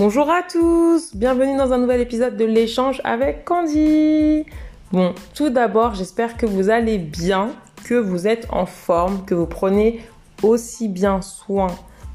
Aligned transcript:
Bonjour 0.00 0.30
à 0.30 0.40
tous, 0.42 1.14
bienvenue 1.14 1.58
dans 1.58 1.74
un 1.74 1.76
nouvel 1.76 2.00
épisode 2.00 2.34
de 2.38 2.46
l'échange 2.46 3.02
avec 3.04 3.44
Candy. 3.44 4.46
Bon, 4.92 5.14
tout 5.34 5.50
d'abord, 5.50 5.94
j'espère 5.94 6.38
que 6.38 6.46
vous 6.46 6.70
allez 6.70 6.96
bien, 6.96 7.50
que 7.84 7.96
vous 7.96 8.26
êtes 8.26 8.46
en 8.48 8.64
forme, 8.64 9.26
que 9.26 9.34
vous 9.34 9.44
prenez 9.44 10.00
aussi 10.42 10.88
bien 10.88 11.20
soin 11.20 11.66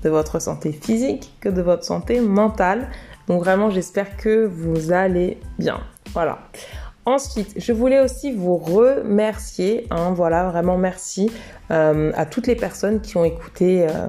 de 0.01 0.09
votre 0.09 0.39
santé 0.39 0.71
physique 0.71 1.37
que 1.39 1.47
de 1.47 1.61
votre 1.61 1.83
santé 1.83 2.21
mentale. 2.21 2.89
Donc 3.27 3.43
vraiment, 3.43 3.69
j'espère 3.69 4.17
que 4.17 4.47
vous 4.47 4.91
allez 4.91 5.38
bien. 5.59 5.79
Voilà. 6.11 6.39
Ensuite, 7.05 7.54
je 7.55 7.71
voulais 7.71 7.99
aussi 7.99 8.31
vous 8.31 8.57
remercier. 8.57 9.86
Hein, 9.91 10.11
voilà, 10.15 10.49
vraiment 10.49 10.79
merci 10.79 11.32
euh, 11.69 12.11
à 12.15 12.25
toutes 12.25 12.47
les 12.47 12.55
personnes 12.55 12.99
qui 12.99 13.15
ont 13.15 13.25
écouté 13.25 13.86
euh, 13.88 14.07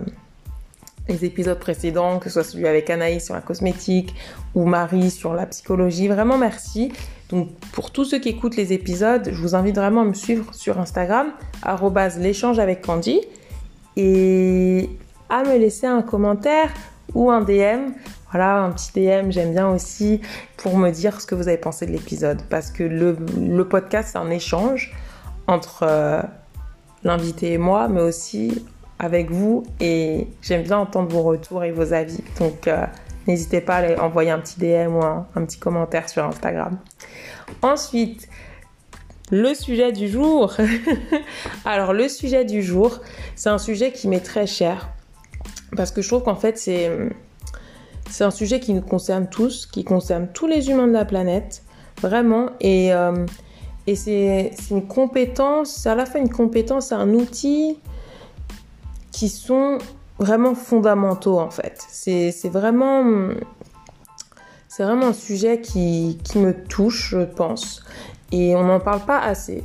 les 1.09 1.25
épisodes 1.25 1.59
précédents, 1.59 2.19
que 2.19 2.29
ce 2.29 2.43
soit 2.43 2.45
celui 2.45 2.67
avec 2.67 2.91
Anaïs 2.91 3.25
sur 3.25 3.35
la 3.35 3.41
cosmétique 3.41 4.15
ou 4.55 4.65
Marie 4.65 5.11
sur 5.11 5.35
la 5.35 5.47
psychologie. 5.47 6.09
Vraiment 6.09 6.39
merci. 6.39 6.93
Donc 7.29 7.51
pour 7.73 7.91
tous 7.91 8.05
ceux 8.05 8.19
qui 8.19 8.29
écoutent 8.29 8.57
les 8.57 8.73
épisodes, 8.73 9.29
je 9.33 9.41
vous 9.41 9.55
invite 9.55 9.77
vraiment 9.77 10.03
à 10.03 10.05
me 10.05 10.15
suivre 10.15 10.53
sur 10.55 10.79
Instagram, 10.79 11.29
l'échange 12.19 12.59
avec 12.59 12.83
Candy, 12.83 13.21
et 13.97 14.91
à 15.29 15.43
me 15.43 15.57
laisser 15.57 15.87
un 15.87 16.03
commentaire 16.03 16.73
ou 17.15 17.31
un 17.31 17.41
DM. 17.41 17.93
Voilà, 18.31 18.59
un 18.59 18.73
petit 18.73 18.93
DM, 18.93 19.31
j'aime 19.31 19.53
bien 19.53 19.69
aussi 19.69 20.21
pour 20.57 20.77
me 20.77 20.91
dire 20.91 21.21
ce 21.21 21.27
que 21.27 21.35
vous 21.35 21.49
avez 21.49 21.57
pensé 21.57 21.87
de 21.87 21.93
l'épisode. 21.93 22.43
Parce 22.51 22.71
que 22.71 22.83
le, 22.83 23.65
podcast, 23.65 24.11
c'est 24.13 24.19
un 24.19 24.31
échange 24.31 24.95
entre 25.47 25.85
euh, 25.85 26.23
l'invité 27.03 27.53
et 27.53 27.59
moi, 27.59 27.89
mais 27.89 28.03
aussi 28.03 28.65
avec 28.99 29.31
vous 29.31 29.65
et 29.81 30.27
j'aime 30.43 30.63
bien 30.63 30.79
entendre 30.79 31.11
vos 31.11 31.23
retours 31.23 31.65
et 31.65 31.71
vos 31.71 31.93
avis. 31.93 32.21
Donc 32.39 32.67
euh, 32.67 32.85
n'hésitez 33.27 33.61
pas 33.61 33.77
à 33.77 34.03
envoyer 34.03 34.31
un 34.31 34.39
petit 34.39 34.59
DM 34.59 34.95
ou 34.95 35.05
un, 35.05 35.27
petit 35.35 35.59
commentaire 35.59 36.09
sur 36.09 36.25
Instagram. 36.25 36.79
Ensuite, 37.63 38.29
le 39.31 39.55
sujet 39.55 39.93
du 39.93 40.09
jour. 40.09 40.57
Alors 41.65 41.93
le 41.93 42.09
sujet 42.09 42.45
du 42.45 42.63
jour, 42.63 43.01
c'est 43.35 43.51
un 43.51 43.59
sujet 43.59 43.93
qui 43.93 44.09
m'est 44.09 44.25
très 44.25 44.47
cher 44.47 44.89
parce 45.77 45.91
que 45.91 46.01
je 46.01 46.09
trouve 46.09 46.23
qu'en 46.23 46.37
fait 46.37 46.57
c'est 46.59 46.91
c'est 48.09 48.23
un 48.23 48.31
sujet 48.31 48.61
qui 48.61 48.73
nous 48.73 48.83
concerne 48.83 49.29
tous, 49.29 49.67
qui 49.67 49.83
concerne 49.83 50.29
tous 50.33 50.47
les 50.47 50.71
humains 50.71 50.87
de 50.87 50.93
la 50.93 51.05
planète, 51.05 51.65
vraiment 52.01 52.51
et 52.61 52.93
euh, 52.95 53.27
et 53.89 53.95
c'est 53.95 54.53
une 54.71 54.87
compétence, 54.87 55.71
c'est 55.71 55.89
à 55.89 55.95
la 55.95 56.07
fois 56.07 56.21
une 56.21 56.29
compétence, 56.29 56.91
un 56.91 57.11
outil, 57.15 57.79
qui 59.17 59.31
sont 59.31 59.79
vraiment 60.19 60.55
fondamentaux 60.55 61.39
en 61.39 61.49
fait. 61.49 61.83
C'est 61.89 62.51
vraiment, 62.51 63.31
c'est 64.69 64.85
vraiment 64.85 65.07
un 65.07 65.13
sujet 65.15 65.63
qui, 65.63 66.19
me 66.35 66.53
touche, 66.53 67.13
je 67.13 67.25
pense, 67.25 67.83
et 68.31 68.55
on 68.55 68.65
n'en 68.65 68.79
parle 68.79 69.01
pas 69.01 69.19
assez. 69.19 69.65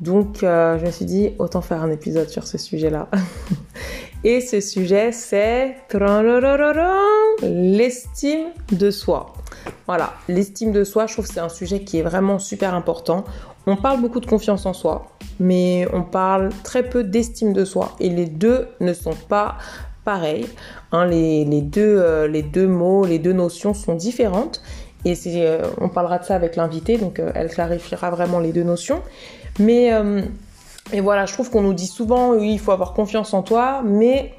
Donc 0.00 0.42
euh, 0.42 0.78
je 0.78 0.86
me 0.86 0.90
suis 0.90 1.04
dit, 1.04 1.32
autant 1.38 1.60
faire 1.60 1.82
un 1.82 1.90
épisode 1.90 2.30
sur 2.30 2.46
ce 2.46 2.56
sujet-là. 2.56 3.10
et 4.24 4.40
ce 4.40 4.62
sujet, 4.62 5.12
c'est 5.12 5.76
l'estime 7.42 8.46
de 8.72 8.90
soi. 8.90 9.34
Voilà, 9.86 10.14
l'estime 10.26 10.72
de 10.72 10.84
soi, 10.84 11.06
je 11.06 11.12
trouve 11.12 11.28
que 11.28 11.34
c'est 11.34 11.40
un 11.40 11.50
sujet 11.50 11.84
qui 11.84 11.98
est 11.98 12.02
vraiment 12.02 12.38
super 12.38 12.72
important. 12.74 13.24
On 13.66 13.76
parle 13.76 14.00
beaucoup 14.00 14.20
de 14.20 14.26
confiance 14.26 14.64
en 14.64 14.72
soi, 14.72 15.17
mais 15.40 15.86
on 15.92 16.02
parle 16.02 16.50
très 16.64 16.82
peu 16.82 17.04
d'estime 17.04 17.52
de 17.52 17.64
soi. 17.64 17.96
Et 18.00 18.08
les 18.08 18.26
deux 18.26 18.68
ne 18.80 18.92
sont 18.92 19.14
pas 19.28 19.58
pareils. 20.04 20.46
Hein, 20.92 21.06
les, 21.06 21.44
deux, 21.60 21.98
euh, 21.98 22.28
les 22.28 22.42
deux 22.42 22.66
mots, 22.66 23.04
les 23.04 23.18
deux 23.18 23.32
notions 23.32 23.74
sont 23.74 23.94
différentes. 23.94 24.62
Et 25.04 25.14
euh, 25.26 25.68
on 25.80 25.88
parlera 25.88 26.18
de 26.18 26.24
ça 26.24 26.34
avec 26.34 26.56
l'invité, 26.56 26.96
donc 26.98 27.20
euh, 27.20 27.30
elle 27.34 27.48
clarifiera 27.48 28.10
vraiment 28.10 28.40
les 28.40 28.52
deux 28.52 28.64
notions. 28.64 29.02
Mais 29.60 29.92
voilà, 31.02 31.26
je 31.26 31.34
trouve 31.34 31.50
qu'on 31.50 31.62
nous 31.62 31.74
dit 31.74 31.86
souvent, 31.86 32.30
oui, 32.30 32.52
il 32.54 32.58
faut 32.58 32.72
avoir 32.72 32.94
confiance 32.94 33.34
en 33.34 33.42
toi, 33.42 33.82
mais 33.84 34.32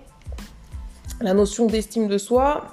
la 1.21 1.33
notion 1.33 1.67
d'estime 1.67 2.07
de 2.07 2.17
soi, 2.17 2.63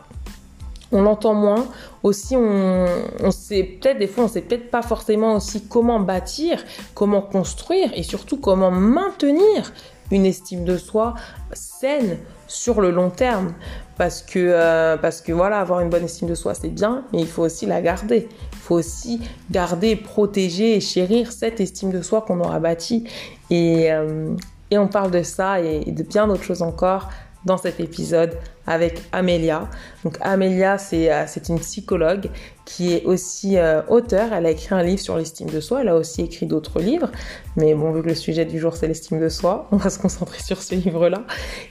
on 0.92 1.02
l'entend 1.02 1.34
moins. 1.34 1.66
Aussi, 2.02 2.36
on, 2.36 3.30
sait 3.30 3.64
peut-être, 3.64 3.98
des 3.98 4.06
fois, 4.06 4.24
on 4.24 4.28
sait 4.28 4.42
peut-être 4.42 4.70
pas 4.70 4.82
forcément 4.82 5.34
aussi 5.34 5.66
comment 5.66 6.00
bâtir, 6.00 6.64
comment 6.94 7.22
construire 7.22 7.90
et 7.94 8.02
surtout 8.02 8.38
comment 8.38 8.70
maintenir 8.70 9.72
une 10.12 10.24
estime 10.24 10.64
de 10.64 10.76
soi 10.76 11.14
saine 11.52 12.18
sur 12.46 12.80
le 12.80 12.90
long 12.90 13.10
terme. 13.10 13.54
Parce 13.98 14.22
que, 14.22 14.38
euh, 14.38 14.96
parce 14.96 15.20
que 15.20 15.32
voilà, 15.32 15.58
avoir 15.58 15.80
une 15.80 15.88
bonne 15.88 16.04
estime 16.04 16.28
de 16.28 16.34
soi, 16.34 16.54
c'est 16.54 16.68
bien, 16.68 17.04
mais 17.12 17.20
il 17.20 17.26
faut 17.26 17.42
aussi 17.42 17.66
la 17.66 17.80
garder. 17.80 18.28
Il 18.52 18.58
faut 18.58 18.76
aussi 18.76 19.20
garder, 19.50 19.96
protéger 19.96 20.76
et 20.76 20.80
chérir 20.80 21.32
cette 21.32 21.60
estime 21.60 21.90
de 21.90 22.02
soi 22.02 22.20
qu'on 22.20 22.40
aura 22.40 22.60
bâtie. 22.60 23.04
Et, 23.50 23.90
euh, 23.90 24.34
et 24.70 24.78
on 24.78 24.86
parle 24.86 25.10
de 25.10 25.22
ça 25.22 25.60
et 25.60 25.90
de 25.90 26.02
bien 26.02 26.26
d'autres 26.26 26.42
choses 26.42 26.62
encore 26.62 27.08
dans 27.46 27.56
cet 27.56 27.80
épisode 27.80 28.36
avec 28.66 29.00
Amélia. 29.12 29.70
Donc 30.04 30.18
Amélia, 30.20 30.76
c'est 30.76 31.10
euh, 31.10 31.24
une 31.48 31.60
psychologue 31.60 32.28
qui 32.64 32.92
est 32.92 33.04
aussi 33.04 33.56
euh, 33.56 33.82
auteure. 33.88 34.32
Elle 34.32 34.46
a 34.46 34.50
écrit 34.50 34.74
un 34.74 34.82
livre 34.82 35.00
sur 35.00 35.16
l'estime 35.16 35.48
de 35.48 35.60
soi. 35.60 35.80
Elle 35.80 35.88
a 35.88 35.96
aussi 35.96 36.22
écrit 36.22 36.46
d'autres 36.46 36.80
livres. 36.80 37.10
Mais 37.56 37.74
bon, 37.74 37.92
vu 37.92 38.02
que 38.02 38.08
le 38.08 38.14
sujet 38.16 38.44
du 38.44 38.58
jour, 38.58 38.76
c'est 38.76 38.88
l'estime 38.88 39.20
de 39.20 39.28
soi, 39.28 39.68
on 39.72 39.76
va 39.76 39.88
se 39.88 39.98
concentrer 39.98 40.42
sur 40.42 40.60
ce 40.60 40.74
livre-là. 40.74 41.22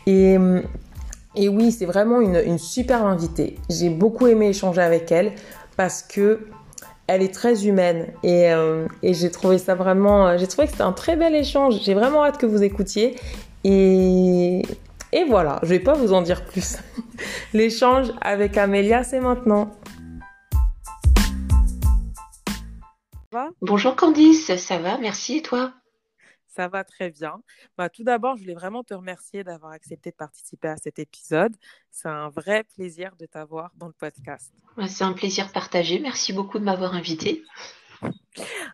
Et, 0.07 0.37
euh, 0.37 0.61
et 1.35 1.49
oui, 1.49 1.73
c'est 1.73 1.85
vraiment 1.85 2.21
une, 2.21 2.57
super 2.57 3.05
invitée. 3.05 3.57
J'ai 3.69 3.89
beaucoup 3.89 4.27
aimé 4.27 4.47
échanger 4.47 4.81
avec 4.81 5.11
elle 5.11 5.33
parce 5.75 6.01
que 6.01 6.47
elle 7.07 7.21
est 7.21 7.33
très 7.33 7.67
humaine 7.67 8.07
et, 8.23 8.49
et 9.03 9.13
j'ai 9.13 9.29
trouvé 9.29 9.59
ça 9.59 9.75
vraiment, 9.75 10.39
j'ai 10.39 10.47
trouvé 10.47 10.65
que 10.65 10.71
c'était 10.71 10.83
un 10.83 10.91
très 10.91 11.15
bel 11.15 11.35
échange. 11.35 11.79
J'ai 11.83 11.93
vraiment 11.93 12.25
hâte 12.25 12.39
que 12.39 12.47
vous 12.47 12.63
écoutiez 12.63 13.15
et, 13.63 14.61
et 15.15 15.23
voilà, 15.23 15.59
je 15.63 15.69
vais 15.69 15.79
pas 15.79 15.93
vous 15.93 16.11
en 16.11 16.21
dire 16.21 16.45
plus. 16.45 16.75
L'échange 17.53 18.11
avec 18.19 18.57
Amélia, 18.57 19.03
c'est 19.03 19.21
maintenant. 19.21 19.73
Bonjour 23.61 23.95
Candice, 23.95 24.53
ça 24.57 24.77
va? 24.77 24.97
Merci 24.97 25.37
et 25.37 25.41
toi? 25.41 25.73
Ça 26.47 26.67
va 26.67 26.83
très 26.83 27.11
bien. 27.11 27.41
Bah, 27.77 27.89
tout 27.89 28.03
d'abord, 28.03 28.35
je 28.35 28.41
voulais 28.41 28.55
vraiment 28.55 28.83
te 28.83 28.93
remercier 28.93 29.45
d'avoir 29.45 29.71
accepté 29.71 30.11
de 30.11 30.15
participer 30.15 30.67
à 30.67 30.77
cet 30.77 30.99
épisode. 30.99 31.53
C'est 31.91 32.09
un 32.09 32.29
vrai 32.29 32.65
plaisir 32.75 33.11
de 33.17 33.25
t'avoir 33.25 33.71
dans 33.77 33.87
le 33.87 33.93
podcast. 33.93 34.53
C'est 34.87 35.03
un 35.05 35.13
plaisir 35.13 35.51
partagé. 35.53 35.99
Merci 35.99 36.33
beaucoup 36.33 36.59
de 36.59 36.65
m'avoir 36.65 36.93
invité. 36.93 37.41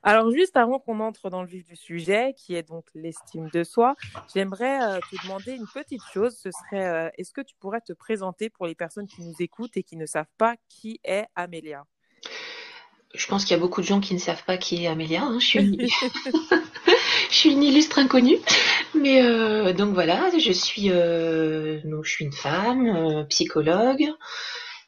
Alors, 0.03 0.31
juste 0.31 0.57
avant 0.57 0.79
qu'on 0.79 0.99
entre 0.99 1.29
dans 1.29 1.41
le 1.41 1.47
vif 1.47 1.65
du 1.65 1.75
sujet, 1.75 2.33
qui 2.35 2.55
est 2.55 2.67
donc 2.67 2.85
l'estime 2.95 3.49
de 3.53 3.63
soi, 3.63 3.95
j'aimerais 4.33 4.81
euh, 4.81 4.99
te 4.99 5.23
demander 5.23 5.53
une 5.53 5.67
petite 5.73 6.01
chose. 6.11 6.35
Ce 6.41 6.49
serait, 6.51 6.87
euh, 6.87 7.09
est-ce 7.17 7.31
que 7.31 7.41
tu 7.41 7.55
pourrais 7.59 7.81
te 7.81 7.93
présenter 7.93 8.49
pour 8.49 8.65
les 8.65 8.75
personnes 8.75 9.07
qui 9.07 9.21
nous 9.21 9.35
écoutent 9.39 9.77
et 9.77 9.83
qui 9.83 9.97
ne 9.97 10.05
savent 10.05 10.31
pas 10.37 10.55
qui 10.69 10.99
est 11.03 11.25
Amélia? 11.35 11.83
Je 13.13 13.27
pense 13.27 13.43
qu'il 13.43 13.55
y 13.55 13.59
a 13.59 13.61
beaucoup 13.61 13.81
de 13.81 13.85
gens 13.85 13.99
qui 13.99 14.13
ne 14.13 14.19
savent 14.19 14.43
pas 14.45 14.57
qui 14.57 14.83
est 14.83 14.87
Amélia. 14.87 15.23
Hein. 15.23 15.39
Je, 15.39 15.45
suis 15.45 15.59
une... 15.59 15.87
je 17.29 17.35
suis 17.35 17.51
une 17.51 17.63
illustre 17.63 17.99
inconnue. 17.99 18.37
Mais 18.95 19.23
euh, 19.23 19.73
donc 19.73 19.93
voilà, 19.93 20.31
je 20.37 20.51
suis, 20.51 20.87
je 20.89 22.01
suis 22.03 22.25
une 22.25 22.33
femme, 22.33 23.25
psychologue. 23.29 24.09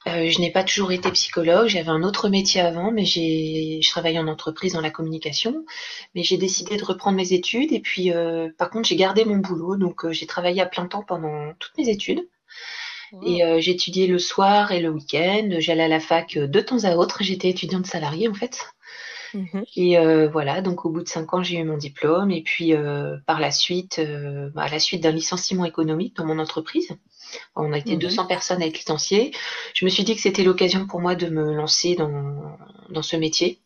Euh, 0.08 0.30
je 0.30 0.40
n'ai 0.40 0.52
pas 0.52 0.64
toujours 0.64 0.92
été 0.92 1.10
psychologue, 1.12 1.68
j'avais 1.68 1.90
un 1.90 2.04
autre 2.04 2.28
métier 2.28 2.60
avant, 2.60 2.92
mais 2.92 3.06
j'ai, 3.06 3.80
je 3.82 3.90
travaillais 3.90 4.20
en 4.20 4.28
entreprise 4.28 4.74
dans 4.74 4.82
la 4.82 4.90
communication, 4.90 5.66
mais 6.14 6.24
j'ai 6.24 6.38
décidé 6.38 6.76
de 6.76 6.84
reprendre 6.84 7.16
mes 7.16 7.32
études 7.32 7.72
et 7.72 7.80
puis 7.80 8.12
euh, 8.12 8.50
par 8.58 8.70
contre 8.70 8.88
j'ai 8.90 8.98
gardé 8.98 9.24
mon 9.24 9.38
boulot, 9.38 9.78
donc 9.78 10.04
euh, 10.04 10.12
j'ai 10.12 10.26
travaillé 10.26 10.62
à 10.62 10.66
plein 10.66 10.88
temps 10.88 11.04
pendant 11.04 11.54
toutes 11.60 11.78
mes 11.78 11.90
études. 11.90 12.28
Et 13.24 13.44
j'étudiais 13.62 14.08
le 14.08 14.18
soir 14.18 14.72
et 14.72 14.80
le 14.80 14.90
week-end, 14.90 15.48
j'allais 15.60 15.84
à 15.84 15.88
la 15.88 16.00
fac 16.00 16.36
de 16.36 16.60
temps 16.62 16.84
à 16.84 16.96
autre, 16.96 17.20
j'étais 17.22 17.48
étudiante 17.48 17.86
salariée 17.86 18.28
en 18.28 18.34
fait. 18.34 18.66
Mmh 19.36 19.62
et 19.76 19.98
voilà, 20.32 20.62
donc 20.62 20.84
au 20.84 20.90
bout 20.90 21.04
de 21.04 21.08
cinq 21.08 21.32
ans, 21.36 21.44
j'ai 21.44 21.60
eu 21.60 21.64
mon 21.64 21.78
diplôme. 21.78 22.32
Et 22.32 22.42
puis 22.42 22.74
par 23.28 23.40
la 23.40 23.52
suite, 23.52 24.02
bah, 24.56 24.64
à 24.64 24.68
la 24.68 24.80
suite 24.80 25.04
d'un 25.04 25.12
licenciement 25.12 25.64
économique 25.64 26.16
dans 26.16 26.26
mon 26.26 26.40
entreprise, 26.40 26.98
on 27.56 27.74
a 27.74 27.78
été 27.78 27.96
200 27.96 28.24
mhm. 28.24 28.28
personnes 28.28 28.62
à 28.62 28.66
être 28.66 28.78
licenciées. 28.78 29.32
Je 29.74 29.86
me 29.86 29.90
suis 29.90 30.04
dit 30.04 30.16
que 30.16 30.22
c'était 30.22 30.44
l'occasion 30.44 30.88
pour 30.88 31.02
moi 31.02 31.16
de 31.16 31.28
me 31.28 31.54
lancer 31.54 31.96
dans, 31.96 32.58
dans 32.90 33.02
ce 33.02 33.16
métier. 33.16 33.60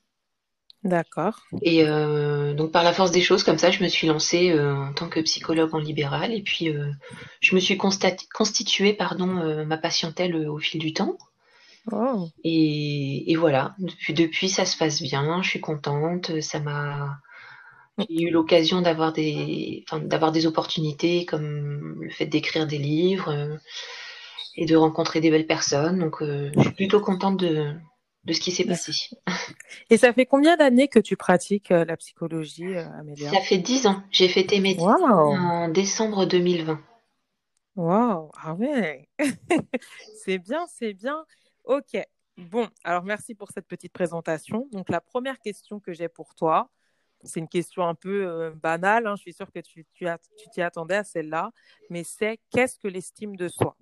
D'accord. 0.84 1.40
Et 1.64 1.84
euh, 1.84 2.54
donc 2.54 2.72
par 2.72 2.84
la 2.84 2.94
force 2.94 3.12
des 3.12 3.22
choses, 3.22 3.44
comme 3.44 3.58
ça, 3.58 3.72
je 3.72 3.84
me 3.84 3.90
suis 3.90 4.08
lancée 4.08 4.52
euh, 4.52 4.76
en 4.76 4.94
tant 4.94 5.10
que 5.10 5.20
psychologue 5.20 5.74
en 5.74 5.80
libéral. 5.80 6.32
Et 6.32 6.42
puis 6.42 6.70
euh, 6.70 6.92
je 7.42 7.56
me 7.56 7.60
suis 7.60 7.78
constituée 7.78 8.94
pardon, 8.94 9.28
ma 9.66 9.78
patientèle 9.78 10.48
au 10.48 10.58
fil 10.60 10.80
du 10.80 10.94
temps. 10.94 11.18
Oh. 11.92 12.28
Et, 12.44 13.32
et, 13.32 13.36
voilà, 13.38 13.74
depuis, 13.80 14.14
depuis 14.14 14.50
ça 14.50 14.66
se 14.66 14.78
passe 14.78 15.02
bien, 15.02 15.42
je 15.42 15.50
suis 15.50 15.62
contente, 15.62 16.42
ça 16.42 16.60
m'a 16.60 17.18
j'ai 17.98 18.24
eu 18.24 18.30
l'occasion 18.32 18.82
d'avoir 18.82 19.14
des, 19.14 19.86
d'avoir 20.04 20.32
des 20.32 20.46
opportunités 20.46 21.26
comme 21.26 22.04
le 22.04 22.10
fait 22.10 22.26
d'écrire 22.28 22.68
des 22.68 22.78
livres. 22.78 23.60
et 24.56 24.66
de 24.66 24.76
rencontrer 24.76 25.22
des 25.22 25.30
belles 25.30 25.48
personnes. 25.48 26.00
Donc, 26.00 26.18
je 26.22 26.60
suis 26.60 26.72
plutôt 26.72 27.00
contente 27.00 27.38
de, 27.38 27.74
de 28.26 28.34
ce 28.34 28.40
qui 28.40 28.52
s'est 28.52 28.66
passé. 28.66 28.92
Et 29.90 29.98
ça 29.98 30.14
fait 30.14 30.26
combien 30.26 30.58
d'années 30.58 30.88
que 30.88 31.00
tu 31.00 31.16
pratiques 31.16 31.70
la 31.70 31.98
psychologie, 31.98 32.76
Amélia? 32.76 33.30
Ça 33.32 33.42
fait 33.42 33.58
dix 33.58 33.88
ans. 33.88 34.02
J'ai 34.12 34.28
fêté 34.28 34.60
mes 34.60 34.76
dix 34.76 34.84
ans 34.84 35.02
en 35.02 35.70
décembre 35.70 36.26
2020. 36.26 36.80
Waouh, 37.76 38.32
ah 38.42 38.56
ouais, 38.56 39.08
c'est 40.26 40.40
bien, 40.40 40.66
c'est 40.68 40.94
bien. 40.94 41.24
Ok, 41.64 41.96
bon, 42.38 42.68
alors 42.84 43.04
merci 43.04 43.36
pour 43.36 43.52
cette 43.52 43.68
petite 43.68 43.94
présentation. 43.94 44.68
Donc 44.72 44.90
la 44.90 45.00
première 45.00 45.40
question 45.40 45.80
que 45.80 45.94
j'ai 45.94 46.10
pour 46.10 46.34
toi, 46.34 46.72
c'est 47.24 47.40
une 47.40 47.48
question 47.48 47.88
un 47.88 47.96
peu 47.96 48.26
euh, 48.26 48.52
banale, 48.52 49.08
hein, 49.08 49.16
je 49.16 49.22
suis 49.22 49.34
sûre 49.34 49.52
que 49.52 49.60
tu 49.60 49.86
t'y 50.52 50.62
attendais 50.62 50.96
à 50.96 51.04
celle-là, 51.04 51.52
mais 51.90 52.04
c'est 52.04 52.40
qu'est-ce 52.52 52.80
que 52.80 52.88
l'estime 52.88 53.36
de 53.36 53.48
soi? 53.48 53.76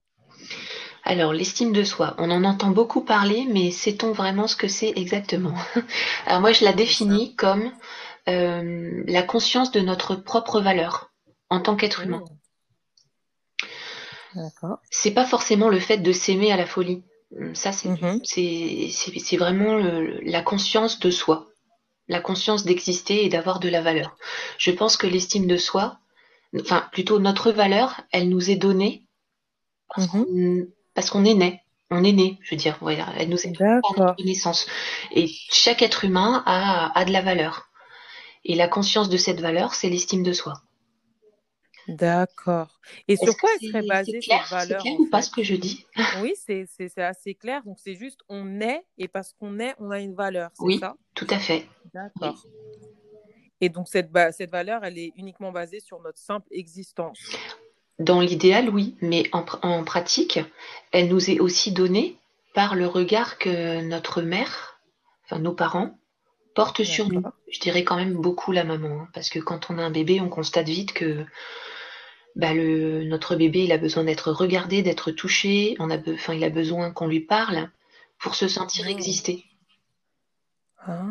Alors, 1.04 1.34
l'estime 1.34 1.72
de 1.72 1.84
soi, 1.84 2.16
on 2.18 2.32
en 2.32 2.44
entend 2.44 2.72
beaucoup 2.72 3.02
parler, 3.02 3.46
mais 3.48 3.70
sait-on 3.72 4.12
vraiment 4.12 4.48
ce 4.48 4.56
que 4.56 4.68
c'est 4.68 4.94
exactement? 4.96 5.54
Alors 6.26 6.42
moi, 6.42 6.52
je 6.52 6.66
la 6.66 6.74
définis 6.74 7.36
comme 7.36 7.72
euh, 8.28 9.04
la 9.06 9.22
conscience 9.22 9.72
de 9.72 9.82
notre 9.82 10.16
propre 10.16 10.62
valeur 10.62 11.12
en 11.50 11.62
tant 11.62 11.76
qu'être 11.76 12.02
humain. 12.02 12.24
Mmh. 14.34 14.42
C'est 14.90 15.14
pas 15.14 15.26
forcément 15.26 15.70
le 15.70 15.80
fait 15.80 15.98
de 15.98 16.12
s'aimer 16.12 16.52
à 16.52 16.58
la 16.58 16.66
folie. 16.66 17.04
Hum, 17.38 17.56
ça, 17.56 17.72
c'est 17.72 19.38
vraiment 19.38 19.78
la 19.78 20.42
conscience 20.42 21.00
de 21.00 21.12
soi, 21.12 21.48
la 22.08 22.20
conscience 22.20 22.66
d'exister 22.66 23.26
et 23.26 23.30
d'avoir 23.30 23.60
de 23.60 23.70
la 23.70 23.82
valeur. 23.82 24.16
Je 24.58 24.72
pense 24.72 24.98
que 24.98 25.08
l'estime 25.08 25.48
de 25.48 25.58
soi, 25.58 26.00
enfin 26.60 26.88
plutôt 26.92 27.20
notre 27.20 27.52
valeur, 27.52 28.02
elle 28.12 28.30
nous 28.30 28.50
est 28.50 28.56
donnée 28.56 29.04
parce 29.88 30.08
mhm. 30.14 30.68
qu'on 31.12 31.26
est 31.26 31.34
né. 31.34 31.62
On 31.92 32.04
est 32.04 32.14
né, 32.14 32.40
je 32.42 32.56
veux 32.56 32.58
dire, 32.58 32.78
voilà, 32.82 33.08
elle 33.18 33.30
nous 33.30 33.46
est 33.46 33.52
donnée 33.52 33.80
par 33.82 34.08
notre 34.08 34.26
naissance. 34.26 34.66
Et 35.12 35.28
chaque 35.52 35.84
être 35.84 36.04
humain 36.04 36.42
a, 36.48 36.92
a 37.00 37.06
de 37.06 37.12
la 37.12 37.22
valeur. 37.22 37.70
Et 38.44 38.56
la 38.56 38.68
conscience 38.68 39.08
de 39.08 39.18
cette 39.18 39.40
valeur, 39.40 39.76
c'est 39.76 39.90
l'estime 39.90 40.24
de 40.24 40.34
soi. 40.34 40.54
D'accord. 41.88 42.80
Et 43.08 43.16
sur 43.16 43.38
quoi 43.38 43.50
elle 43.54 43.68
serait 43.68 43.88
basée 43.88 44.20
cette 44.22 44.50
valeur 44.50 44.82
C'est 44.82 44.90
clair 44.90 45.00
ou 45.00 45.10
pas 45.10 45.22
ce 45.22 45.30
que 45.30 45.44
je 45.44 45.56
dis? 45.56 45.86
Oui, 46.22 46.34
c'est 46.38 46.98
assez 46.98 47.36
clair. 47.36 47.64
Donc 47.64 47.78
c'est 47.80 47.96
juste 47.96 48.22
on 48.30 48.62
est 48.62 48.84
et 48.98 49.08
parce 49.08 49.34
qu'on 49.34 49.60
est, 49.60 49.76
on 49.80 49.92
a 49.92 50.00
une 50.00 50.16
valeur. 50.16 50.50
Oui, 50.60 50.80
ça? 50.80 50.96
tout 51.14 51.28
à 51.30 51.38
fait. 51.38 51.68
D'accord. 51.94 52.44
Et 53.62 53.70
donc 53.70 53.88
cette, 53.88 54.10
cette 54.32 54.52
valeur, 54.52 54.84
elle 54.84 54.98
est 54.98 55.14
uniquement 55.16 55.52
basée 55.52 55.80
sur 55.80 56.02
notre 56.02 56.20
simple 56.20 56.48
existence? 56.52 57.20
Dans 58.00 58.20
l'idéal, 58.20 58.70
oui, 58.70 58.96
mais 59.02 59.24
en, 59.32 59.46
en, 59.62 59.84
pratique, 59.86 60.40
elle 60.92 61.08
nous 61.08 61.30
est 61.30 61.40
aussi 61.40 61.72
donnée 61.72 62.18
par 62.54 62.76
le 62.76 62.88
regard 62.88 63.38
que 63.38 63.82
notre 63.82 64.22
mère, 64.22 64.82
enfin 65.24 65.40
nos 65.40 65.54
parents, 65.54 65.98
portent 66.56 66.84
sur 66.84 67.10
nous. 67.10 67.24
Je 67.52 67.60
dirais 67.60 67.84
quand 67.84 67.96
même 67.96 68.14
beaucoup 68.14 68.52
la 68.52 68.64
maman, 68.64 69.02
hein, 69.02 69.08
parce 69.14 69.30
que 69.30 69.40
quand 69.40 69.70
on 69.70 69.78
a 69.78 69.84
un 69.84 69.92
bébé, 69.92 70.20
on 70.22 70.30
constate 70.30 70.68
vite 70.68 70.94
que 70.94 71.26
bah, 72.36 72.54
le, 72.54 73.04
notre 73.04 73.36
bébé, 73.36 73.64
il 73.64 73.72
a 73.72 73.78
besoin 73.78 74.04
d'être 74.04 74.32
regardé, 74.32 74.82
d'être 74.82 75.12
touché, 75.12 75.76
on 75.80 75.90
a 75.90 75.98
il 76.34 76.44
a 76.44 76.50
besoin 76.50 76.92
qu'on 76.92 77.08
lui 77.08 77.22
parle 77.22 77.70
pour 78.20 78.36
se 78.36 78.48
sentir 78.48 78.86
mmh. 78.86 78.90
exister. 78.90 79.46
Ah, 80.80 81.02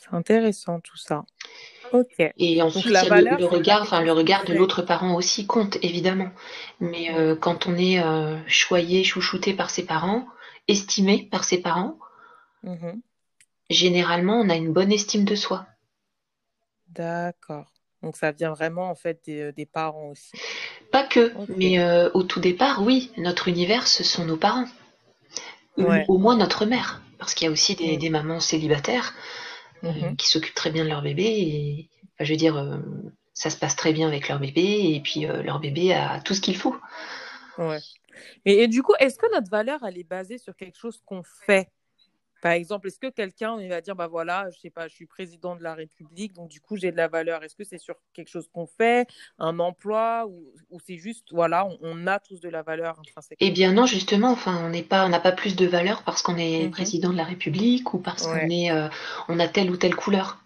c'est 0.00 0.16
intéressant 0.16 0.80
tout 0.80 0.96
ça. 0.96 1.24
Ok. 1.92 2.20
Et 2.36 2.60
ensuite, 2.62 2.86
le, 2.86 3.46
regard, 3.46 3.82
enfin 3.82 4.02
le 4.02 4.12
regard 4.12 4.44
de 4.44 4.52
l'autre 4.54 4.82
parent 4.82 5.14
aussi 5.14 5.46
compte 5.46 5.78
évidemment. 5.82 6.30
Mais 6.80 7.14
euh, 7.14 7.34
quand 7.36 7.66
on 7.66 7.76
est 7.76 8.02
euh, 8.02 8.38
choyé, 8.46 9.04
chouchouté 9.04 9.54
par 9.54 9.70
ses 9.70 9.86
parents, 9.86 10.26
estimé 10.66 11.28
par 11.30 11.44
ses 11.44 11.60
parents, 11.60 11.98
mmh 12.62 12.92
généralement, 13.70 14.40
on 14.40 14.48
a 14.48 14.56
une 14.56 14.72
bonne 14.72 14.92
estime 14.92 15.24
de 15.24 15.34
soi. 15.34 15.66
D'accord. 16.88 17.70
Donc 18.02 18.16
ça 18.16 18.30
vient 18.30 18.52
vraiment 18.52 18.90
en 18.90 18.94
fait 18.94 19.20
des, 19.26 19.40
euh, 19.42 19.64
parents 19.72 20.10
aussi. 20.10 20.32
Pas 20.92 21.04
que, 21.04 21.32
mais 21.56 21.78
euh, 21.78 22.10
au 22.14 22.22
tout 22.22 22.40
départ, 22.40 22.82
oui, 22.82 23.10
notre 23.16 23.48
univers, 23.48 23.86
ce 23.86 24.04
sont 24.04 24.24
nos 24.24 24.36
parents. 24.36 24.66
Au 26.08 26.18
moins 26.18 26.36
notre 26.36 26.66
mère, 26.66 27.02
parce 27.18 27.34
qu'il 27.34 27.44
y 27.44 27.48
a 27.48 27.52
aussi 27.52 27.76
des, 27.76 28.08
mm. 28.08 28.12
mamans 28.12 28.40
célibataires 28.40 29.14
euh, 29.84 29.92
mm-hmm. 29.92 30.16
qui 30.16 30.28
s'occupent 30.28 30.54
très 30.54 30.70
bien 30.70 30.82
de 30.82 30.88
leur 30.88 31.02
bébé. 31.02 31.22
Et, 31.24 31.90
je 32.18 32.32
veux 32.32 32.36
dire, 32.36 32.80
ça 33.32 33.48
se 33.48 33.56
passe 33.56 33.76
très 33.76 33.92
bien 33.92 34.08
avec 34.08 34.28
leur 34.28 34.40
bébé, 34.40 34.60
et 34.60 35.00
puis 35.00 35.20
leur 35.20 35.60
bébé 35.60 35.92
a 35.94 36.20
tout 36.20 36.34
ce 36.34 36.40
qu'il 36.40 36.56
faut. 36.56 36.74
Ouais. 37.58 37.78
et 38.44 38.66
du 38.66 38.82
coup, 38.82 38.94
est-ce 38.98 39.18
que 39.18 39.32
notre 39.32 39.48
valeur, 39.48 39.78
elle 39.86 39.98
est 39.98 40.08
basée 40.08 40.38
sur 40.38 40.56
quelque 40.56 40.76
chose 40.76 41.00
qu'on 41.06 41.22
fait? 41.46 41.68
Par 42.40 42.52
exemple, 42.52 42.88
est-ce 42.88 42.98
que 42.98 43.10
quelqu'un 43.10 43.56
va 43.68 43.80
dire, 43.80 43.96
bah 43.96 44.06
voilà, 44.06 44.48
je 44.50 44.58
sais 44.58 44.70
pas, 44.70 44.88
je 44.88 44.94
suis 44.94 45.06
président 45.06 45.56
de 45.56 45.62
la 45.62 45.74
République, 45.74 46.32
donc 46.34 46.48
du 46.48 46.60
coup 46.60 46.76
j'ai 46.76 46.92
de 46.92 46.96
la 46.96 47.08
valeur. 47.08 47.42
Est-ce 47.42 47.56
que 47.56 47.64
c'est 47.64 47.78
sur 47.78 47.96
quelque 48.14 48.28
chose 48.28 48.48
qu'on 48.52 48.66
fait, 48.66 49.08
un 49.38 49.58
emploi, 49.58 50.26
ou, 50.26 50.80
c'est 50.86 50.98
juste, 50.98 51.26
voilà, 51.32 51.68
on, 51.80 52.06
a 52.06 52.18
tous 52.20 52.40
de 52.40 52.48
la 52.48 52.62
valeur? 52.62 52.98
Intrinsèque 53.00 53.38
Eh 53.40 53.50
bien 53.50 53.72
non, 53.72 53.86
justement, 53.86 54.30
enfin, 54.30 54.64
on 54.64 54.70
n'est 54.70 54.82
pas, 54.82 55.04
on 55.04 55.08
n'a 55.08 55.20
pas 55.20 55.32
plus 55.32 55.56
de 55.56 55.66
valeur 55.66 56.02
parce 56.04 56.22
qu'on 56.22 56.36
est 56.36 56.64
mhm. 56.64 56.70
président 56.70 57.10
de 57.10 57.16
la 57.16 57.24
République 57.24 57.92
ou 57.94 57.98
parce 57.98 58.26
qu'on 58.26 58.50
est, 58.50 58.70
euh, 58.70 58.88
on 59.28 59.40
a 59.40 59.48
telle 59.48 59.70
ou 59.70 59.76
telle 59.76 59.96
couleur. 59.96 60.38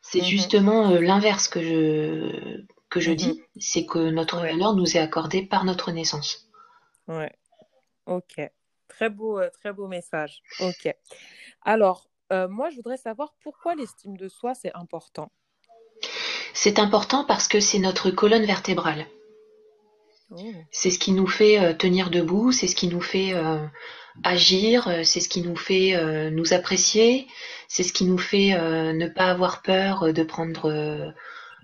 C'est 0.00 0.20
mhm. 0.20 0.26
justement 0.26 0.90
euh, 0.90 1.00
l'inverse 1.00 1.48
que 1.48 1.62
je 1.62 2.62
que 2.88 3.00
je 3.00 3.12
dis, 3.12 3.28
mhm. 3.28 3.44
c'est 3.58 3.86
que 3.86 4.10
notre 4.10 4.36
valeur 4.36 4.74
nous 4.74 4.96
est 4.96 5.00
accordée 5.00 5.42
par 5.42 5.64
notre 5.64 5.92
naissance. 5.92 6.48
Ouais. 7.08 7.32
Ok. 8.06 8.40
Très 9.02 9.10
beau, 9.10 9.40
euh, 9.40 9.50
très 9.50 9.72
beau 9.72 9.88
message. 9.88 10.44
Ok. 10.60 10.94
Alors, 11.62 12.08
euh, 12.32 12.46
moi, 12.46 12.70
je 12.70 12.76
voudrais 12.76 12.96
savoir 12.96 13.34
pourquoi 13.42 13.74
l'estime 13.74 14.16
de 14.16 14.28
soi, 14.28 14.54
c'est 14.54 14.70
important. 14.74 15.32
C'est 16.54 16.78
important 16.78 17.24
parce 17.24 17.48
que 17.48 17.58
c'est 17.58 17.80
notre 17.80 18.12
colonne 18.12 18.44
vertébrale. 18.44 19.06
Oh. 20.30 20.36
C'est 20.70 20.90
ce 20.90 21.00
qui 21.00 21.10
nous 21.10 21.26
fait 21.26 21.58
euh, 21.58 21.74
tenir 21.74 22.10
debout, 22.10 22.52
c'est 22.52 22.68
ce 22.68 22.76
qui 22.76 22.86
nous 22.86 23.00
fait 23.00 23.34
agir, 24.22 24.88
c'est 25.02 25.18
ce 25.18 25.28
qui 25.28 25.42
nous 25.42 25.56
fait 25.56 26.30
nous 26.30 26.52
apprécier, 26.52 27.26
c'est 27.66 27.82
ce 27.82 27.92
qui 27.92 28.04
nous 28.04 28.18
fait 28.18 28.50
ne 28.52 29.08
pas 29.08 29.24
avoir 29.24 29.62
peur 29.62 30.12
de 30.12 30.22
prendre, 30.22 31.12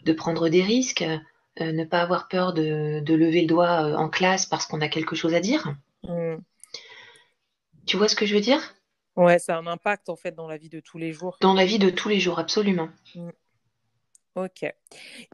de 0.04 0.12
prendre 0.12 0.48
des 0.48 0.62
risques, 0.64 1.04
ne 1.60 1.84
pas 1.84 2.00
avoir 2.00 2.26
peur 2.26 2.52
de, 2.52 3.00
lever 3.06 3.42
le 3.42 3.46
doigt 3.46 3.96
en 3.96 4.08
classe 4.08 4.44
parce 4.44 4.66
qu'on 4.66 4.80
a 4.80 4.88
quelque 4.88 5.14
chose 5.14 5.34
à 5.34 5.40
dire. 5.40 5.72
Mm. 6.02 6.38
Tu 7.88 7.96
vois 7.96 8.08
ce 8.08 8.14
que 8.14 8.26
je 8.26 8.34
veux 8.34 8.40
dire? 8.40 8.60
Ouais, 9.16 9.38
ça 9.38 9.56
a 9.56 9.58
un 9.58 9.66
impact 9.66 10.10
en 10.10 10.16
fait 10.16 10.32
dans 10.32 10.46
la 10.46 10.58
vie 10.58 10.68
de 10.68 10.78
tous 10.78 10.98
les 10.98 11.12
jours. 11.12 11.38
Dans 11.40 11.54
la 11.54 11.64
vie 11.64 11.78
de 11.78 11.90
tous 11.90 12.08
les 12.08 12.20
jours, 12.20 12.38
absolument. 12.38 12.88
Mm. 13.14 13.30
Ok. 14.36 14.72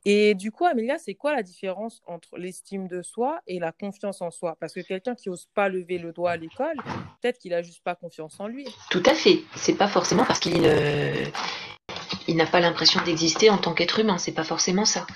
Et 0.07 0.35
du 0.35 0.51
coup, 0.51 0.65
Amélia, 0.65 0.97
c'est 0.97 1.15
quoi 1.15 1.35
la 1.35 1.43
différence 1.43 2.01
entre 2.07 2.39
l'estime 2.39 2.89
de 2.89 3.03
soi 3.03 3.41
et 3.47 3.59
la 3.59 3.73
confiance 3.73 4.23
en 4.23 4.31
soi? 4.31 4.57
Parce 4.59 4.73
que 4.73 4.81
quelqu'un 4.81 5.15
qui 5.15 5.29
n'ose 5.29 5.47
pas 5.53 5.69
lever 5.69 5.99
le 5.99 6.13
doigt 6.13 6.31
à 6.31 6.37
l'école, 6.37 6.77
peut-être 7.21 7.39
qu'il 7.39 7.53
a 7.53 7.61
juste 7.61 7.83
pas 7.85 7.97
confiance 7.97 8.41
en 8.41 8.47
lui. 8.47 8.67
Tout 8.89 9.03
à 9.05 9.15
fait. 9.15 9.43
C'est 9.57 9.77
pas 9.77 9.89
forcément 9.89 10.25
parce 10.25 10.39
qu'il 10.39 10.65
il 12.29 12.37
n'a 12.37 12.47
pas 12.47 12.61
l'impression 12.61 13.03
d'exister 13.05 13.51
en 13.51 13.59
tant 13.59 13.75
qu'être 13.75 13.99
humain. 13.99 14.17
C'est 14.17 14.33
pas 14.33 14.45
forcément 14.45 14.87
ça. 14.87 15.07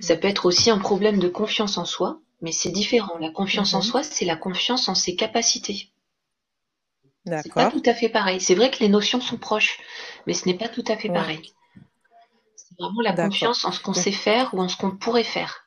Ça 0.00 0.16
peut 0.16 0.28
être 0.28 0.44
aussi 0.44 0.70
un 0.70 0.78
problème 0.78 1.18
de 1.18 1.28
confiance 1.28 1.78
en 1.78 1.84
soi, 1.84 2.20
mais 2.42 2.52
c'est 2.52 2.70
différent. 2.70 3.16
La 3.18 3.30
confiance 3.30 3.74
en 3.74 3.78
mhm. 3.78 3.84
soi, 3.84 4.02
c'est 4.02 4.24
la 4.24 4.36
confiance 4.36 4.88
en 4.88 4.94
ses 4.94 5.16
capacités. 5.16 5.88
C'est 7.42 7.52
pas 7.52 7.70
tout 7.70 7.82
à 7.86 7.94
fait 7.94 8.08
pareil. 8.08 8.40
C'est 8.40 8.54
vrai 8.54 8.70
que 8.70 8.78
les 8.80 8.88
notions 8.88 9.20
sont 9.20 9.36
proches, 9.36 9.78
mais 10.26 10.34
ce 10.34 10.46
n'est 10.46 10.56
pas 10.56 10.68
tout 10.68 10.84
à 10.88 10.96
fait 10.96 11.08
pareil. 11.08 11.52
C'est 12.56 12.78
vraiment 12.78 13.00
la 13.02 13.12
confiance 13.12 13.64
en 13.64 13.72
ce 13.72 13.80
qu'on 13.80 13.94
sait 13.94 14.12
faire 14.12 14.54
ou 14.54 14.60
en 14.60 14.68
ce 14.68 14.76
qu'on 14.76 14.96
pourrait 14.96 15.24
faire. 15.24 15.66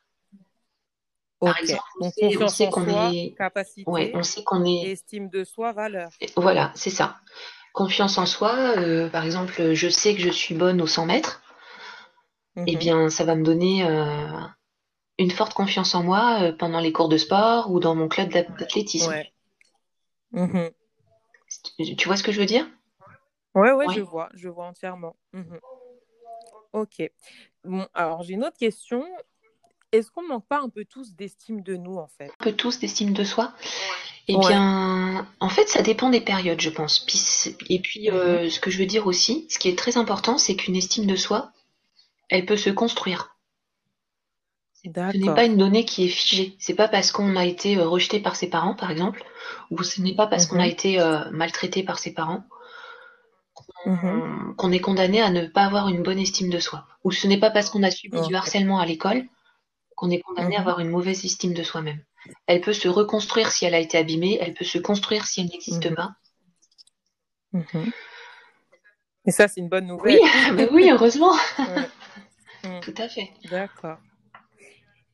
Par 1.40 1.58
exemple, 1.58 1.82
on, 2.00 2.10
sait, 2.48 2.70
qu'on 2.70 3.12
est 3.12 3.34
capacité, 3.36 3.84
on 3.86 4.22
sait 4.22 4.42
qu'on 4.44 4.64
est 4.64 4.92
estime 4.92 5.28
de 5.28 5.44
soi, 5.44 5.72
valeur. 5.72 6.08
Voilà, 6.36 6.72
c'est 6.74 6.90
ça. 6.90 7.16
Confiance 7.74 8.18
en 8.18 8.24
soi. 8.24 8.54
Euh, 8.78 9.10
par 9.10 9.24
exemple, 9.24 9.74
je 9.74 9.88
sais 9.88 10.14
que 10.14 10.22
je 10.22 10.30
suis 10.30 10.54
bonne 10.54 10.80
au 10.80 10.86
100 10.86 11.06
mètres. 11.06 11.42
Eh 12.56 12.72
mhm. 12.72 12.78
bien, 12.78 13.08
ça 13.10 13.24
va 13.24 13.34
me 13.34 13.42
donner 13.42 13.84
euh, 13.84 14.40
une 15.18 15.30
forte 15.30 15.54
confiance 15.54 15.94
en 15.94 16.02
moi 16.02 16.38
euh, 16.42 16.52
pendant 16.52 16.80
les 16.80 16.92
cours 16.92 17.08
de 17.08 17.16
sport 17.16 17.70
ou 17.70 17.80
dans 17.80 17.94
mon 17.94 18.08
club 18.08 18.30
d'athlétisme. 18.30 19.10
Ouais. 19.10 19.32
Mhm. 20.32 20.70
Tu 21.78 22.06
vois 22.06 22.16
ce 22.16 22.22
que 22.22 22.32
je 22.32 22.40
veux 22.40 22.46
dire? 22.46 22.66
Oui, 23.54 23.70
ouais, 23.70 23.86
je 23.94 24.00
vois, 24.00 24.28
je 24.34 24.48
vois 24.48 24.66
entièrement. 24.66 25.16
Mhm. 25.32 25.60
Ok. 26.72 27.02
Bon, 27.64 27.86
alors 27.94 28.22
j'ai 28.22 28.34
une 28.34 28.44
autre 28.44 28.58
question. 28.58 29.04
Est-ce 29.92 30.10
qu'on 30.10 30.26
manque 30.26 30.46
pas 30.46 30.60
un 30.60 30.68
peu 30.68 30.84
tous 30.84 31.14
d'estime 31.14 31.62
de 31.62 31.76
nous 31.76 31.96
en 31.96 32.08
fait? 32.08 32.26
Un 32.26 32.44
peu 32.44 32.52
tous 32.52 32.80
d'estime 32.80 33.12
de 33.12 33.22
soi? 33.22 33.52
Eh 34.26 34.36
bien, 34.38 35.28
en 35.38 35.48
fait, 35.50 35.68
ça 35.68 35.82
dépend 35.82 36.08
des 36.08 36.20
périodes, 36.20 36.60
je 36.60 36.70
pense. 36.70 37.06
Et 37.68 37.78
puis, 37.78 38.10
euh, 38.10 38.44
mhm. 38.44 38.50
ce 38.50 38.58
que 38.58 38.70
je 38.70 38.78
veux 38.78 38.86
dire 38.86 39.06
aussi, 39.06 39.46
ce 39.50 39.58
qui 39.58 39.68
est 39.68 39.78
très 39.78 39.98
important, 39.98 40.38
c'est 40.38 40.56
qu'une 40.56 40.76
estime 40.76 41.06
de 41.06 41.14
soi, 41.14 41.52
elle 42.30 42.46
peut 42.46 42.56
se 42.56 42.70
construire. 42.70 43.33
Ce 44.84 45.16
n'est 45.16 45.34
pas 45.34 45.44
une 45.44 45.56
donnée 45.56 45.84
qui 45.84 46.04
est 46.04 46.08
figée. 46.08 46.56
C'est 46.58 46.74
pas 46.74 46.88
parce 46.88 47.10
qu'on 47.10 47.36
a 47.36 47.44
été 47.44 47.78
euh, 47.78 47.88
rejeté 47.88 48.20
par 48.20 48.36
ses 48.36 48.50
parents, 48.50 48.74
par 48.74 48.90
exemple, 48.90 49.24
ou 49.70 49.82
ce 49.82 50.02
n'est 50.02 50.14
pas 50.14 50.26
parce 50.26 50.46
qu'on 50.46 50.58
a 50.58 50.64
mhm. 50.64 50.70
été 50.70 51.00
euh, 51.00 51.30
maltraité 51.30 51.82
par 51.82 51.98
ses 51.98 52.12
parents 52.12 52.44
mhm. 53.86 54.54
qu'on 54.56 54.72
est 54.72 54.80
condamné 54.80 55.22
à 55.22 55.30
ne 55.30 55.46
pas 55.46 55.64
avoir 55.64 55.88
une 55.88 56.02
bonne 56.02 56.18
estime 56.18 56.50
de 56.50 56.58
soi. 56.58 56.86
Ou 57.02 57.12
ce 57.12 57.26
n'est 57.26 57.40
pas 57.40 57.50
parce 57.50 57.70
qu'on 57.70 57.82
a 57.82 57.90
subi 57.90 58.20
du 58.28 58.34
harcèlement 58.34 58.78
à 58.78 58.86
l'école 58.86 59.24
qu'on 59.96 60.10
est 60.10 60.20
condamné 60.20 60.56
à 60.56 60.58
mhm. 60.58 60.66
avoir 60.66 60.80
une 60.80 60.90
mauvaise 60.90 61.24
estime 61.24 61.54
de 61.54 61.62
soi-même. 61.62 62.00
Elle 62.46 62.60
peut 62.60 62.72
se 62.72 62.88
reconstruire 62.88 63.50
si 63.50 63.64
elle 63.64 63.74
a 63.74 63.78
été 63.78 63.96
abîmée, 63.96 64.38
elle 64.40 64.54
peut 64.54 64.64
se 64.64 64.78
construire 64.78 65.26
si 65.26 65.40
elle 65.40 65.46
n'existe 65.46 65.94
pas. 65.94 66.14
Et 69.26 69.30
ça, 69.30 69.48
c'est 69.48 69.60
une 69.60 69.68
bonne 69.68 69.86
nouvelle. 69.86 70.18
Oui, 70.52 70.66
oui 70.72 70.90
heureusement. 70.90 71.32
Tout 72.82 72.94
à 72.98 73.08
fait. 73.08 73.30
D'accord. 73.50 73.98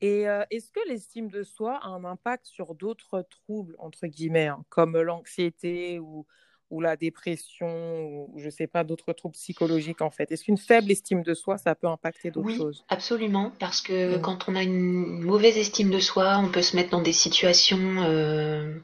Et 0.01 0.29
euh, 0.29 0.45
est-ce 0.51 0.71
que 0.71 0.81
l'estime 0.89 1.29
de 1.29 1.43
soi 1.43 1.79
a 1.83 1.89
un 1.89 2.05
impact 2.05 2.47
sur 2.47 2.75
d'autres 2.75 3.27
troubles, 3.29 3.77
entre 3.79 4.07
guillemets, 4.07 4.47
hein, 4.47 4.65
comme 4.71 4.99
l'anxiété 4.99 5.99
ou, 5.99 6.27
ou, 6.71 6.81
la 6.81 6.97
dépression, 6.97 8.03
ou 8.03 8.39
je 8.39 8.47
ne 8.47 8.51
sais 8.51 8.67
pas, 8.67 8.83
d'autres 8.83 9.13
troubles 9.13 9.35
psychologiques 9.35 10.01
en 10.01 10.11
fait? 10.11 10.33
Est-ce 10.33 10.45
qu'une 10.45 10.57
faible 10.57 10.91
estime 10.91 11.23
de 11.23 11.35
soi, 11.35 11.59
ça 11.59 11.75
peut 11.75 11.87
impacter 11.87 12.31
d'autres 12.31 12.47
oui, 12.47 12.57
choses? 12.57 12.85
Absolument, 12.89 13.53
parce 13.59 13.83
que 13.83 14.17
mmh. 14.17 14.23
quand 14.23 14.49
on 14.49 14.57
a 14.57 14.63
une 14.63 15.23
mauvaise 15.23 15.59
estime 15.59 15.91
de 15.91 16.01
soi, 16.01 16.39
on 16.39 16.51
peut 16.51 16.63
se 16.63 16.77
mettre 16.77 16.91
dans 16.91 17.03
des 17.03 17.13
situations, 17.13 18.03
euh, 18.03 18.75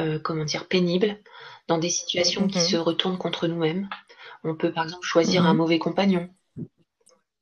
euh, 0.00 0.18
comment 0.18 0.44
dire, 0.44 0.66
pénibles, 0.66 1.16
dans 1.68 1.78
des 1.78 1.90
situations 1.90 2.48
qui 2.48 2.58
mmh 2.58 2.62
se 2.62 2.76
retournent 2.76 3.18
contre 3.18 3.46
nous-mêmes. 3.46 3.88
On 4.42 4.56
peut 4.56 4.72
par 4.72 4.84
exemple 4.84 5.06
choisir 5.06 5.46
un 5.46 5.54
mmh 5.54 5.56
mauvais 5.56 5.78
compagnon 5.78 6.28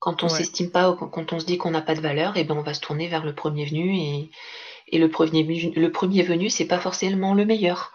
quand 0.03 0.25
on 0.25 0.29
s'estime 0.29 0.69
pas, 0.73 0.97
quand 0.97 1.33
on 1.33 1.39
se 1.39 1.47
dit 1.47 1.59
qu'on 1.59 1.71
n'a 1.71 1.81
pas 1.81 1.95
de 1.95 2.01
valeur, 2.01 2.37
et 2.37 2.41
eh 2.41 2.45
ben 2.45 2.57
on 2.57 2.63
va 2.63 2.75
se 2.75 2.81
tourner 2.81 3.07
vers 3.07 3.25
le 3.25 3.37
premier 3.37 3.65
venu 3.65 3.95
et, 3.97 4.31
et 4.89 4.99
le 4.99 5.09
premier 5.09 5.45
le 5.45 5.93
premier 5.93 6.25
venu 6.25 6.51
c'est 6.51 6.67
pas 6.67 6.81
forcément 6.81 7.35
le 7.35 7.45
meilleur. 7.45 7.93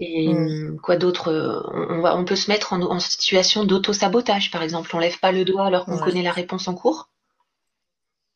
Et 0.00 0.34
quoi 0.82 0.96
d'autre 0.96 1.70
on, 1.72 2.00
va, 2.00 2.16
on 2.16 2.24
peut 2.24 2.34
se 2.34 2.50
mettre 2.50 2.72
en, 2.72 2.98
situation 2.98 3.64
d'auto-sabotage, 3.64 4.50
par 4.50 4.64
exemple. 4.64 4.90
On 4.92 4.98
lève 4.98 5.20
pas 5.20 5.30
le 5.30 5.44
doigt 5.44 5.66
alors 5.66 5.84
qu'on 5.84 5.98
connaît 5.98 6.24
la 6.24 6.32
réponse 6.32 6.66
en 6.66 6.74
cours. 6.74 7.10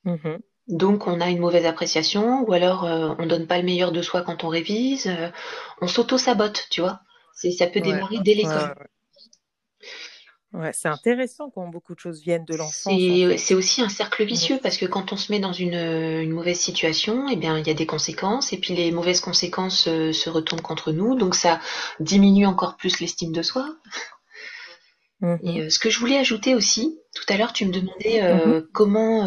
Mm-hmm. 0.04 0.38
Donc 0.68 1.08
on 1.08 1.20
a 1.20 1.28
une 1.30 1.40
mauvaise 1.40 1.66
appréciation, 1.66 2.48
ou 2.48 2.52
alors 2.52 2.84
euh, 2.84 3.12
on 3.18 3.26
donne 3.26 3.48
pas 3.48 3.58
le 3.58 3.64
meilleur 3.64 3.90
de 3.90 4.02
soi 4.02 4.22
quand 4.22 4.44
on 4.44 4.48
révise. 4.48 5.08
Euh, 5.08 5.30
on 5.80 5.88
s'auto-sabote, 5.88 6.68
tu 6.70 6.80
vois. 6.80 7.00
Ça 7.32 7.66
peut 7.66 7.80
démarrer 7.80 8.18
dès 8.20 8.34
l'école. 8.34 8.76
Ouais, 8.78 8.86
c'est 10.72 10.88
intéressant 10.88 11.50
quand 11.50 11.68
beaucoup 11.68 11.94
de 11.94 12.00
choses 12.00 12.22
viennent 12.22 12.44
de 12.44 12.56
l'enfance. 12.56 12.92
C'est 13.36 13.54
aussi 13.54 13.82
un 13.82 13.88
cercle 13.88 14.24
vicieux 14.24 14.58
parce 14.62 14.78
que 14.78 14.86
quand 14.86 15.12
on 15.12 15.16
se 15.16 15.30
met 15.30 15.40
dans 15.40 15.52
une, 15.52 15.74
une 15.74 16.32
mauvaise 16.32 16.58
situation, 16.58 17.28
eh 17.28 17.36
bien, 17.36 17.58
il 17.58 17.66
y 17.66 17.70
a 17.70 17.74
des 17.74 17.86
conséquences 17.86 18.52
et 18.52 18.58
puis 18.58 18.74
les 18.74 18.90
mauvaises 18.90 19.20
conséquences 19.20 19.88
euh, 19.88 20.12
se 20.12 20.30
retournent 20.30 20.62
contre 20.62 20.92
nous, 20.92 21.16
donc 21.16 21.34
ça 21.34 21.60
diminue 22.00 22.46
encore 22.46 22.76
plus 22.76 23.00
l'estime 23.00 23.32
de 23.32 23.42
soi. 23.42 23.68
Mmh 25.20 25.36
et 25.42 25.62
euh, 25.62 25.68
ce 25.70 25.80
que 25.80 25.90
je 25.90 25.98
voulais 25.98 26.16
ajouter 26.16 26.54
aussi, 26.54 26.98
tout 27.14 27.24
à 27.28 27.36
l'heure, 27.36 27.52
tu 27.52 27.66
me 27.66 27.72
demandais 27.72 28.22
euh, 28.22 28.60
mmh 28.60 28.68
comment 28.72 29.26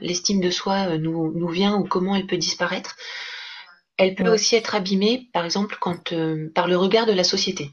l'estime 0.00 0.40
de 0.40 0.50
soi 0.50 0.98
nous, 0.98 1.32
nous 1.32 1.48
vient 1.48 1.76
ou 1.76 1.84
comment 1.84 2.14
elle 2.14 2.26
peut 2.26 2.36
disparaître. 2.36 2.96
Elle 3.96 4.14
peut 4.14 4.28
aussi 4.28 4.54
être 4.54 4.74
abîmée, 4.74 5.28
par 5.32 5.44
exemple, 5.44 5.76
quand 5.80 6.14
par 6.54 6.68
le 6.68 6.76
regard 6.76 7.06
de 7.06 7.12
la 7.12 7.24
société. 7.24 7.72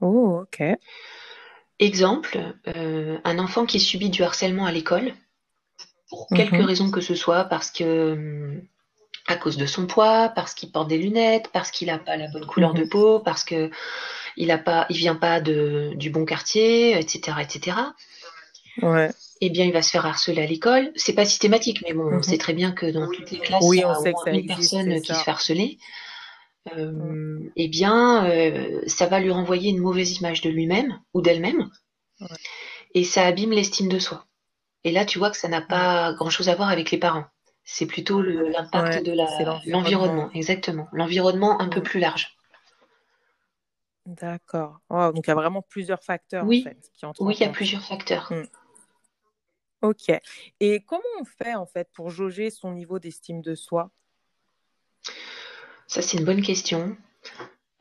Oh, 0.00 0.42
ok. 0.42 0.62
Exemple, 1.82 2.38
euh, 2.76 3.18
un 3.24 3.40
enfant 3.40 3.66
qui 3.66 3.80
subit 3.80 4.08
du 4.08 4.22
harcèlement 4.22 4.66
à 4.66 4.70
l'école, 4.70 5.14
pour 6.08 6.28
quelque 6.28 6.54
mhm. 6.54 6.64
raison 6.64 6.90
que 6.92 7.00
ce 7.00 7.16
soit, 7.16 7.42
parce 7.42 7.72
que 7.72 8.62
à 9.26 9.34
cause 9.34 9.56
de 9.56 9.66
son 9.66 9.88
poids, 9.88 10.28
parce 10.28 10.54
qu'il 10.54 10.70
porte 10.70 10.86
des 10.86 10.98
lunettes, 10.98 11.50
parce 11.52 11.72
qu'il 11.72 11.88
n'a 11.88 11.98
pas 11.98 12.16
la 12.16 12.28
bonne 12.28 12.46
couleur 12.46 12.72
de 12.72 12.82
mhm. 12.82 12.88
peau, 12.88 13.18
parce 13.18 13.42
que 13.42 13.68
il 14.36 14.52
a 14.52 14.58
pas, 14.58 14.86
il 14.90 14.96
vient 14.96 15.16
pas 15.16 15.40
de, 15.40 15.90
du 15.96 16.10
bon 16.10 16.24
quartier, 16.24 16.96
etc., 16.96 17.38
etc. 17.40 17.76
Ouais. 18.80 19.10
Eh 19.40 19.50
bien, 19.50 19.64
il 19.64 19.72
va 19.72 19.82
se 19.82 19.90
faire 19.90 20.06
harceler 20.06 20.40
à 20.40 20.46
l'école. 20.46 20.92
C'est 20.94 21.14
pas 21.14 21.24
systématique, 21.24 21.82
mais 21.84 21.94
bon, 21.94 22.04
on 22.04 22.16
mhm. 22.18 22.22
sait 22.22 22.38
très 22.38 22.52
bien 22.52 22.70
que 22.70 22.86
dans 22.86 23.10
toutes 23.10 23.32
les 23.32 23.40
classes, 23.40 23.64
il 23.72 23.80
y 23.80 23.82
a 23.82 23.98
au 23.98 24.02
moins 24.04 24.24
une 24.26 24.46
personne 24.46 25.00
qui 25.00 25.12
se 25.12 25.20
fait 25.20 25.30
harceler. 25.32 25.78
Euh, 26.76 27.50
eh 27.56 27.68
bien, 27.68 28.24
euh, 28.30 28.82
ça 28.86 29.06
va 29.06 29.18
lui 29.18 29.30
renvoyer 29.30 29.70
une 29.70 29.80
mauvaise 29.80 30.18
image 30.18 30.42
de 30.42 30.50
lui-même 30.50 31.00
ou 31.12 31.20
d'elle-même, 31.20 31.68
et 32.94 33.02
ça 33.02 33.26
abîme 33.26 33.50
l'estime 33.50 33.88
de 33.88 33.98
soi. 33.98 34.26
Et 34.84 34.92
là, 34.92 35.04
tu 35.04 35.18
vois 35.18 35.30
que 35.30 35.36
ça 35.36 35.48
n'a 35.48 35.60
pas 35.60 36.12
grand-chose 36.14 36.48
à 36.48 36.54
voir 36.54 36.68
avec 36.68 36.90
les 36.90 36.98
parents. 36.98 37.24
C'est 37.64 37.86
plutôt 37.86 38.22
l'impact 38.22 39.04
de 39.04 39.12
l'environnement, 39.70 40.30
exactement. 40.32 40.88
L'environnement 40.92 41.60
un 41.60 41.68
peu 41.68 41.82
plus 41.82 42.00
large. 42.00 42.36
D'accord. 44.04 44.80
donc 44.90 45.26
il 45.26 45.28
y 45.28 45.30
a 45.30 45.36
vraiment 45.36 45.62
plusieurs 45.62 46.02
facteurs 46.02 46.44
oui. 46.44 46.64
en 46.66 46.70
fait, 46.70 46.90
qui 46.92 47.06
entrent 47.06 47.22
Oui, 47.22 47.36
il 47.38 47.42
y 47.42 47.46
a 47.46 47.52
plusieurs 47.52 47.84
facteurs. 47.84 48.32
Hmm. 48.32 48.46
Ok. 49.82 50.12
Et 50.60 50.80
comment 50.80 51.02
on 51.20 51.24
fait 51.24 51.54
en 51.54 51.66
fait 51.66 51.88
pour 51.92 52.10
jauger 52.10 52.50
son 52.50 52.72
niveau 52.72 52.98
d'estime 52.98 53.42
de 53.42 53.54
soi? 53.54 53.90
Ça, 55.86 56.02
c'est 56.02 56.18
une 56.18 56.24
bonne 56.24 56.42
question. 56.42 56.96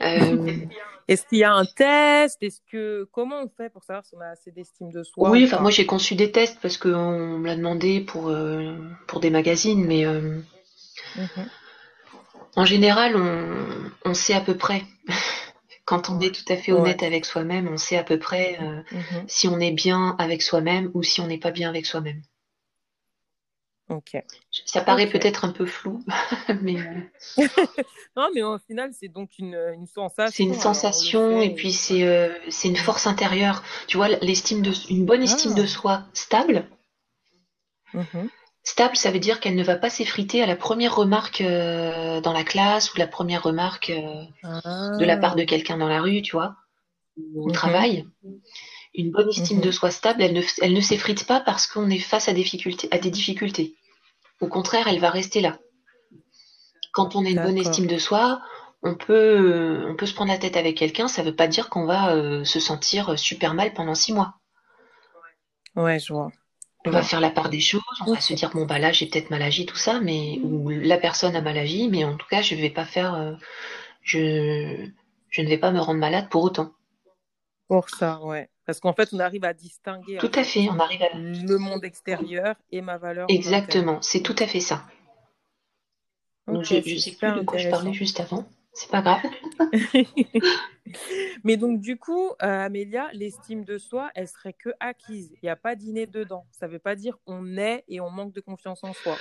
Euh, 0.01 0.55
Est-ce 1.07 1.25
qu'il 1.25 1.39
y 1.39 1.43
a 1.43 1.53
un 1.53 1.65
test? 1.65 2.41
Est-ce 2.41 2.61
que 2.71 3.07
comment 3.11 3.41
on 3.43 3.49
fait 3.49 3.69
pour 3.69 3.83
savoir 3.83 4.05
si 4.05 4.15
on 4.15 4.21
a 4.21 4.27
assez 4.27 4.51
d'estime 4.51 4.91
de 4.91 5.03
soi 5.03 5.29
Oui, 5.29 5.43
enfin? 5.43 5.59
moi 5.59 5.71
j'ai 5.71 5.85
conçu 5.85 6.15
des 6.15 6.31
tests 6.31 6.59
parce 6.61 6.77
qu'on 6.77 7.37
me 7.37 7.47
l'a 7.47 7.55
demandé 7.55 7.99
pour 7.99 8.29
euh, 8.29 8.77
pour 9.07 9.19
des 9.19 9.29
magazines, 9.29 9.83
mais 9.85 10.05
euh, 10.05 10.39
mhm. 11.17 11.49
en 12.55 12.63
général 12.63 13.15
on, 14.05 14.13
sait 14.13 14.33
à 14.33 14.41
peu 14.41 14.55
près. 14.55 14.83
Quand 15.85 16.09
on 16.09 16.21
est 16.21 16.33
tout 16.33 16.53
à 16.53 16.55
fait 16.55 16.71
honnête 16.71 17.03
avec 17.03 17.25
soi-même, 17.25 17.67
on 17.67 17.77
sait 17.77 17.97
à 17.97 18.03
peu 18.03 18.17
près 18.17 18.57
mhm. 18.91 19.25
si 19.27 19.49
on 19.49 19.59
est 19.59 19.73
bien 19.73 20.15
avec 20.17 20.41
soi-même 20.41 20.91
ou 20.93 21.03
si 21.03 21.19
on 21.19 21.27
n'est 21.27 21.39
pas 21.39 21.51
bien 21.51 21.67
avec 21.67 21.85
soi-même. 21.85 22.21
Ça 24.65 24.81
paraît 24.81 25.07
peut-être 25.07 25.45
un 25.45 25.51
peu 25.51 25.65
flou, 25.65 26.03
mais. 26.61 26.77
Euh, 26.77 27.47
non, 28.15 28.29
mais 28.33 28.41
au 28.41 28.57
final, 28.59 28.91
c'est 28.97 29.07
donc 29.07 29.31
une, 29.37 29.55
une 29.75 29.87
sensation. 29.87 30.33
C'est 30.33 30.43
une 30.43 30.59
sensation, 30.59 31.41
et 31.41 31.53
puis 31.53 31.73
c'est 31.73 32.03
euh, 32.03 32.29
c'est 32.49 32.67
une 32.67 32.77
force 32.77 33.07
intérieure. 33.07 33.63
Tu 33.87 33.97
vois, 33.97 34.07
l'estime 34.07 34.61
de, 34.61 34.71
une 34.89 35.05
bonne 35.05 35.23
estime 35.23 35.53
de 35.55 35.63
ah. 35.63 35.67
soi 35.67 36.03
stable. 36.13 36.65
Mm-hmm. 37.93 38.29
Stable, 38.63 38.95
ça 38.95 39.11
veut 39.11 39.19
dire 39.19 39.39
qu'elle 39.39 39.55
ne 39.55 39.63
va 39.63 39.75
pas 39.75 39.89
s'effriter 39.89 40.41
à 40.43 40.45
la 40.45 40.55
première 40.55 40.95
remarque 40.95 41.41
euh, 41.41 42.21
dans 42.21 42.33
la 42.33 42.43
classe 42.43 42.93
ou 42.93 42.97
la 42.97 43.07
première 43.07 43.43
remarque 43.43 43.91
de 43.91 45.05
la 45.05 45.17
part 45.17 45.35
de 45.35 45.43
quelqu'un 45.43 45.77
dans 45.77 45.87
la 45.87 45.99
rue, 46.01 46.21
tu 46.21 46.33
vois, 46.33 46.55
ou 47.17 47.43
au 47.43 47.49
mm-hmm. 47.49 47.53
travail. 47.53 48.07
Une 48.93 49.11
bonne 49.11 49.29
estime 49.29 49.59
mm-hmm. 49.59 49.63
de 49.63 49.71
soi 49.71 49.89
stable, 49.89 50.21
elle 50.21 50.33
ne, 50.33 50.41
elle 50.61 50.73
ne 50.73 50.81
s'effrite 50.81 51.25
pas 51.25 51.39
parce 51.39 51.65
qu'on 51.65 51.89
est 51.89 51.99
face 51.99 52.27
à, 52.27 52.33
difficultés, 52.33 52.87
à 52.91 52.97
des 52.97 53.09
difficultés. 53.09 53.75
Au 54.41 54.47
contraire, 54.47 54.87
elle 54.87 54.99
va 54.99 55.09
rester 55.09 55.41
là. 55.41 55.57
Quand 56.91 57.15
on 57.15 57.25
a 57.25 57.29
une 57.29 57.41
bonne 57.41 57.57
estime 57.57 57.87
de 57.87 57.97
soi, 57.97 58.41
on 58.83 58.95
peut, 58.95 59.85
on 59.87 59.95
peut 59.95 60.05
se 60.05 60.13
prendre 60.13 60.31
la 60.31 60.37
tête 60.37 60.57
avec 60.57 60.75
quelqu'un, 60.75 61.07
ça 61.07 61.23
ne 61.23 61.29
veut 61.29 61.35
pas 61.35 61.47
dire 61.47 61.69
qu'on 61.69 61.85
va 61.85 62.15
euh, 62.15 62.43
se 62.43 62.59
sentir 62.59 63.17
super 63.17 63.53
mal 63.53 63.73
pendant 63.73 63.95
six 63.95 64.13
mois. 64.13 64.35
Ouais, 65.75 65.99
je 65.99 66.11
vois. 66.11 66.31
On 66.85 66.89
va 66.89 67.03
faire 67.03 67.21
la 67.21 67.29
part 67.29 67.49
des 67.49 67.59
choses, 67.59 67.81
on 68.07 68.13
va 68.13 68.19
se 68.19 68.33
dire 68.33 68.49
bon 68.49 68.65
bah 68.65 68.79
là 68.79 68.91
j'ai 68.91 69.05
peut-être 69.05 69.29
mal 69.29 69.43
agi 69.43 69.67
tout 69.67 69.75
ça, 69.75 69.99
mais 69.99 70.39
ou 70.43 70.67
la 70.69 70.97
personne 70.97 71.35
a 71.35 71.41
mal 71.41 71.57
agi, 71.59 71.87
mais 71.89 72.03
en 72.03 72.17
tout 72.17 72.25
cas 72.27 72.41
je 72.41 72.55
vais 72.55 72.71
pas 72.71 72.85
faire, 72.85 73.13
euh, 73.13 73.33
je, 74.01 74.87
je 75.29 75.41
ne 75.41 75.47
vais 75.47 75.59
pas 75.59 75.71
me 75.71 75.79
rendre 75.79 75.99
malade 75.99 76.27
pour 76.29 76.43
autant. 76.43 76.71
Pour 77.67 77.89
ça, 77.89 78.19
ouais. 78.21 78.49
Parce 78.71 78.79
qu'en 78.79 78.93
fait, 78.93 79.09
on 79.11 79.19
arrive 79.19 79.43
à 79.43 79.53
distinguer 79.53 80.15
tout 80.17 80.31
à 80.33 80.45
fait, 80.45 80.69
on 80.69 80.79
arrive 80.79 81.01
à... 81.01 81.09
le 81.13 81.57
monde 81.57 81.83
extérieur 81.83 82.55
et 82.71 82.79
ma 82.79 82.97
valeur. 82.97 83.25
Exactement, 83.27 84.01
c'est 84.01 84.21
tout 84.21 84.35
à 84.39 84.47
fait 84.47 84.61
ça. 84.61 84.85
je, 86.47 86.63
sais 86.63 87.11
plus 87.11 87.33
de 87.33 87.41
quoi 87.41 87.57
je 87.57 87.67
parlais 87.67 87.91
juste 87.91 88.21
avant. 88.21 88.47
C'est 88.71 88.89
pas 88.89 89.01
grave. 89.01 89.19
Mais 91.43 91.57
donc, 91.57 91.81
du 91.81 91.97
coup, 91.97 92.29
euh, 92.41 92.65
Amélia, 92.65 93.09
l'estime 93.11 93.65
de 93.65 93.77
soi, 93.77 94.09
elle 94.15 94.29
serait 94.29 94.53
que 94.53 94.69
acquise. 94.79 95.33
Il 95.33 95.39
n'y 95.43 95.49
a 95.49 95.57
pas 95.57 95.75
d'inné 95.75 96.07
dedans. 96.07 96.45
Ça 96.53 96.67
ne 96.67 96.71
veut 96.71 96.79
pas 96.79 96.95
dire 96.95 97.17
on 97.27 97.57
est 97.57 97.83
et 97.89 97.99
on 97.99 98.09
manque 98.09 98.31
de 98.31 98.39
confiance 98.39 98.85
en 98.85 98.93
soi. 98.93 99.17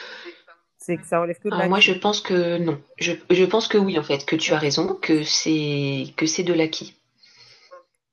C'est 0.79 0.97
que 0.97 1.05
ça 1.05 1.21
relève 1.21 1.41
que 1.41 1.49
de 1.49 1.55
ah, 1.55 1.69
Moi, 1.69 1.81
je 1.81 1.93
pense 1.93 2.21
que 2.21 2.59
non. 2.59 2.81
Je, 2.99 3.15
je, 3.29 3.45
pense 3.45 3.67
que 3.67 3.79
oui, 3.79 3.99
en 3.99 4.05
fait, 4.05 4.25
que 4.25 4.37
tu 4.37 4.53
as 4.53 4.59
raison, 4.59 4.95
que 4.95 5.25
c'est 5.25 6.05
que 6.17 6.27
c'est 6.27 6.45
de 6.45 6.53
l'acquis. 6.53 7.00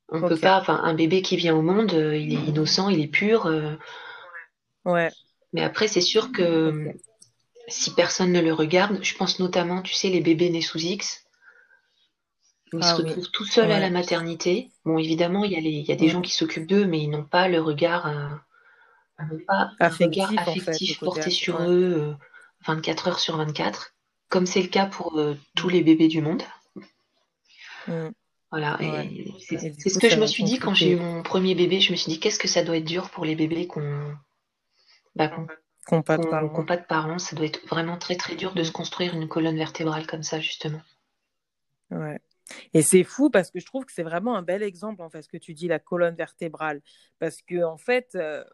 On 0.09 0.21
peut 0.21 0.37
pas, 0.37 0.59
enfin, 0.59 0.79
un 0.83 0.93
bébé 0.93 1.21
qui 1.21 1.35
vient 1.35 1.55
au 1.55 1.61
monde, 1.61 1.93
euh, 1.93 2.15
il 2.15 2.33
est 2.33 2.49
innocent, 2.49 2.89
il 2.89 3.01
est 3.01 3.07
pur. 3.07 3.45
Euh. 3.45 3.75
Ouais. 4.85 5.11
Mais 5.53 5.63
après, 5.63 5.87
c'est 5.87 6.01
sûr 6.01 6.31
que 6.31 6.93
si 7.67 7.93
personne 7.93 8.31
ne 8.31 8.39
le 8.39 8.53
regarde, 8.53 8.99
je 9.01 9.15
pense 9.15 9.39
notamment, 9.39 9.81
tu 9.81 9.93
sais, 9.93 10.09
les 10.09 10.21
bébés 10.21 10.49
nés 10.49 10.61
sous 10.61 10.79
X, 10.79 11.25
ils 12.71 12.79
ah 12.81 12.95
se 12.95 13.01
retrouvent 13.01 13.31
tout 13.31 13.45
seuls 13.45 13.71
à 13.71 13.79
la 13.79 13.89
maternité. 13.89 14.71
Bon, 14.85 14.97
évidemment, 14.97 15.43
il 15.43 15.51
y 15.51 15.57
a, 15.57 15.59
les, 15.59 15.71
il 15.71 15.85
y 15.85 15.91
a 15.91 15.95
des 15.95 16.09
gens 16.09 16.21
qui 16.21 16.33
s'occupent 16.33 16.67
d'eux, 16.67 16.85
mais 16.85 17.01
ils 17.01 17.09
n'ont 17.09 17.25
pas 17.25 17.49
le 17.49 17.59
regard, 17.59 18.07
euh, 18.07 19.35
pas 19.47 19.71
un 19.79 19.89
regard 19.89 20.31
affectif 20.37 20.99
porté 20.99 21.29
sur 21.29 21.61
eux 21.63 22.15
24 22.65 23.07
heures 23.09 23.19
sur 23.19 23.37
24, 23.37 23.93
comme 24.29 24.45
c'est 24.45 24.61
le 24.61 24.67
cas 24.69 24.85
pour 24.85 25.21
tous 25.55 25.69
les 25.69 25.81
bébés 25.81 26.07
du 26.07 26.21
monde. 26.21 26.43
Voilà, 28.49 28.77
et 28.79 29.25
c'est 29.39 29.89
ce 29.89 29.99
que 29.99 30.09
je 30.09 30.19
me 30.19 30.25
suis 30.25 30.43
dit 30.43 30.57
quand 30.57 30.73
j'ai 30.73 30.91
eu 30.91 30.95
mon 30.95 31.21
premier 31.21 31.53
bébé. 31.53 31.81
Je 31.81 31.91
me 31.91 31.97
suis 31.97 32.11
dit, 32.11 32.19
qu'est-ce 32.19 32.39
que 32.39 32.47
ça 32.47 32.63
doit 32.63 32.77
être 32.77 32.85
dur 32.85 33.09
pour 33.09 33.25
les 33.25 33.35
bébés 33.35 33.67
qu'on 33.67 34.15
bah, 35.15 35.27
qu'on 35.27 36.01
pas, 36.01 36.17
pas, 36.17 36.77
de 36.77 36.85
parents. 36.85 37.19
Ça 37.19 37.35
doit 37.35 37.45
être 37.45 37.65
vraiment 37.67 37.97
très 37.97 38.15
très 38.15 38.35
dur 38.35 38.53
de 38.53 38.63
se 38.63 38.71
construire 38.71 39.13
une 39.13 39.27
colonne 39.27 39.57
vertébrale 39.57 40.07
comme 40.07 40.23
ça, 40.23 40.39
justement. 40.39 40.81
Ouais. 41.91 42.19
Et 42.73 42.81
c'est 42.81 43.03
fou 43.03 43.29
parce 43.29 43.51
que 43.51 43.59
je 43.59 43.65
trouve 43.65 43.85
que 43.85 43.91
c'est 43.91 44.03
vraiment 44.03 44.35
un 44.35 44.41
bel 44.41 44.63
exemple, 44.63 45.01
en 45.01 45.09
fait, 45.09 45.21
ce 45.21 45.29
que 45.29 45.37
tu 45.37 45.53
dis, 45.53 45.67
la 45.67 45.79
colonne 45.79 46.15
vertébrale. 46.15 46.81
Parce 47.19 47.41
que, 47.41 47.63
en 47.63 47.77
fait, 47.77 48.11
euh, 48.15 48.45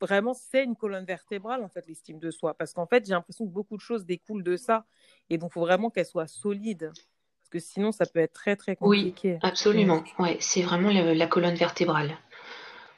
vraiment, 0.00 0.34
c'est 0.34 0.64
une 0.64 0.76
colonne 0.76 1.04
vertébrale, 1.04 1.62
en 1.62 1.68
fait, 1.68 1.86
l'estime 1.86 2.18
de 2.18 2.30
soi. 2.30 2.54
Parce 2.54 2.72
qu'en 2.72 2.86
fait, 2.86 3.06
j'ai 3.06 3.12
l'impression 3.12 3.46
que 3.46 3.52
beaucoup 3.52 3.76
de 3.76 3.82
choses 3.82 4.04
découlent 4.04 4.42
de 4.42 4.56
ça. 4.56 4.84
Et 5.30 5.38
donc, 5.38 5.50
il 5.52 5.54
faut 5.54 5.60
vraiment 5.60 5.90
qu'elle 5.90 6.06
soit 6.06 6.26
solide 6.26 6.92
que 7.48 7.58
sinon 7.58 7.92
ça 7.92 8.06
peut 8.06 8.20
être 8.20 8.32
très 8.32 8.56
très 8.56 8.76
compliqué. 8.76 9.32
Oui, 9.32 9.38
absolument. 9.42 10.02
Ouais, 10.18 10.36
c'est 10.40 10.62
vraiment 10.62 10.90
la, 10.90 11.26
colonne 11.26 11.54
vertébrale. 11.54 12.16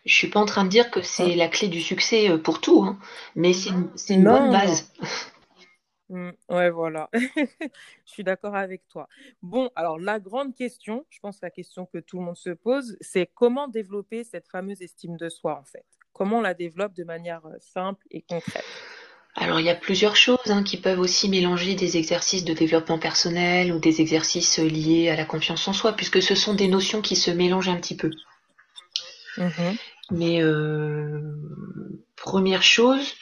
Je 0.07 0.15
suis 0.15 0.29
pas 0.29 0.41
en 0.41 0.47
train 0.47 0.65
de 0.65 0.71
dire 0.71 0.91
que 0.91 1.03
c'est 1.03 1.35
la 1.35 1.49
clé 1.49 1.69
du 1.69 1.81
succès 1.81 2.31
euh, 2.31 2.39
pour 2.39 2.61
tout, 2.61 2.83
hein, 2.83 2.99
mais 3.35 3.53
c'est 3.53 3.71
une, 4.15 4.25
bonne 4.25 4.51
base. 4.51 4.93
Mm, 6.11 6.31
ouais, 6.49 6.71
voilà. 6.71 7.09
je 7.13 7.69
suis 8.05 8.25
d'accord 8.25 8.57
avec 8.57 8.83
toi. 8.89 9.09
Bon, 9.43 9.71
alors 9.77 9.97
la 9.97 10.19
grande 10.19 10.57
question, 10.57 11.07
je 11.09 11.21
pense 11.21 11.41
la 11.41 11.51
question 11.51 11.87
que 11.87 11.99
tout 11.99 12.19
le 12.19 12.25
monde 12.25 12.37
se 12.37 12.51
pose, 12.51 12.97
c'est 13.01 13.31
comment 13.33 13.69
développer 13.69 14.25
cette 14.25 14.49
fameuse 14.49 14.83
estime 14.83 15.17
de 15.17 15.29
soi 15.29 15.57
en 15.57 15.65
fait? 15.65 15.87
Comment 16.13 16.39
on 16.39 16.41
la 16.41 16.55
développe 16.55 16.95
de 16.95 17.05
manière 17.05 17.47
euh, 17.47 17.55
simple 17.61 18.05
et 18.11 18.23
concrète? 18.23 18.65
Alors 19.37 19.61
il 19.61 19.67
y 19.67 19.71
a 19.71 19.75
plusieurs 19.75 20.17
choses 20.17 20.39
hein, 20.47 20.63
qui 20.63 20.77
peuvent 20.77 20.99
aussi 20.99 21.29
mélanger 21.29 21.75
des 21.75 21.97
exercices 21.97 22.45
de 22.45 22.53
développement 22.53 22.99
personnel 22.99 23.73
ou 23.73 23.79
des 23.79 24.01
exercices 24.01 24.59
euh, 24.59 24.69
liés 24.69 25.09
à 25.09 25.17
la 25.17 25.25
confiance 25.25 25.67
en 25.69 25.73
soi, 25.73 25.93
puisque 25.93 26.21
ce 26.21 26.35
sont 26.35 26.55
des 26.55 26.69
notions 26.69 27.01
qui 27.01 27.17
se 27.17 27.31
mélangent 27.31 27.69
un 27.69 27.77
petit 27.77 27.97
peu. 27.97 28.11
Mm-hmm. 29.37 29.79
Mais 30.11 30.43
euh, 30.43 31.21
première 32.17 32.65
chose, 32.65 33.15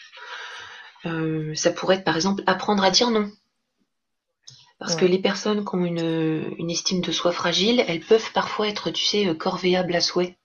euh, 1.05 1.55
ça 1.55 1.71
pourrait 1.71 1.97
être 1.97 2.05
par 2.05 2.17
exemple 2.17 2.43
apprendre 2.47 2.83
à 2.83 2.91
dire 2.91 3.11
non. 3.11 3.31
Parce 4.79 4.95
que 4.95 5.05
les 5.05 5.19
personnes 5.19 5.65
qui 5.65 5.75
ont 5.75 5.85
une, 5.85 6.55
une, 6.57 6.71
estime 6.71 7.01
de 7.01 7.11
soi 7.11 7.33
fragile, 7.33 7.85
elles 7.89 8.01
peuvent 8.01 8.31
parfois 8.33 8.69
être, 8.69 8.91
tu 8.91 9.05
sais, 9.05 9.35
corvéables 9.37 9.97
à 9.97 10.01
souhait 10.01 10.39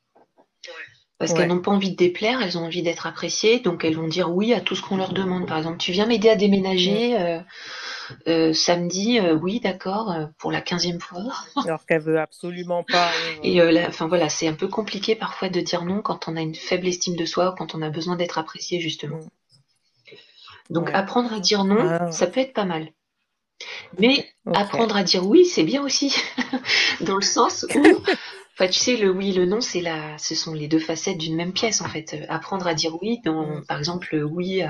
parce 1.24 1.40
qu'elles 1.40 1.48
n'ont 1.48 1.62
pas 1.62 1.72
envie 1.72 1.92
de 1.92 1.96
déplaire, 1.96 2.42
elles 2.42 2.58
ont 2.58 2.66
envie 2.66 2.82
d'être 2.82 3.08
appréciées, 3.08 3.62
donc 3.62 3.86
elles 3.86 3.96
vont 3.96 4.10
dire 4.10 4.30
oui 4.30 4.54
à 4.54 4.60
tout 4.60 4.76
ce 4.76 4.82
qu'on 4.82 4.98
leur 4.98 5.14
demande. 5.14 5.48
Par 5.48 5.58
exemple, 5.58 5.78
tu 5.78 5.94
viens 5.94 6.06
m'aider 6.06 6.28
à 6.28 6.36
déménager 6.36 7.18
euh, 7.18 7.40
euh, 8.28 8.52
samedi, 8.52 9.20
euh, 9.20 9.34
oui, 9.34 9.62
d'accord, 9.62 10.14
pour 10.38 10.52
la 10.52 10.60
quinzième 10.60 11.00
fois. 11.00 11.22
Alors 11.64 11.86
qu'elle 11.86 12.02
veut 12.02 12.20
absolument 12.20 12.84
pas. 12.84 13.10
Et 13.42 13.62
enfin 13.88 14.10
voilà, 14.10 14.28
c'est 14.28 14.50
un 14.50 14.54
peu 14.54 14.68
compliqué 14.68 15.16
parfois 15.16 15.48
de 15.48 15.62
dire 15.62 15.86
non 15.86 16.02
quand 16.02 16.28
on 16.28 16.36
a 16.36 16.42
une 16.42 16.56
faible 16.56 16.90
estime 16.90 17.16
de 17.16 17.26
soi 17.26 17.52
ou 17.52 17.56
quand 17.56 17.74
on 17.74 17.82
a 17.82 17.90
besoin 17.90 18.18
d'être 18.18 18.38
apprécié 18.38 18.82
justement. 18.82 19.20
Mm. 19.20 20.14
Donc 20.72 20.90
apprendre 20.94 21.32
à 21.32 21.40
dire 21.40 21.64
non, 21.64 21.80
ah. 21.80 22.12
ça 22.12 22.28
peut 22.28 22.42
être 22.42 22.54
pas 22.54 22.66
mal. 22.66 22.90
Mais 23.98 24.28
apprendre 24.54 24.98
à 24.98 25.04
dire 25.04 25.26
oui, 25.26 25.46
c'est 25.46 25.64
bien 25.64 25.82
aussi, 25.84 26.14
dans 27.02 27.16
le 27.16 27.22
sens 27.22 27.66
où 27.74 27.82
Enfin, 28.54 28.68
tu 28.68 28.80
sais, 28.80 28.98
le 28.98 29.10
oui 29.10 29.32
et 29.32 29.34
le 29.34 29.46
non, 29.46 29.62
c'est 29.62 29.82
la, 29.82 30.18
ce 30.20 30.36
sont 30.36 30.54
les 30.54 30.68
deux 30.68 30.80
facettes 30.80 31.18
d'une 31.18 31.36
même 31.36 31.54
pièce 31.54 31.82
en 31.82 31.88
fait. 31.88 32.14
Euh, 32.14 32.26
apprendre 32.30 32.68
à 32.68 32.76
dire 32.76 32.96
oui, 33.02 33.20
dans, 33.26 33.48
mm. 33.48 33.66
par 33.66 33.80
exemple, 33.80 34.16
oui, 34.16 34.62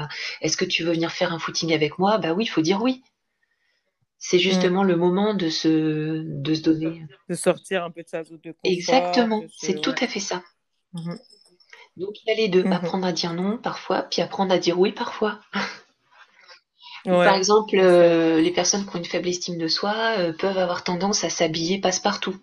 est-ce 0.42 0.56
que 0.56 0.66
tu 0.66 0.84
veux 0.84 0.94
venir 0.94 1.12
faire 1.12 1.34
un 1.34 1.40
footing 1.40 1.74
avec 1.74 2.00
moi? 2.00 2.18
Bah 2.18 2.34
oui, 2.34 2.46
il 2.46 2.50
faut 2.50 2.62
dire 2.62 2.82
oui. 2.82 3.04
C'est 4.26 4.38
mm. 4.38 4.40
justement 4.40 4.84
le 4.84 4.96
moment 4.96 5.34
de 5.34 5.50
se, 5.50 6.24
de 6.24 6.56
se 6.56 6.62
donner. 6.62 7.06
De 7.28 7.36
sortir 7.36 7.84
un 7.84 7.92
peu 7.92 8.04
de 8.04 8.08
sa 8.08 8.24
zone 8.24 8.40
de 8.42 8.52
confort. 8.52 8.60
Exactement, 8.64 9.44
c'est 9.58 9.82
tout 9.82 9.96
à 10.00 10.08
fait 10.08 10.22
ça. 10.22 10.42
Mm-hmm. 10.94 11.20
Donc 11.98 12.24
il 12.24 12.30
y 12.30 12.32
a 12.32 12.36
les 12.36 12.48
deux, 12.48 12.64
mm-hmm. 12.64 12.74
apprendre 12.74 13.06
à 13.06 13.12
dire 13.12 13.34
non 13.34 13.58
parfois, 13.58 14.04
puis 14.04 14.22
apprendre 14.22 14.54
à 14.54 14.60
dire 14.60 14.80
oui 14.80 14.94
parfois. 14.94 15.42
Par 17.04 17.36
exemple, 17.36 17.76
euh, 17.78 18.40
les 18.40 18.52
personnes 18.52 18.86
qui 18.86 18.96
ont 18.96 19.00
une 19.00 19.04
faible 19.04 19.28
estime 19.28 19.58
de 19.58 19.68
soi 19.68 19.94
euh, 20.20 20.32
peuvent 20.32 20.58
avoir 20.58 20.86
tendance 20.86 21.26
à 21.26 21.30
s'habiller 21.30 21.82
passe-partout 21.82 22.38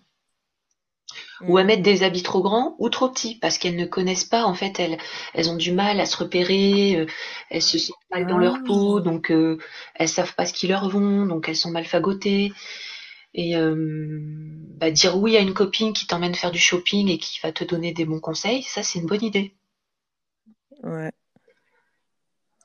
ou 1.47 1.57
à 1.57 1.63
mettre 1.63 1.83
des 1.83 2.03
habits 2.03 2.23
trop 2.23 2.41
grands 2.41 2.75
ou 2.79 2.89
trop 2.89 3.09
petits 3.09 3.35
parce 3.35 3.57
qu'elles 3.57 3.75
ne 3.75 3.85
connaissent 3.85 4.25
pas 4.25 4.45
en 4.45 4.53
fait 4.53 4.79
elles 4.79 4.97
elles 5.33 5.49
ont 5.49 5.55
du 5.55 5.71
mal 5.71 5.99
à 5.99 6.05
se 6.05 6.17
repérer 6.17 6.97
euh, 6.97 7.05
elles 7.49 7.61
se 7.61 7.77
sentent 7.77 7.95
mal 8.11 8.27
dans 8.27 8.37
leur 8.37 8.63
peau 8.63 8.97
ah. 8.97 9.01
donc 9.01 9.31
euh, 9.31 9.57
elles 9.95 10.09
savent 10.09 10.35
pas 10.35 10.45
ce 10.45 10.53
qui 10.53 10.67
leur 10.67 10.89
vont 10.89 11.25
donc 11.25 11.49
elles 11.49 11.55
sont 11.55 11.71
mal 11.71 11.85
fagotées 11.85 12.51
et 13.33 13.55
euh, 13.55 14.19
bah, 14.77 14.91
dire 14.91 15.17
oui 15.17 15.37
à 15.37 15.41
une 15.41 15.53
copine 15.53 15.93
qui 15.93 16.07
t'emmène 16.07 16.35
faire 16.35 16.51
du 16.51 16.59
shopping 16.59 17.09
et 17.09 17.17
qui 17.17 17.39
va 17.41 17.51
te 17.51 17.63
donner 17.63 17.93
des 17.93 18.05
bons 18.05 18.19
conseils 18.19 18.63
ça 18.63 18.83
c'est 18.83 18.99
une 18.99 19.07
bonne 19.07 19.23
idée. 19.23 19.53
Ouais. 20.83 21.11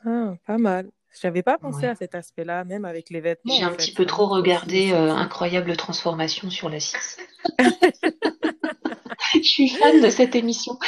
Ah, 0.05 0.35
pas 0.47 0.57
mal. 0.57 0.91
J'avais 1.21 1.43
pas 1.43 1.59
pensé 1.59 1.87
à 1.87 1.95
cet 1.95 2.15
aspect-là, 2.15 2.65
même 2.65 2.85
avec 2.85 3.11
les 3.11 3.21
vêtements. 3.21 3.55
J'ai 3.55 3.65
un 3.65 3.73
petit 3.73 3.93
peu 3.93 4.05
trop 4.05 4.27
regardé 4.27 4.93
Incroyable 4.93 5.77
Transformation 5.77 6.51
sur 6.51 6.69
la 6.69 6.79
6. 6.79 7.19
je 9.35 9.41
suis 9.49 9.69
fan 9.69 10.01
de 10.01 10.11
cette 10.11 10.35
émission. 10.35 10.79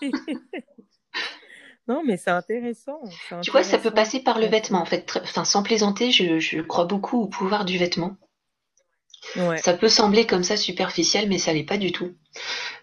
non, 1.88 2.02
mais 2.04 2.16
c'est 2.16 2.30
intéressant, 2.30 3.00
Tu 3.42 3.50
vois, 3.50 3.64
ça 3.64 3.78
peut 3.78 3.90
passer 3.90 4.20
par 4.20 4.38
le 4.38 4.46
vêtement, 4.46 4.80
en 4.80 4.86
fait. 4.86 5.18
Enfin, 5.22 5.44
sans 5.44 5.62
plaisanter, 5.62 6.10
je, 6.10 6.60
crois 6.62 6.84
beaucoup 6.84 7.20
au 7.20 7.26
pouvoir 7.26 7.64
du 7.64 7.78
vêtement. 7.78 8.16
Ça 9.62 9.74
peut 9.74 9.88
sembler 9.88 10.26
comme 10.26 10.42
ça 10.42 10.56
superficiel, 10.56 11.28
mais 11.28 11.38
ça 11.38 11.52
l'est 11.52 11.64
pas 11.64 11.76
du 11.76 11.92
tout. 11.92 12.14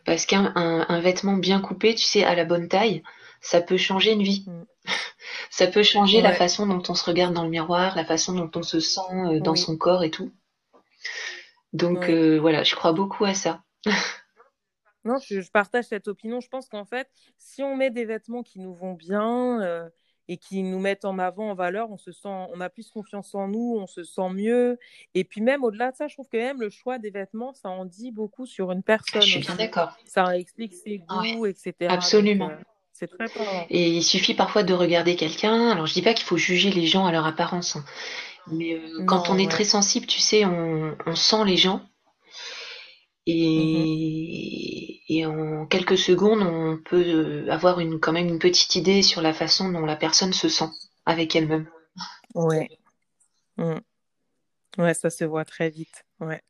Parce 0.06 0.26
qu'un 0.26 1.02
vêtement 1.02 1.34
bien 1.34 1.60
coupé, 1.60 1.96
tu 1.96 2.06
sais, 2.06 2.24
à 2.24 2.36
la 2.36 2.46
bonne 2.46 2.70
taille, 2.70 3.04
ça 3.42 3.62
peut 3.62 3.78
changer 3.78 4.12
une 4.12 4.24
vie. 4.24 4.46
Mm. 4.48 4.64
ça 5.50 5.68
peut 5.68 5.84
changer 5.84 6.22
la 6.22 6.34
façon 6.34 6.66
dont 6.66 6.84
on 6.90 6.96
se 6.96 7.06
regarde 7.06 7.34
dans 7.34 7.44
le 7.44 7.50
miroir, 7.50 7.96
la 7.96 8.06
façon 8.06 8.34
dont 8.34 8.52
on 8.56 8.64
se 8.64 8.80
sent 8.80 9.02
euh, 9.12 9.40
dans 9.40 9.56
son 9.56 9.78
corps 9.78 10.04
et 10.04 10.12
tout. 10.12 10.32
Donc 11.74 12.10
euh, 12.10 12.40
voilà, 12.40 12.64
je 12.64 12.76
crois 12.76 12.94
beaucoup 12.94 13.26
à 13.26 13.34
ça. 13.34 13.62
Non, 15.08 15.20
je, 15.20 15.50
partage 15.50 15.86
cette 15.86 16.10
opinion. 16.10 16.42
Je 16.42 16.50
pense 16.50 16.68
qu'en 16.68 16.84
fait, 16.84 17.10
si 17.38 17.64
on 17.64 17.78
met 17.78 17.90
des 17.90 18.04
vêtements 18.04 18.44
qui 18.44 18.60
nous 18.60 18.74
vont 18.74 18.94
bien 18.94 19.62
euh, 19.62 19.88
et 20.28 20.36
qui 20.36 20.64
nous 20.64 20.80
mettent 20.80 21.06
en 21.06 21.18
avant, 21.18 21.52
en 21.52 21.56
valeur, 21.56 21.90
on 21.90 21.98
se 21.98 22.12
sent, 22.12 22.28
on 22.28 22.60
a 22.60 22.70
plus 22.70 22.90
confiance 22.90 23.34
en 23.34 23.48
nous, 23.48 23.78
on 23.80 23.88
se 23.88 24.04
sent 24.04 24.30
mieux. 24.34 24.78
Et 25.14 25.24
puis 25.24 25.40
même 25.40 25.64
au-delà 25.64 25.92
de 25.92 25.96
ça, 25.96 26.10
je 26.10 26.14
trouve 26.16 26.28
que 26.28 26.36
même 26.36 26.60
le 26.60 26.70
choix 26.70 27.00
des 27.00 27.10
vêtements, 27.10 27.54
ça 27.54 27.70
en 27.70 27.86
dit 27.86 28.12
beaucoup 28.12 28.46
sur 28.46 28.72
une 28.74 28.84
personne. 28.84 29.22
Je 29.22 29.28
suis 29.28 29.40
bien 29.40 29.56
d'accord. 29.56 29.98
Ça 30.06 30.38
explique 30.38 30.74
ses 30.74 30.98
goûts, 31.00 31.46
etc. 31.46 31.74
Absolument. 31.88 32.50
Euh, 32.50 32.56
c'est 32.92 33.08
très. 33.08 33.28
Et 33.70 33.90
il 33.90 34.04
suffit 34.04 34.34
parfois 34.34 34.64
de 34.64 34.74
regarder 34.74 35.16
quelqu'un. 35.16 35.70
Alors 35.70 35.86
je 35.86 35.94
dis 35.94 36.02
pas 36.02 36.14
qu'il 36.14 36.26
faut 36.26 36.38
juger 36.38 36.72
les 36.72 36.86
gens 36.86 37.06
à 37.06 37.14
leur 37.14 37.26
apparence, 37.26 37.78
hein. 37.78 37.86
mais 38.52 38.74
euh, 38.74 39.06
quand 39.06 39.30
on 39.30 39.38
est 39.38 39.50
très 39.50 39.64
sensible, 39.64 40.06
tu 40.06 40.20
sais, 40.20 40.44
on, 40.44 40.98
on 41.06 41.16
sent 41.16 41.46
les 41.46 41.56
gens. 41.56 41.82
Et, 43.30 45.02
et 45.10 45.26
en 45.26 45.66
quelques 45.66 45.98
secondes, 45.98 46.42
on 46.42 46.78
peut 46.78 47.04
euh, 47.06 47.52
avoir 47.52 47.82
une, 47.82 48.00
quand 48.00 48.14
même 48.14 48.30
une 48.30 48.40
petite 48.40 48.76
idée 48.76 49.02
sur 49.02 49.22
la 49.22 49.34
façon 49.34 49.70
dont 49.70 49.86
la 49.86 49.98
personne 49.98 50.32
se 50.32 50.48
sent 50.48 50.70
avec 51.06 51.36
elle-même. 51.36 51.70
Ouais. 52.36 52.70
Mm. 53.58 53.80
Ouais, 54.78 54.94
ça 54.94 55.10
se 55.10 55.26
voit 55.26 55.44
très 55.44 55.70
vite. 55.70 56.06
Ouais. 56.22 56.42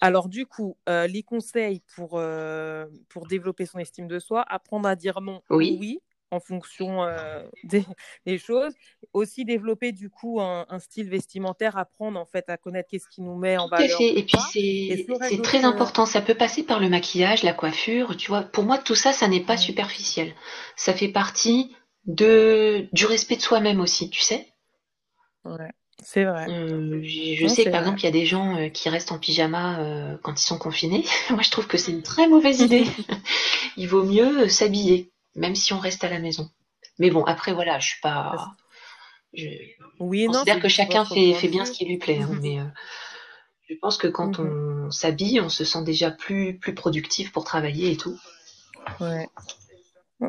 Alors 0.00 0.28
du 0.28 0.46
coup, 0.46 0.76
euh, 0.88 1.06
les 1.06 1.22
conseils 1.22 1.82
pour, 1.94 2.12
euh, 2.14 2.86
pour 3.10 3.26
développer 3.26 3.66
son 3.66 3.78
estime 3.78 4.06
de 4.08 4.18
soi, 4.18 4.42
apprendre 4.48 4.88
à 4.88 4.96
dire 4.96 5.20
non 5.20 5.42
oui, 5.50 5.76
oui 5.78 6.00
en 6.32 6.40
fonction 6.40 7.04
euh, 7.04 7.42
des, 8.26 8.38
choses. 8.38 8.72
Aussi 9.12 9.44
développer 9.44 9.92
du 9.92 10.10
coup 10.10 10.40
un, 10.40 10.66
style 10.80 11.08
vestimentaire, 11.08 11.76
apprendre 11.76 12.18
en 12.18 12.24
fait 12.24 12.48
à 12.48 12.56
connaître 12.56 12.88
qu'est-ce 12.90 13.08
qui 13.08 13.20
nous 13.20 13.36
met 13.36 13.58
en 13.58 13.68
valeur. 13.68 13.86
Tout 13.86 13.94
à 13.94 13.98
fait. 13.98 14.18
Et 14.18 14.24
puis 14.24 15.16
c'est 15.28 15.42
très 15.42 15.64
important. 15.64 16.06
Ça 16.06 16.22
peut 16.22 16.34
passer 16.34 16.64
par 16.64 16.80
le 16.80 16.88
maquillage, 16.88 17.42
la 17.42 17.52
coiffure. 17.52 18.16
Tu 18.16 18.28
vois, 18.28 18.42
pour 18.42 18.64
moi 18.64 18.78
tout 18.78 18.94
ça, 18.94 19.12
ça 19.12 19.28
n'est 19.28 19.44
pas 19.44 19.58
superficiel. 19.58 20.34
Ça 20.74 20.94
fait 20.94 21.08
partie 21.08 21.76
de 22.06 22.88
du 22.92 23.06
respect 23.06 23.36
de 23.36 23.42
soi-même 23.42 23.80
aussi. 23.80 24.08
Tu 24.10 24.22
sais. 24.22 24.48
Ouais. 25.44 25.70
C'est 26.04 26.24
vrai. 26.24 26.46
Euh, 26.48 27.00
je 27.04 27.46
sais 27.46 27.64
que 27.64 27.70
par 27.70 27.80
exemple, 27.80 28.00
il 28.00 28.04
y 28.04 28.08
a 28.08 28.12
des 28.12 28.26
gens 28.26 28.56
euh, 28.56 28.68
qui 28.70 28.88
restent 28.88 29.12
en 29.12 29.18
pyjama 29.18 30.18
quand 30.22 30.40
ils 30.40 30.44
sont 30.44 30.58
confinés. 30.58 31.04
Moi, 31.30 31.42
je 31.42 31.50
trouve 31.50 31.68
que 31.68 31.76
c'est 31.76 31.92
une 31.92 32.02
très 32.02 32.26
mauvaise 32.26 32.60
idée. 32.60 32.86
il 33.76 33.86
vaut 33.86 34.02
mieux 34.02 34.48
s'habiller 34.48 35.11
même 35.34 35.54
si 35.54 35.72
on 35.72 35.78
reste 35.78 36.04
à 36.04 36.10
la 36.10 36.18
maison. 36.18 36.50
Mais 36.98 37.10
bon, 37.10 37.24
après, 37.24 37.52
voilà, 37.52 37.78
je 37.78 37.88
suis 37.88 38.00
pas. 38.00 38.52
Je 39.32 39.48
oui, 39.98 40.26
considère 40.26 40.60
que 40.60 40.68
chacun 40.68 41.04
fait, 41.04 41.32
fait 41.34 41.48
bien 41.48 41.64
ce 41.64 41.72
qui 41.72 41.84
lui 41.84 41.98
plaît. 41.98 42.20
Hein, 42.20 42.38
mais 42.42 42.60
euh, 42.60 42.64
je 43.68 43.74
pense 43.80 43.96
que 43.96 44.08
quand 44.08 44.38
mhm. 44.38 44.86
on 44.86 44.90
s'habille, 44.90 45.40
on 45.40 45.48
se 45.48 45.64
sent 45.64 45.84
déjà 45.84 46.10
plus, 46.10 46.58
plus 46.58 46.74
productif 46.74 47.32
pour 47.32 47.44
travailler 47.44 47.92
et 47.92 47.96
tout. 47.96 48.18
Ouais. 49.00 49.28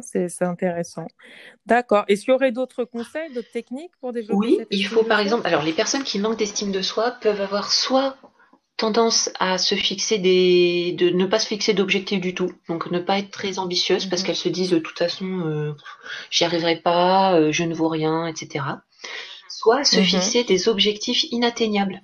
C'est 0.02 0.42
intéressant. 0.42 1.06
D'accord. 1.66 2.06
Est-ce 2.08 2.22
qu'il 2.22 2.32
y 2.32 2.36
aurait 2.36 2.52
d'autres 2.52 2.84
conseils, 2.84 3.32
d'autres 3.34 3.52
techniques 3.52 3.92
pour 4.00 4.12
développer 4.12 4.36
Oui, 4.36 4.56
cette 4.58 4.68
il 4.72 4.88
faut 4.88 5.04
par 5.04 5.20
exemple, 5.20 5.46
alors 5.46 5.62
les 5.62 5.74
personnes 5.74 6.04
qui 6.04 6.18
manquent 6.18 6.40
d'estime 6.40 6.72
de 6.72 6.82
soi 6.82 7.12
peuvent 7.22 7.42
avoir 7.42 7.72
soit 7.72 8.18
tendance 8.78 9.30
à 9.40 9.58
se 9.58 9.76
fixer 9.76 10.18
des, 10.20 10.94
de 10.98 11.10
ne 11.10 11.26
pas 11.26 11.40
se 11.40 11.48
fixer 11.48 11.74
d'objectifs 11.74 12.22
du 12.22 12.34
tout, 12.36 12.52
donc 12.70 12.92
ne 12.92 13.00
pas 13.00 13.20
être 13.20 13.32
très 13.32 13.60
ambitieuse 13.60 14.06
parce 14.08 14.22
Mhm, 14.22 14.24
qu'elles 14.24 14.36
se 14.36 14.50
disent 14.50 14.72
de 14.72 14.80
toute 14.80 14.98
façon, 15.00 15.26
euh, 15.48 15.74
j'y 16.32 16.46
arriverai 16.46 16.78
pas, 16.82 17.36
euh, 17.36 17.52
je 17.52 17.64
ne 17.64 17.76
vaux 17.76 17.90
rien, 17.90 18.28
etc. 18.28 18.84
Soit 19.50 19.84
se 19.86 20.02
mhm, 20.02 20.04
fixer 20.04 20.44
des 20.44 20.70
objectifs 20.70 21.24
inatteignables. 21.32 22.02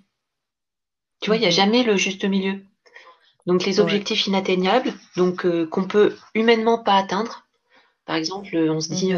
Tu 1.22 1.30
vois, 1.30 1.38
il 1.38 1.42
n'y 1.42 1.46
a 1.46 1.50
mhm. 1.50 1.52
jamais 1.52 1.84
le 1.84 1.96
juste 1.98 2.26
milieu. 2.26 2.62
Donc 3.48 3.66
les 3.66 3.80
Ouais. 3.80 3.82
objectifs 3.82 4.28
inatteignables, 4.28 4.94
donc 5.18 5.46
euh, 5.46 5.68
qu'on 5.68 5.88
peut 5.88 6.18
humainement 6.36 6.84
pas 6.84 6.96
atteindre. 6.98 7.46
Par 8.06 8.16
exemple, 8.18 8.56
on 8.58 8.82
se 8.82 8.90
dit, 8.90 9.14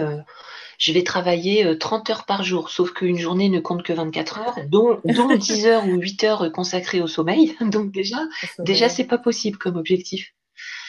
je 0.82 0.92
vais 0.94 1.04
travailler 1.04 1.64
euh, 1.64 1.78
30 1.78 2.10
heures 2.10 2.26
par 2.26 2.44
jour, 2.44 2.72
sauf 2.72 2.92
qu'une 2.92 3.18
journée 3.20 3.50
ne 3.50 3.60
compte 3.60 3.84
que 3.84 3.94
24 3.94 4.40
heures, 4.40 4.56
dont, 4.68 5.00
dont 5.06 5.36
10 5.36 5.68
heures 5.68 5.86
ou 5.86 5.96
8 5.98 6.24
heures 6.24 6.42
euh, 6.42 6.50
consacrées 6.50 7.02
au 7.02 7.08
sommeil. 7.08 7.56
Donc 7.62 7.92
déjà, 7.92 8.18
déjà 8.58 8.90
c'est 8.90 9.04
pas 9.06 9.20
possible 9.20 9.60
comme 9.60 9.78
objectif. 9.78 10.34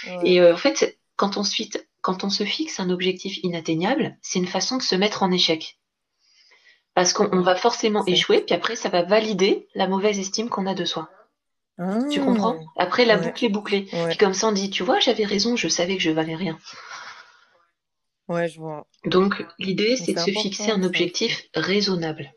Ouais. 0.07 0.19
Et 0.25 0.41
euh, 0.41 0.55
en 0.55 0.57
fait, 0.57 0.99
quand 1.17 1.37
on, 1.37 1.45
se 1.45 1.55
fixe, 1.55 1.79
quand 2.01 2.25
on 2.25 2.31
se 2.31 2.43
fixe 2.45 2.81
un 2.81 2.89
objectif 2.89 3.39
inatteignable, 3.43 4.17
c'est 4.23 4.39
une 4.39 4.47
façon 4.47 4.79
de 4.79 4.83
se 4.83 4.95
mettre 4.95 5.23
en 5.23 5.31
échec. 5.31 5.79
Parce 6.95 7.13
qu'on 7.13 7.29
on 7.31 7.43
va 7.43 7.55
forcément 7.55 8.05
échouer, 8.07 8.41
puis 8.41 8.55
après, 8.55 8.77
ça 8.77 8.89
va 8.89 9.03
valider 9.03 9.69
la 9.75 9.89
mauvaise 9.89 10.19
estime 10.19 10.49
qu'on 10.49 10.67
a 10.67 10.75
de 10.75 10.87
soi. 10.87 11.11
Tu 12.11 12.21
Ah, 12.21 12.25
comprends? 12.25 12.61
Après, 12.79 13.05
la 13.05 13.17
ouais, 13.17 13.25
boucle 13.25 13.45
est 13.45 13.49
bouclée. 13.51 13.89
ouais, 13.93 14.09
Puis 14.09 14.19
comme 14.19 14.35
ça, 14.35 14.49
on 14.49 14.53
dit, 14.53 14.71
tu 14.71 14.83
vois, 14.83 15.01
j'avais 15.01 15.25
raison, 15.25 15.57
je 15.57 15.69
savais 15.69 15.97
que 15.97 16.03
je 16.03 16.11
valais 16.11 16.35
rien. 16.37 16.59
Ouais, 18.33 18.49
je 18.49 18.59
vois. 18.59 18.87
Donc, 19.07 19.45
l'idée, 19.59 19.97
c'est 19.97 20.13
de 20.15 20.19
se 20.19 20.31
fixer 20.31 20.71
un 20.71 20.81
ça 20.81 20.87
objectif 20.87 21.45
raisonnable, 21.55 22.33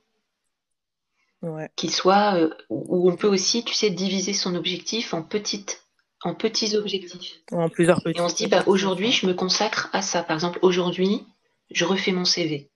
Ouais. 1.42 1.70
qui 1.76 1.90
soit 1.90 2.36
euh, 2.36 2.50
où 2.70 3.10
on 3.10 3.16
peut 3.16 3.28
aussi, 3.28 3.64
tu 3.64 3.74
sais, 3.74 3.90
diviser 3.90 4.34
son 4.34 4.56
objectif 4.56 5.14
en 5.14 5.22
petites, 5.22 5.84
en 6.24 6.34
petits 6.34 6.76
objectifs. 6.76 7.36
En 7.52 7.70
plusieurs 7.70 8.00
Et 8.08 8.20
on 8.20 8.30
se 8.30 8.36
dit, 8.36 8.48
bah, 8.48 8.64
aujourd'hui, 8.66 9.12
je 9.12 9.28
me 9.28 9.34
consacre 9.34 9.90
à 9.94 10.02
ça. 10.02 10.24
Par 10.24 10.36
exemple, 10.36 10.60
aujourd'hui, 10.62 11.24
je 11.72 11.86
refais 11.86 12.12
mon 12.12 12.26
CV. 12.26 12.72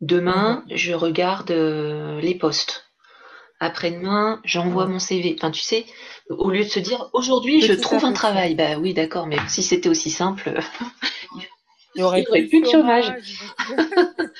Demain, 0.00 0.64
Mhm. 0.68 0.76
je 0.76 0.92
regarde 0.94 1.50
euh, 1.50 2.20
les 2.20 2.34
posts. 2.34 2.84
Après-demain, 3.60 4.40
j'envoie 4.44 4.86
mon 4.86 4.98
CV. 4.98 5.36
Enfin, 5.38 5.50
tu 5.50 5.60
sais, 5.62 5.86
au 6.28 6.50
lieu 6.50 6.64
de 6.64 6.68
se 6.68 6.80
dire, 6.80 7.08
aujourd'hui, 7.12 7.60
je 7.62 7.72
trouve 7.72 8.04
un 8.04 8.12
travail. 8.12 8.54
Bah 8.54 8.78
oui, 8.78 8.92
d'accord, 8.94 9.26
mais 9.26 9.38
si 9.48 9.62
c'était 9.62 9.88
aussi 9.88 10.10
simple, 10.10 10.58
Il 11.94 11.98
n'y 11.98 12.02
aurait 12.04 12.24
plus 12.24 12.60
de 12.60 12.66
chômage. 12.66 13.20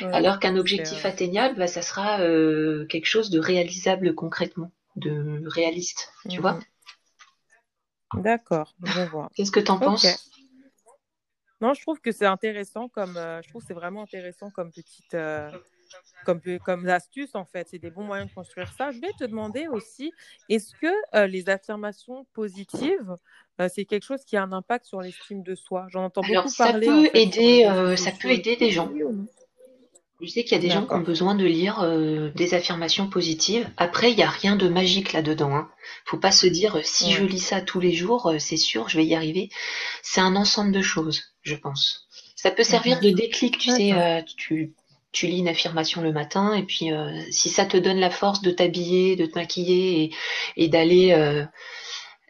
Ouais, 0.00 0.14
Alors 0.14 0.38
qu'un 0.38 0.56
objectif 0.56 1.00
vrai. 1.00 1.10
atteignable, 1.10 1.56
bah, 1.58 1.66
ça 1.66 1.82
sera 1.82 2.20
euh, 2.20 2.86
quelque 2.86 3.06
chose 3.06 3.30
de 3.30 3.38
réalisable 3.40 4.14
concrètement, 4.14 4.70
de 4.96 5.42
réaliste. 5.46 6.12
Tu 6.28 6.40
vois 6.40 6.54
Mhm. 8.14 8.22
D'accord, 8.22 8.74
je 8.84 9.00
vois. 9.02 9.28
Qu'est-ce 9.34 9.50
que 9.50 9.60
t'en 9.60 9.76
Ok. 9.76 9.84
penses? 9.84 10.30
Non, 11.60 11.74
je 11.74 11.82
trouve 11.82 12.00
que 12.00 12.12
c'est 12.12 12.26
intéressant 12.26 12.88
comme, 12.88 13.16
euh, 13.16 13.42
je 13.42 13.48
trouve 13.48 13.60
que 13.62 13.66
c'est 13.68 13.74
vraiment 13.74 14.02
intéressant 14.02 14.50
comme 14.50 14.70
petite, 14.72 15.14
euh, 15.14 15.50
comme, 16.24 16.40
comme 16.64 16.88
astuce 16.88 17.34
en 17.34 17.44
fait. 17.44 17.68
C'est 17.70 17.78
des 17.78 17.90
bons 17.90 18.04
moyens 18.04 18.28
de 18.28 18.34
construire 18.34 18.72
ça. 18.72 18.90
Je 18.90 19.00
vais 19.00 19.12
te 19.18 19.24
demander 19.24 19.68
aussi, 19.68 20.12
est-ce 20.48 20.74
que 20.80 20.86
euh, 21.14 21.26
les 21.26 21.48
affirmations 21.48 22.26
positives, 22.34 23.16
euh, 23.60 23.68
c'est 23.72 23.84
quelque 23.84 24.04
chose 24.04 24.24
qui 24.24 24.36
a 24.36 24.42
un 24.42 24.52
impact 24.52 24.86
sur 24.86 25.00
l'estime 25.00 25.42
de 25.42 25.54
soi? 25.54 25.86
J'en 25.88 26.04
entends 26.04 26.22
Alors, 26.22 26.44
beaucoup 26.44 26.54
ça 26.54 26.66
parler 26.66 26.86
peut 26.86 26.92
en 26.92 27.02
fait 27.02 27.22
aider, 27.22 27.64
euh, 27.64 27.96
ça 27.96 28.12
peut 28.12 28.30
aider 28.30 28.56
des 28.56 28.70
gens. 28.70 28.90
Je 30.20 30.26
sais 30.26 30.42
qu'il 30.42 30.52
y 30.52 30.56
a 30.56 30.62
des 30.62 30.70
gens 30.70 30.84
qui 30.84 30.94
ont 30.94 31.00
besoin 31.00 31.36
de 31.36 31.44
lire 31.44 31.80
euh, 31.80 32.30
des 32.30 32.54
affirmations 32.54 33.08
positives. 33.08 33.70
Après, 33.76 34.10
il 34.10 34.16
n'y 34.16 34.24
a 34.24 34.28
rien 34.28 34.56
de 34.56 34.68
magique 34.68 35.12
là-dedans. 35.12 35.54
Hein. 35.54 35.70
Faut 36.06 36.18
pas 36.18 36.32
se 36.32 36.48
dire 36.48 36.76
euh, 36.76 36.82
si 36.82 37.12
je 37.12 37.22
lis 37.22 37.38
ça 37.38 37.60
tous 37.60 37.78
les 37.78 37.92
jours, 37.92 38.26
euh, 38.26 38.38
c'est 38.40 38.56
sûr, 38.56 38.88
je 38.88 38.96
vais 38.96 39.06
y 39.06 39.14
arriver. 39.14 39.48
C'est 40.02 40.20
un 40.20 40.34
ensemble 40.34 40.72
de 40.72 40.82
choses, 40.82 41.22
je 41.42 41.54
pense. 41.54 42.08
Ça 42.34 42.50
peut 42.50 42.64
servir 42.64 42.98
de 42.98 43.10
déclic, 43.10 43.58
tu 43.58 43.70
sais. 43.70 43.92
Euh, 43.92 44.20
tu, 44.36 44.74
tu 45.12 45.26
lis 45.26 45.38
une 45.38 45.48
affirmation 45.48 46.02
le 46.02 46.12
matin 46.12 46.54
et 46.54 46.64
puis 46.64 46.92
euh, 46.92 47.10
si 47.30 47.48
ça 47.50 47.66
te 47.66 47.76
donne 47.76 47.98
la 47.98 48.10
force 48.10 48.42
de 48.42 48.50
t'habiller, 48.50 49.16
de 49.16 49.26
te 49.26 49.38
maquiller 49.38 50.04
et, 50.04 50.14
et 50.64 50.68
d'aller 50.68 51.12
euh, 51.12 51.44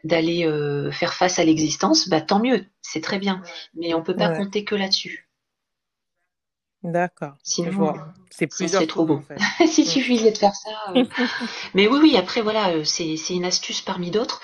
d'aller 0.03 0.45
euh, 0.45 0.91
faire 0.91 1.13
face 1.13 1.39
à 1.39 1.45
l'existence, 1.45 2.09
bah 2.09 2.21
tant 2.21 2.39
mieux, 2.41 2.65
c'est 2.81 3.01
très 3.01 3.19
bien. 3.19 3.41
Mais 3.75 3.93
on 3.93 4.03
peut 4.03 4.17
pas 4.17 4.29
Ouais. 4.29 4.29
compter 4.29 4.65
que 4.65 4.75
là-dessus. 4.75 5.29
D'accord. 6.83 7.37
Je 7.61 7.69
Sinon, 7.69 7.69
vois. 7.69 8.13
C'est 8.29 8.47
plusieurs 8.47 8.85
trop 8.85 9.05
beau. 9.05 9.17
en 9.17 9.21
fait. 9.21 9.45
S'il 9.67 9.85
Mm. 9.85 9.89
suffisait 9.89 10.31
de 10.31 10.37
faire 10.37 10.55
ça. 10.55 10.71
euh. 10.91 11.05
Mais 11.73 11.87
oui, 11.87 11.99
oui, 12.01 12.17
après, 12.17 12.41
voilà, 12.41 12.83
c'est 12.85 13.17
c'est 13.17 13.35
une 13.35 13.45
astuce 13.45 13.81
parmi 13.81 14.11
d'autres, 14.11 14.41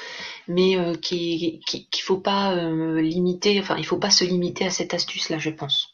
mais 0.47 0.77
euh, 0.77 0.95
qui 0.95 1.61
qui- 1.67 1.87
qu'il 1.89 2.03
faut 2.03 2.19
pas 2.19 2.53
euh, 2.55 3.01
limiter, 3.01 3.59
enfin, 3.61 3.77
il 3.77 3.85
faut 3.85 3.99
pas 3.99 4.11
se 4.11 4.23
limiter 4.25 4.65
à 4.65 4.71
cette 4.71 4.93
astuce-là, 4.93 5.39
je 5.39 5.51
pense. 5.51 5.89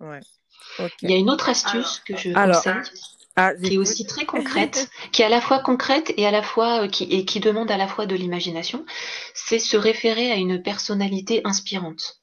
Ouais. 0.00 0.24
Il 1.02 1.10
y 1.10 1.14
a 1.14 1.16
une 1.16 1.30
autre 1.30 1.48
astuce 1.48 2.00
que 2.04 2.16
je 2.16 2.30
Alors, 2.34 2.62
conseille, 2.62 2.82
ah, 3.36 3.54
qui 3.54 3.74
est 3.74 3.78
aussi 3.78 4.06
très 4.06 4.24
concrète, 4.26 4.90
qui 5.12 5.22
est 5.22 5.24
à 5.24 5.28
la 5.28 5.40
fois 5.40 5.60
concrète 5.60 6.12
et 6.16 6.26
à 6.26 6.30
la 6.30 6.42
fois 6.42 6.84
euh, 6.84 6.88
qui 6.88 7.04
et 7.04 7.24
qui 7.24 7.40
demande 7.40 7.70
à 7.70 7.76
la 7.76 7.86
fois 7.86 8.06
de 8.06 8.16
l'imagination, 8.16 8.84
c'est 9.34 9.58
se 9.58 9.76
référer 9.76 10.30
à 10.32 10.36
une 10.36 10.62
personnalité 10.62 11.40
inspirante. 11.44 12.20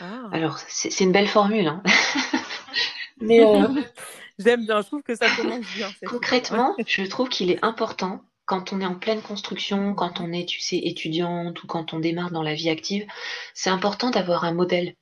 Ah. 0.00 0.28
Alors, 0.32 0.58
c'est 0.68 0.90
c'est 0.90 1.04
une 1.04 1.12
belle 1.12 1.28
formule, 1.28 1.68
hein. 1.68 1.82
Mais 3.20 3.40
euh, 3.44 3.66
J'aime 4.38 4.64
bien, 4.64 4.82
je 4.82 4.86
trouve 4.86 5.02
que 5.02 5.16
ça 5.16 5.28
commence 5.34 5.66
bien. 5.74 5.90
concrètement, 6.06 6.76
je 6.86 7.02
trouve 7.04 7.28
qu'il 7.28 7.50
est 7.50 7.64
important 7.64 8.22
quand 8.44 8.72
on 8.72 8.80
est 8.80 8.86
en 8.86 8.94
pleine 8.94 9.20
construction, 9.20 9.94
quand 9.94 10.20
on 10.20 10.32
est, 10.32 10.46
tu 10.46 10.60
sais, 10.60 10.78
étudiante 10.78 11.62
ou 11.62 11.66
quand 11.66 11.92
on 11.92 11.98
démarre 11.98 12.30
dans 12.30 12.42
la 12.42 12.54
vie 12.54 12.70
active, 12.70 13.06
c'est 13.52 13.68
important 13.68 14.10
d'avoir 14.10 14.44
un 14.44 14.54
modèle. 14.54 14.94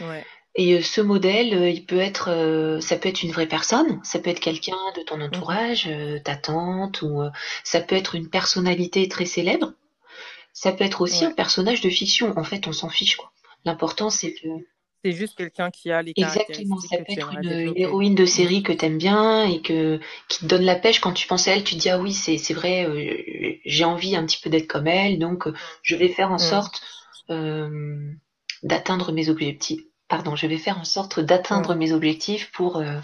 Ouais. 0.00 0.24
Et 0.54 0.74
euh, 0.74 0.82
ce 0.82 1.00
modèle, 1.00 1.54
euh, 1.54 1.70
il 1.70 1.84
peut 1.86 1.98
être, 2.00 2.30
euh, 2.30 2.80
ça 2.80 2.96
peut 2.96 3.08
être 3.08 3.22
une 3.22 3.30
vraie 3.30 3.46
personne, 3.46 4.00
ça 4.02 4.18
peut 4.18 4.30
être 4.30 4.40
quelqu'un 4.40 4.76
de 4.96 5.02
ton 5.02 5.20
entourage, 5.20 5.86
euh, 5.86 6.18
ta 6.18 6.36
tante, 6.36 7.02
ou 7.02 7.22
ça 7.64 7.80
peut 7.80 7.94
être 7.96 8.14
une 8.16 8.28
personnalité 8.28 9.08
très 9.08 9.24
célèbre. 9.26 9.72
Ça 10.52 10.72
peut 10.72 10.84
être 10.84 11.00
aussi 11.02 11.24
Ouais. 11.24 11.30
un 11.30 11.34
personnage 11.34 11.80
de 11.80 11.88
fiction. 11.90 12.36
En 12.36 12.42
fait, 12.44 12.66
on 12.66 12.72
s'en 12.72 12.88
fiche, 12.88 13.16
quoi. 13.16 13.30
L'important, 13.64 14.10
c'est 14.10 14.32
que 14.34 14.48
C'est 15.04 15.12
juste 15.12 15.36
quelqu'un 15.36 15.70
qui 15.70 15.92
a 15.92 16.02
les 16.02 16.12
Exactement, 16.16 16.80
ça 16.80 16.96
peut 16.96 17.04
être 17.08 17.32
une, 17.32 17.72
héroïne 17.76 18.16
de 18.16 18.26
série 18.26 18.64
que 18.64 18.72
t'aimes 18.72 18.98
bien 18.98 19.44
et 19.44 19.60
que 19.62 20.00
qui 20.28 20.40
te 20.40 20.46
donne 20.46 20.64
la 20.64 20.74
pêche 20.74 20.98
quand 21.00 21.12
tu 21.12 21.28
penses 21.28 21.46
à 21.46 21.52
elle, 21.52 21.62
tu 21.62 21.76
te 21.76 21.80
dis 21.80 21.88
ah 21.90 22.00
oui 22.00 22.12
c'est 22.12 22.38
c'est 22.38 22.54
vrai, 22.54 22.84
euh, 22.84 23.54
j'ai 23.64 23.84
envie 23.84 24.16
un 24.16 24.26
petit 24.26 24.40
peu 24.42 24.50
d'être 24.50 24.66
comme 24.66 24.88
elle, 24.88 25.18
donc 25.20 25.46
euh, 25.46 25.54
je 25.82 25.94
vais 25.94 26.08
faire 26.08 26.32
en 26.32 26.36
Mm. 26.36 26.38
sorte 26.38 26.82
euh, 27.30 28.10
d'atteindre 28.64 29.12
mes 29.12 29.28
objectifs. 29.28 29.82
Pardon, 30.08 30.36
je 30.36 30.46
vais 30.46 30.58
faire 30.58 30.78
en 30.78 30.84
sorte 30.84 31.20
d'atteindre 31.20 31.74
mes 31.74 31.92
objectifs 31.92 32.50
pour 32.52 32.78
euh, 32.78 32.98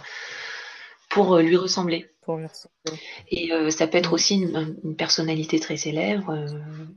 pour 1.11 1.35
euh, 1.35 1.43
lui 1.43 1.57
ressembler. 1.57 2.07
Pour 2.23 2.37
lui 2.39 2.47
ressembler. 2.47 3.01
Et 3.31 3.53
euh, 3.53 3.71
ça 3.71 3.87
peut 3.87 3.99
être 3.99 4.11
Mm. 4.11 4.15
aussi 4.15 4.35
une, 4.37 4.77
une 4.85 4.97
personnalité 4.97 5.61
très 5.61 5.77
célèbre. 5.77 6.31
euh, 6.31 6.47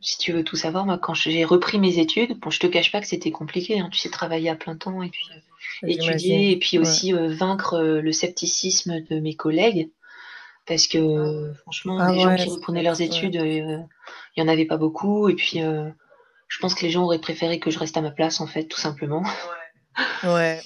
si 0.01 0.17
tu 0.17 0.31
veux 0.31 0.43
tout 0.43 0.55
savoir, 0.55 0.85
moi 0.85 0.97
quand 0.97 1.13
j'ai 1.13 1.43
repris 1.45 1.79
mes 1.79 1.99
études, 1.99 2.39
bon 2.39 2.49
je 2.49 2.59
te 2.59 2.67
cache 2.67 2.91
pas 2.91 3.01
que 3.01 3.07
c'était 3.07 3.31
compliqué, 3.31 3.79
hein, 3.79 3.89
tu 3.91 3.99
sais 3.99 4.09
travailler 4.09 4.49
à 4.49 4.55
plein 4.55 4.75
temps 4.77 5.03
et 5.03 5.09
puis 5.09 5.25
euh, 5.35 5.87
étudier 5.87 6.51
et 6.51 6.57
puis 6.57 6.77
Ouais. 6.77 6.81
aussi 6.83 7.13
euh, 7.13 7.27
vaincre 7.33 7.73
euh, 7.75 8.01
le 8.01 8.11
scepticisme 8.11 9.01
de 9.09 9.19
mes 9.19 9.35
collègues 9.35 9.89
parce 10.65 10.87
que 10.87 11.53
franchement 11.63 11.99
Ah 12.01 12.11
les 12.11 12.19
gens 12.19 12.29
ouais, 12.29 12.35
qui 12.35 12.49
reprenaient 12.49 12.83
leurs 12.83 12.99
ouais. 12.99 13.05
études 13.05 13.35
euh, 13.37 13.79
il 14.35 14.39
y 14.39 14.43
en 14.43 14.47
avait 14.47 14.65
pas 14.65 14.77
beaucoup 14.77 15.29
et 15.29 15.35
puis 15.35 15.61
euh, 15.61 15.89
je 16.47 16.59
pense 16.59 16.75
que 16.75 16.83
les 16.83 16.89
gens 16.91 17.03
auraient 17.03 17.19
préféré 17.19 17.59
que 17.59 17.71
je 17.71 17.79
reste 17.79 17.97
à 17.97 18.01
ma 18.01 18.11
place 18.11 18.41
en 18.41 18.47
fait 18.47 18.65
tout 18.65 18.79
simplement 18.79 19.23
Ouais. 20.23 20.61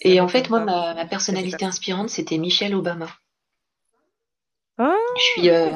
Et 0.00 0.20
en 0.20 0.28
fait 0.28 0.48
moi 0.48 0.60
ma, 0.60 1.04
personnalité 1.06 1.64
inspirante 1.64 2.08
c'était 2.08 2.38
Michelle 2.38 2.74
Obama. 2.74 3.08
Ah, 4.78 4.96
je 5.16 5.22
suis 5.22 5.50
euh, 5.50 5.70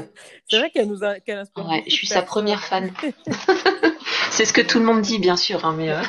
c'est 0.49 0.59
vrai 0.59 0.71
qu'elle 0.71 0.89
nous 0.89 1.05
a, 1.05 1.17
inspire 1.29 1.69
ouais 1.69 1.85
je 1.87 1.93
suis 1.93 2.07
sa 2.07 2.23
première 2.23 2.65
fan. 2.65 2.93
C'est 4.31 4.45
ce 4.45 4.53
que 4.53 4.63
tout 4.63 4.79
le 4.79 4.85
monde 4.85 5.03
dit 5.03 5.19
bien 5.19 5.37
sûr 5.37 5.65
hein, 5.65 5.75
mais 5.77 5.91
euh, 5.91 6.03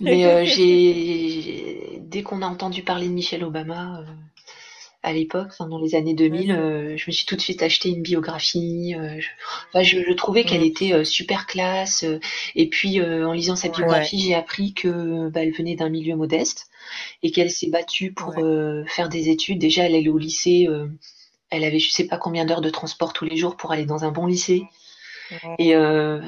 mais 0.00 0.26
euh, 0.26 0.44
j'ai 0.44 1.98
dès 2.00 2.22
qu'on 2.22 2.42
a 2.42 2.46
entendu 2.46 2.82
parler 2.82 3.08
de 3.08 3.12
Michelle 3.12 3.44
Obama 3.44 4.04
à 5.06 5.12
l'époque, 5.12 5.48
enfin, 5.50 5.68
dans 5.68 5.78
les 5.80 5.94
années 5.94 6.14
2000, 6.14 6.52
Ouais, 6.52 6.58
euh, 6.58 6.96
je 6.96 7.04
me 7.06 7.12
suis 7.12 7.26
tout 7.26 7.36
de 7.36 7.40
suite 7.40 7.62
acheté 7.62 7.90
une 7.90 8.02
biographie. 8.02 8.94
euh, 8.98 9.20
je, 9.20 9.28
enfin, 9.70 9.82
je, 9.82 9.98
je 10.02 10.12
trouvais 10.14 10.44
qu'elle 10.44 10.62
Mm. 10.62 10.64
était 10.64 10.92
euh, 10.94 11.04
super 11.04 11.46
classe. 11.46 12.04
et 12.56 12.68
puis, 12.68 13.00
en 13.02 13.32
lisant 13.32 13.56
sa 13.56 13.68
biographie, 13.68 14.20
j'ai 14.20 14.34
appris 14.34 14.74
que 14.74 15.28
bah, 15.30 15.42
elle 15.44 15.52
venait 15.52 15.76
d'un 15.76 15.88
milieu 15.90 16.16
modeste 16.16 16.68
et 17.22 17.30
qu'elle 17.32 17.50
s'est 17.50 17.70
battue 17.70 18.12
pour 18.14 18.36
Ouais. 18.38 18.84
faire 18.88 19.08
des 19.10 19.28
études. 19.30 19.58
Déjà, 19.60 19.84
elle 19.84 19.94
allait 19.96 20.08
au 20.10 20.18
lycée. 20.18 20.68
elle 21.50 21.64
avait, 21.64 21.78
je 21.80 21.90
sais 21.90 22.06
pas 22.06 22.18
combien 22.18 22.44
d'heures 22.46 22.60
de 22.62 22.70
transport 22.70 23.12
tous 23.12 23.24
les 23.26 23.36
jours 23.36 23.56
pour 23.56 23.72
aller 23.72 23.86
dans 23.86 24.04
un 24.04 24.12
bon 24.12 24.26
lycée. 24.26 24.64
Ouais. 25.30 25.56
Et 25.58 25.74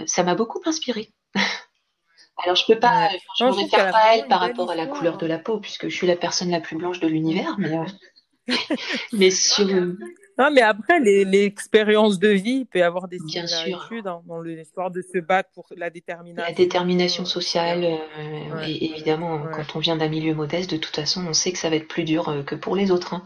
ça 0.06 0.22
m'a 0.24 0.34
beaucoup 0.36 0.60
inspirée. 0.66 1.10
Alors 2.44 2.56
je 2.56 2.64
peux 2.66 2.78
pas, 2.78 3.10
je 3.38 3.44
me 3.44 3.50
réfère 3.50 3.90
pas 3.90 3.98
à 3.98 4.16
elle 4.16 4.28
par 4.28 4.40
rapport 4.40 4.70
à 4.70 4.76
la 4.76 4.86
couleur 4.86 5.18
de 5.18 5.26
la 5.26 5.38
peau, 5.38 5.58
puisque 5.60 5.88
je 5.88 5.94
suis 5.96 6.06
la 6.06 6.16
personne 6.16 6.50
la 6.50 6.60
plus 6.60 6.76
blanche 6.76 7.00
de 7.00 7.08
l'univers, 7.08 7.56
mais, 7.58 7.76
mais 9.12 9.30
sur. 9.30 9.66
Non, 10.38 10.50
mais 10.52 10.62
après, 10.62 11.00
l'expérience 11.00 12.18
de 12.18 12.28
vie 12.28 12.64
peut 12.64 12.84
avoir 12.84 13.08
des 13.08 13.18
similitudes 13.18 14.06
hein, 14.06 14.22
dans 14.26 14.40
l'histoire 14.40 14.90
de 14.90 15.02
se 15.02 15.18
battre 15.18 15.50
pour 15.52 15.66
la 15.76 15.90
détermination. 15.90 16.48
La 16.48 16.52
détermination 16.52 17.24
sociale, 17.24 17.84
euh, 17.84 18.62
et 18.64 18.92
évidemment, 18.92 19.46
quand 19.52 19.74
on 19.74 19.80
vient 19.80 19.96
d'un 19.96 20.08
milieu 20.08 20.34
modeste, 20.34 20.70
de 20.70 20.76
toute 20.76 20.94
façon, 20.94 21.26
on 21.26 21.32
sait 21.32 21.50
que 21.50 21.58
ça 21.58 21.70
va 21.70 21.76
être 21.76 21.88
plus 21.88 22.04
dur 22.04 22.28
euh, 22.28 22.42
que 22.44 22.54
pour 22.54 22.76
les 22.76 22.92
autres. 22.92 23.14
Hein. 23.14 23.24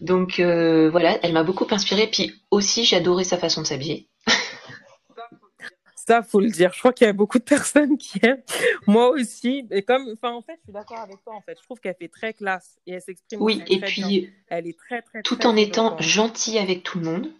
Donc 0.00 0.38
voilà, 0.38 1.18
elle 1.22 1.32
m'a 1.32 1.42
beaucoup 1.42 1.66
inspirée. 1.70 2.06
Puis 2.06 2.34
aussi, 2.50 2.84
j'adorais 2.84 3.24
sa 3.24 3.38
façon 3.38 3.62
de 3.62 3.66
s'habiller. 3.66 4.08
Ça, 6.06 6.22
faut 6.22 6.40
le 6.40 6.50
dire. 6.50 6.72
Je 6.72 6.78
crois 6.78 6.92
qu'il 6.92 7.06
y 7.06 7.10
a 7.10 7.12
beaucoup 7.12 7.38
de 7.38 7.44
personnes 7.44 7.98
qui 7.98 8.20
aiment. 8.22 8.42
Moi 8.86 9.10
aussi. 9.10 9.66
Et 9.70 9.82
comme, 9.82 10.08
enfin, 10.12 10.32
en 10.32 10.42
fait, 10.42 10.54
je 10.58 10.64
suis 10.64 10.72
d'accord 10.72 10.98
avec 10.98 11.22
toi. 11.24 11.34
En 11.34 11.40
fait, 11.40 11.58
je 11.58 11.64
trouve 11.64 11.80
qu'elle 11.80 11.96
fait 11.98 12.08
très 12.08 12.32
classe 12.32 12.78
et 12.86 12.92
elle 12.92 13.02
s'exprime. 13.02 13.42
Oui, 13.42 13.62
et 13.68 13.80
puis, 13.80 14.32
elle 14.48 14.68
est 14.68 14.78
très, 14.78 15.02
très. 15.02 15.22
Tout 15.22 15.46
en 15.46 15.56
étant 15.56 15.98
gentille 15.98 16.58
avec 16.58 16.84
tout 16.84 16.98
le 16.98 17.04
monde. 17.04 17.30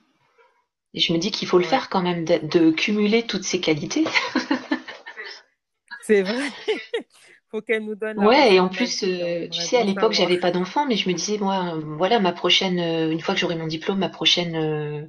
Et 0.95 1.01
je 1.01 1.13
me 1.13 1.19
dis 1.19 1.31
qu'il 1.31 1.47
faut 1.47 1.59
le 1.59 1.65
faire 1.65 1.91
quand 1.91 2.03
même, 2.03 2.25
de, 2.25 2.71
cumuler 2.71 3.25
toutes 3.25 3.45
ces 3.45 3.61
qualités. 3.61 4.05
C'est 6.03 6.23
vrai. 6.23 6.49
faut 7.51 7.61
qu'elle 7.61 7.85
nous 7.85 7.95
donne. 7.95 8.19
Ouais, 8.25 8.55
et 8.55 8.61
en 8.61 8.69
plus, 8.69 9.05
euh, 9.05 9.47
tu 9.49 9.61
sais, 9.61 9.77
à 9.77 9.85
l'époque, 9.85 10.13
j'avais 10.13 10.39
pas 10.39 10.51
d'enfant, 10.51 10.87
mais 10.87 10.97
je 10.97 11.09
me 11.09 11.15
disais, 11.15 11.39
moi, 11.39 11.75
voilà, 11.85 12.19
ma 12.19 12.33
prochaine, 12.33 12.81
euh, 12.81 13.13
une 13.13 13.21
fois 13.21 13.35
que 13.35 13.41
j'aurai 13.41 13.57
mon 13.57 13.67
diplôme, 13.67 13.99
ma 13.99 14.09
prochaine 14.09 14.57
euh, 14.57 15.07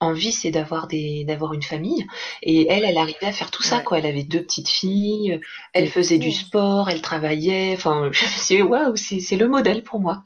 envie, 0.00 0.32
c'est 0.32 0.50
d'avoir 0.50 0.86
des 0.86 1.24
d'avoir 1.24 1.54
une 1.54 1.62
famille. 1.62 2.06
Et 2.42 2.68
elle, 2.68 2.84
elle 2.84 2.98
arrivait 2.98 3.26
à 3.26 3.32
faire 3.32 3.50
tout 3.50 3.62
ça, 3.62 3.80
quoi. 3.80 3.98
Elle 3.98 4.06
avait 4.06 4.22
deux 4.24 4.42
petites 4.42 4.68
filles, 4.68 5.40
elle 5.72 5.88
faisait 5.88 6.18
du 6.18 6.32
sport, 6.32 6.88
elle 6.88 7.02
travaillait. 7.02 7.74
Enfin, 7.74 8.10
dit, 8.48 8.62
waouh, 8.62 8.96
c'est 8.96 9.36
le 9.36 9.48
modèle 9.48 9.82
pour 9.82 10.00
moi. 10.00 10.22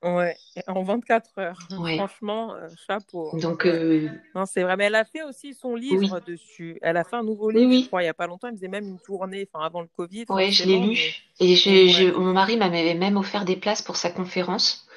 Ouais, 0.00 0.36
en 0.68 0.84
24 0.84 1.38
heures. 1.38 1.58
Franchement, 1.68 2.54
euh, 2.54 2.68
chapeau. 2.86 3.36
Donc, 3.36 3.66
euh, 3.66 4.08
non, 4.32 4.46
c'est 4.46 4.62
vrai. 4.62 4.76
Mais 4.76 4.84
elle 4.84 4.94
a 4.94 5.04
fait 5.04 5.24
aussi 5.24 5.54
son 5.54 5.74
livre 5.74 6.20
dessus. 6.20 6.78
Elle 6.82 6.96
a 6.96 7.02
fait 7.02 7.16
un 7.16 7.24
nouveau 7.24 7.50
livre, 7.50 7.68
oui, 7.68 7.82
je 7.82 7.86
crois, 7.88 8.02
il 8.02 8.04
n'y 8.04 8.10
a 8.10 8.14
pas 8.14 8.28
longtemps. 8.28 8.46
Elle 8.46 8.54
faisait 8.54 8.68
même 8.68 8.86
une 8.86 9.00
tournée, 9.00 9.48
enfin, 9.52 9.64
avant 9.64 9.80
le 9.80 9.88
Covid. 9.96 10.26
Oui, 10.28 10.52
je 10.52 10.64
l'ai 10.66 10.78
lu. 10.78 10.96
Et 11.40 11.56
j'ai 11.56 12.12
mon 12.12 12.32
mari 12.32 12.56
m'avait 12.56 12.94
même 12.94 13.16
offert 13.16 13.44
des 13.44 13.56
places 13.56 13.82
pour 13.82 13.96
sa 13.96 14.10
conférence. 14.10 14.87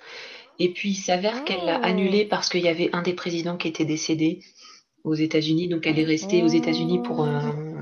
Et 0.63 0.69
puis 0.69 0.89
il 0.89 0.95
s'avère 0.95 1.43
qu'elle 1.43 1.65
l'a 1.65 1.77
annulé 1.77 2.23
parce 2.23 2.47
qu'il 2.47 2.61
y 2.61 2.67
avait 2.67 2.91
un 2.93 3.01
des 3.01 3.13
présidents 3.13 3.57
qui 3.57 3.67
était 3.67 3.83
décédé 3.83 4.41
aux 5.03 5.15
États-Unis, 5.15 5.67
donc 5.67 5.87
elle 5.87 5.97
est 5.97 6.03
restée 6.03 6.43
aux 6.43 6.47
États-Unis 6.47 7.01
pour 7.01 7.23
euh, 7.23 7.39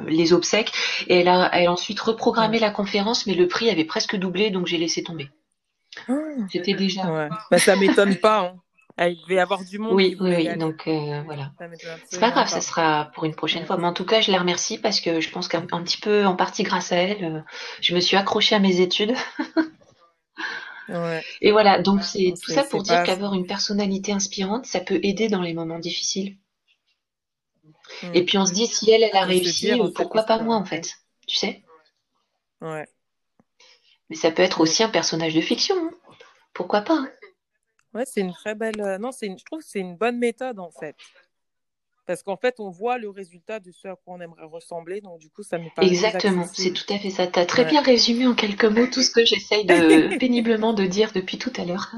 les 0.08 0.32
obsèques. 0.32 0.72
Et 1.10 1.20
elle 1.20 1.28
a, 1.28 1.50
elle 1.52 1.68
ensuite 1.68 2.00
reprogrammé 2.00 2.58
la 2.58 2.72
conférence, 2.72 3.28
mais 3.28 3.34
le 3.34 3.50
prix 3.50 3.70
avait 3.70 3.84
presque 3.84 4.16
doublé, 4.16 4.50
donc 4.50 4.66
j'ai 4.66 4.78
laissé 4.78 5.04
tomber. 5.04 5.28
Ah. 6.08 6.14
C'était 6.50 6.74
déjà. 6.74 7.12
Ouais. 7.12 7.28
Bah, 7.52 7.58
ça 7.58 7.76
m'étonne 7.76 8.16
pas. 8.16 8.40
Hein. 8.40 8.54
Ah, 8.96 9.10
il 9.10 9.20
devait 9.24 9.40
avoir 9.40 9.62
du 9.66 9.78
monde. 9.78 9.94
Oui, 9.94 10.16
oui, 10.22 10.34
oui. 10.38 10.58
Donc 10.58 10.88
euh, 10.88 11.22
voilà. 11.26 11.52
C'est 12.10 12.22
pas 12.22 12.32
grave, 12.32 12.48
ça 12.48 12.62
sera 12.62 13.12
pour 13.14 13.26
une 13.26 13.36
prochaine 13.36 13.66
fois. 13.66 13.76
Mais 13.76 13.88
en 13.88 13.94
tout 13.94 14.06
cas, 14.06 14.22
je 14.22 14.32
la 14.32 14.40
remercie 14.40 14.78
parce 14.78 15.02
que 15.02 15.20
je 15.20 15.30
pense 15.30 15.50
qu'un 15.50 15.62
petit 15.62 16.00
peu, 16.00 16.26
en 16.26 16.38
partie 16.38 16.64
grâce 16.64 16.94
à 16.94 16.96
elle, 16.96 17.26
euh, 17.26 17.40
je 17.82 17.94
me 17.94 18.00
suis 18.00 18.16
accrochée 18.16 18.56
à 18.56 18.60
mes 18.60 18.80
études. 18.80 19.16
Et 21.42 21.52
voilà, 21.52 21.82
donc 21.82 22.04
c'est 22.04 22.34
tout 22.44 22.52
ça 22.52 22.64
pour 22.64 22.84
dire 22.84 23.04
qu'avoir 23.04 23.34
une 23.34 23.46
personnalité 23.46 24.12
inspirante, 24.12 24.66
ça 24.66 24.80
peut 24.80 25.00
aider 25.04 25.28
dans 25.28 25.42
les 25.42 25.54
moments 25.54 25.80
difficiles. 25.80 26.38
Mm. 28.04 28.12
Et 28.14 28.26
puis 28.26 28.38
on 28.38 28.46
se 28.46 28.54
dit, 28.54 28.68
si 28.68 28.90
elle, 28.92 29.04
elle 29.04 29.16
a 29.16 29.26
réussi, 29.26 29.72
pourquoi 29.96 30.24
pas 30.24 30.40
moi 30.42 30.56
en 30.56 30.66
fait 30.66 30.96
Tu 31.28 31.36
sais 31.36 31.64
Ouais. 32.62 32.88
Mais 34.10 34.16
ça 34.16 34.32
peut 34.32 34.44
être 34.44 34.62
aussi 34.62 34.84
un 34.84 34.90
personnage 34.90 35.36
de 35.36 35.42
fiction. 35.42 35.76
Hein. 35.78 35.92
Pourquoi 36.54 36.82
pas 36.82 36.96
hein. 36.96 37.10
Ouais, 37.94 38.06
c'est 38.06 38.22
une 38.22 38.34
très 38.34 38.54
belle. 38.54 38.80
Euh, 38.82 38.98
non, 39.00 39.12
c'est 39.12 39.28
je 39.36 39.44
trouve 39.46 39.60
que 39.60 39.66
c'est 39.66 39.80
une 39.80 39.96
bonne 39.96 40.20
méthode 40.20 40.60
en 40.60 40.70
fait. 40.72 40.96
Parce 42.10 42.24
qu'en 42.24 42.38
fait, 42.38 42.60
on 42.60 42.72
voit 42.72 42.98
le 42.98 43.08
résultat 43.08 43.60
de 43.60 43.72
ce 43.72 43.88
à 43.88 43.96
quoi 43.96 44.16
on 44.16 44.20
aimerait 44.20 44.46
ressembler. 44.46 45.00
Donc, 45.00 45.20
du 45.20 45.30
coup, 45.30 45.44
ça 45.44 45.60
me 45.60 45.70
paraît. 45.76 45.88
Exactement, 45.88 46.44
c'est 46.52 46.74
tout 46.74 46.92
à 46.92 46.98
fait 46.98 47.12
ça. 47.12 47.28
Tu 47.28 47.38
as 47.38 47.46
très 47.46 47.66
bien 47.66 47.84
résumé 47.84 48.26
en 48.26 48.34
quelques 48.34 48.66
mots 48.66 48.88
tout 48.88 49.04
ce 49.04 49.12
que 49.12 49.24
j'essaye 49.24 49.64
de, 49.64 50.18
péniblement 50.18 50.74
de 50.74 50.88
dire 50.88 51.12
depuis 51.14 51.38
tout 51.38 51.54
à 51.56 51.66
l'heure. 51.66 51.94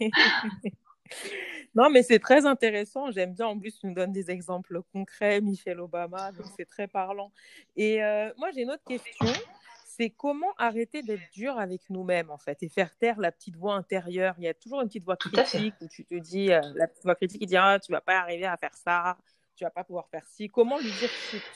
non, 1.74 1.88
mais 1.88 2.02
c'est 2.02 2.18
très 2.18 2.44
intéressant. 2.44 3.10
J'aime 3.10 3.32
bien. 3.32 3.46
En 3.46 3.58
plus, 3.58 3.78
tu 3.80 3.86
nous 3.86 3.94
donnes 3.94 4.12
des 4.12 4.30
exemples 4.30 4.82
concrets. 4.92 5.40
Michelle 5.40 5.80
Obama, 5.80 6.30
donc 6.32 6.44
c'est 6.54 6.68
très 6.68 6.86
parlant. 6.86 7.32
Et 7.74 8.04
euh, 8.04 8.30
moi, 8.36 8.50
j'ai 8.54 8.64
une 8.64 8.70
autre 8.70 8.84
question. 8.86 9.32
C'est 9.86 10.10
comment 10.10 10.52
arrêter 10.58 11.02
d'être 11.02 11.32
dur 11.32 11.58
avec 11.58 11.88
nous-mêmes, 11.88 12.30
en 12.30 12.36
fait, 12.36 12.62
et 12.62 12.68
faire 12.68 12.94
taire 12.98 13.18
la 13.18 13.32
petite 13.32 13.56
voix 13.56 13.76
intérieure? 13.76 14.34
Il 14.36 14.44
y 14.44 14.48
a 14.48 14.52
toujours 14.52 14.82
une 14.82 14.88
petite 14.88 15.04
voix 15.04 15.16
critique 15.16 15.74
où 15.80 15.88
tu 15.88 16.04
te 16.04 16.16
dis, 16.16 16.52
euh, 16.52 16.60
la 16.74 16.86
petite 16.86 17.02
voix 17.02 17.14
critique 17.14 17.40
qui 17.40 17.46
dit, 17.46 17.56
ah, 17.56 17.78
tu 17.82 17.92
vas 17.92 18.02
pas 18.02 18.18
arriver 18.18 18.44
à 18.44 18.58
faire 18.58 18.74
ça 18.74 19.16
tu 19.58 19.64
vas 19.64 19.70
pas 19.70 19.82
pouvoir 19.82 20.06
faire 20.08 20.22
ci. 20.24 20.48
Comment 20.48 20.78
lui 20.78 20.92
dire 20.92 21.10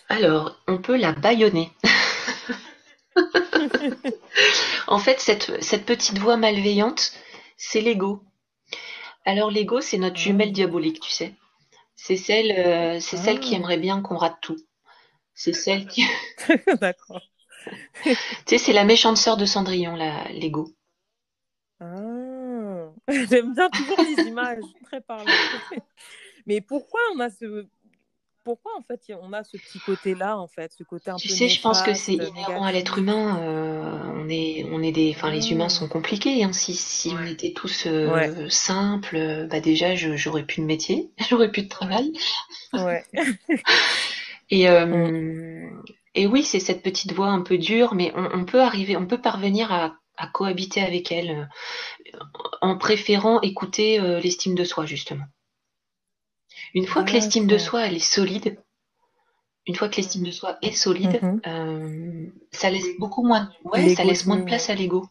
Alors, 0.08 0.60
on 0.66 0.78
peut 0.78 0.96
la 0.96 1.12
baïonner. 1.12 1.70
en 4.88 4.98
fait, 4.98 5.20
cette, 5.20 5.62
cette 5.62 5.86
petite 5.86 6.18
voix 6.18 6.36
malveillante, 6.36 7.12
c'est 7.56 7.80
l'ego. 7.80 8.24
Alors 9.24 9.52
l'ego, 9.52 9.80
c'est 9.80 9.98
notre 9.98 10.16
jumelle 10.16 10.48
ah. 10.48 10.54
diabolique, 10.54 10.98
tu 10.98 11.12
sais. 11.12 11.32
C'est 11.94 12.16
celle, 12.16 12.50
euh, 12.50 12.98
c'est 12.98 13.16
celle 13.16 13.38
qui 13.38 13.54
ah. 13.54 13.58
aimerait 13.58 13.78
bien 13.78 14.02
qu'on 14.02 14.16
rate 14.16 14.38
tout. 14.42 14.58
C'est 15.32 15.52
celle 15.52 15.86
qui. 15.86 16.04
D'accord. 16.80 17.22
tu 18.02 18.16
sais, 18.46 18.58
c'est 18.58 18.72
la 18.72 18.84
méchante 18.84 19.16
sœur 19.16 19.36
de 19.36 19.46
Cendrillon, 19.46 19.94
l'ego. 20.32 20.74
Ah. 21.78 22.88
J'aime 23.08 23.54
bien 23.54 23.70
toujours 23.70 24.02
les 24.02 24.24
images, 24.24 24.64
très 24.86 25.00
parlantes. 25.00 25.28
Mais 26.46 26.60
pourquoi 26.60 27.00
on 27.14 27.20
a 27.20 27.30
ce 27.30 27.68
pourquoi 28.44 28.72
en 28.78 28.82
fait 28.82 29.00
on 29.20 29.32
a 29.32 29.44
ce 29.44 29.56
petit 29.56 29.78
côté-là 29.78 30.38
en 30.38 30.48
fait, 30.48 30.72
ce 30.72 30.82
côté 30.82 31.10
un 31.10 31.16
tu 31.16 31.28
peu. 31.28 31.34
Sais, 31.34 31.48
je 31.48 31.60
pense 31.60 31.82
que 31.82 31.94
c'est 31.94 32.14
inhérent 32.14 32.64
à 32.64 32.72
l'être 32.72 32.98
humain. 32.98 33.40
Euh, 33.40 34.12
on 34.14 34.28
est, 34.28 34.66
on 34.70 34.82
est 34.82 34.92
des, 34.92 35.12
enfin 35.14 35.30
les 35.30 35.52
humains 35.52 35.68
sont 35.68 35.88
compliqués. 35.88 36.44
Hein. 36.44 36.52
Si, 36.52 36.74
si 36.74 37.10
on 37.10 37.24
était 37.24 37.52
tous 37.52 37.86
euh, 37.86 38.48
simples, 38.48 39.46
bah 39.50 39.60
déjà 39.60 39.94
j'aurais 39.94 40.44
plus 40.44 40.62
de 40.62 40.66
métier, 40.66 41.10
j'aurais 41.30 41.50
plus 41.50 41.62
de 41.62 41.68
travail. 41.68 42.12
Ouais. 42.72 43.04
et 44.50 44.68
euh, 44.68 45.68
et 46.14 46.26
oui, 46.26 46.42
c'est 46.42 46.60
cette 46.60 46.82
petite 46.82 47.12
voix 47.12 47.28
un 47.28 47.40
peu 47.42 47.58
dure, 47.58 47.94
mais 47.94 48.12
on, 48.14 48.40
on 48.40 48.44
peut 48.44 48.60
arriver, 48.60 48.96
on 48.96 49.06
peut 49.06 49.20
parvenir 49.20 49.72
à, 49.72 49.96
à 50.16 50.26
cohabiter 50.26 50.82
avec 50.82 51.10
elle 51.10 51.48
en 52.60 52.76
préférant 52.76 53.40
écouter 53.40 53.98
l'estime 54.20 54.54
de 54.54 54.64
soi 54.64 54.84
justement. 54.84 55.24
Une 56.74 56.86
fois 56.86 57.04
que 57.04 57.12
l'estime 57.12 57.46
de 57.46 57.58
soi 57.58 57.86
elle 57.86 57.96
est 57.96 57.98
solide, 57.98 58.58
une 59.66 59.76
fois 59.76 59.88
que 59.88 59.96
l'estime 59.96 60.24
de 60.24 60.30
soi 60.30 60.58
est 60.62 60.72
solide, 60.72 61.20
mhm. 61.22 61.40
euh, 61.46 62.26
ça 62.50 62.70
laisse 62.70 62.96
beaucoup 62.98 63.24
moins, 63.24 63.50
ouais, 63.64 63.94
ça 63.94 64.04
laisse 64.04 64.26
moins 64.26 64.38
de 64.38 64.44
place 64.44 64.70
à 64.70 64.74
l'ego, 64.74 65.06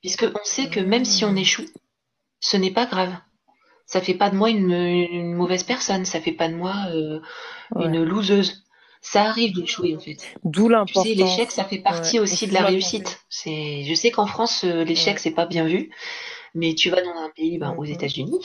puisque 0.00 0.24
on 0.24 0.44
sait 0.44 0.68
que 0.68 0.80
même 0.80 1.04
si 1.04 1.24
on 1.24 1.36
échoue, 1.36 1.66
ce 2.40 2.56
n'est 2.56 2.72
pas 2.72 2.86
grave. 2.86 3.14
Ça 3.86 4.00
fait 4.00 4.14
pas 4.14 4.30
de 4.30 4.36
moi 4.36 4.50
une, 4.50 5.34
mauvaise 5.34 5.64
personne, 5.64 6.04
ça 6.04 6.20
fait 6.20 6.32
pas 6.32 6.48
de 6.48 6.54
moi 6.54 6.74
euh, 6.90 7.20
une 7.76 8.04
loseuse. 8.04 8.64
Ça 9.02 9.24
arrive 9.24 9.54
d'échouer 9.54 9.96
en 9.96 10.00
fait. 10.00 10.18
D'où 10.44 10.68
l'importance. 10.68 11.04
Tu 11.04 11.10
sais, 11.10 11.14
l'échec, 11.16 11.50
ça 11.50 11.64
fait 11.64 11.78
partie 11.78 12.20
aussi 12.20 12.46
de 12.46 12.52
la 12.54 12.62
réussite. 12.62 13.20
C'est, 13.28 13.82
je 13.84 13.94
sais 13.94 14.10
qu'en 14.10 14.26
France, 14.26 14.62
euh, 14.64 14.84
l'échec 14.84 15.18
c'est 15.18 15.32
pas 15.32 15.46
bien 15.46 15.66
vu, 15.66 15.90
mais 16.54 16.74
tu 16.74 16.90
vas 16.90 17.02
dans 17.02 17.16
un 17.16 17.30
pays, 17.30 17.58
ben, 17.58 17.74
aux 17.76 17.84
mhm. 17.84 17.92
États-Unis, 17.92 18.40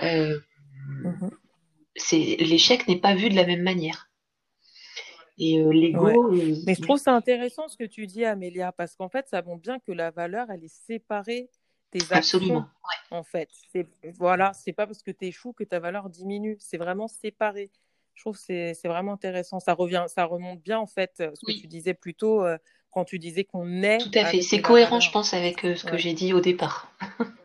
Mhm. 0.00 0.42
C'est 1.96 2.36
l'échec 2.38 2.88
n'est 2.88 3.00
pas 3.00 3.14
vu 3.14 3.28
de 3.28 3.36
la 3.36 3.46
même 3.46 3.62
manière. 3.62 4.08
Et 5.38 5.58
euh, 5.58 5.72
l'ego. 5.72 6.32
Euh, 6.32 6.56
Mais 6.66 6.74
je 6.74 6.82
trouve 6.82 6.98
ça 6.98 7.14
intéressant 7.14 7.68
ce 7.68 7.76
que 7.76 7.84
tu 7.84 8.06
dis, 8.06 8.24
Amélia, 8.24 8.72
parce 8.72 8.94
qu'en 8.94 9.08
fait, 9.08 9.26
ça 9.28 9.42
montre 9.42 9.62
bien 9.62 9.78
que 9.78 9.92
la 9.92 10.10
valeur, 10.10 10.50
elle 10.50 10.64
est 10.64 10.74
séparée 10.86 11.48
des 11.92 12.00
actions. 12.12 12.38
Absolument. 12.38 12.66
En 13.10 13.22
fait, 13.22 13.48
c'est 13.72 13.86
voilà, 14.18 14.52
c'est 14.54 14.72
pas 14.72 14.86
parce 14.86 15.02
que 15.02 15.10
tu 15.10 15.26
échoues 15.26 15.52
que 15.52 15.64
ta 15.64 15.80
valeur 15.80 16.08
diminue. 16.08 16.56
C'est 16.60 16.78
vraiment 16.78 17.08
séparé. 17.08 17.70
Je 18.14 18.22
trouve 18.22 18.36
que 18.36 18.42
c'est 18.74 18.88
vraiment 18.88 19.14
intéressant. 19.14 19.58
Ça 19.58 19.74
revient, 19.74 20.04
ça 20.06 20.24
remonte 20.24 20.62
bien 20.62 20.78
en 20.78 20.86
fait 20.86 21.12
euh, 21.20 21.30
ce 21.34 21.44
que 21.46 21.58
tu 21.58 21.66
disais 21.66 21.94
plus 21.94 22.14
tôt 22.14 22.44
quand 22.90 23.04
tu 23.04 23.18
disais 23.18 23.44
qu'on 23.44 23.82
est. 23.82 23.98
Tout 23.98 24.10
à 24.14 24.26
fait. 24.26 24.42
C'est 24.42 24.60
cohérent, 24.60 25.00
je 25.00 25.10
pense, 25.10 25.34
avec 25.34 25.60
ce 25.60 25.84
que 25.84 25.96
j'ai 25.96 26.12
dit 26.12 26.32
au 26.34 26.40
départ. 26.40 26.92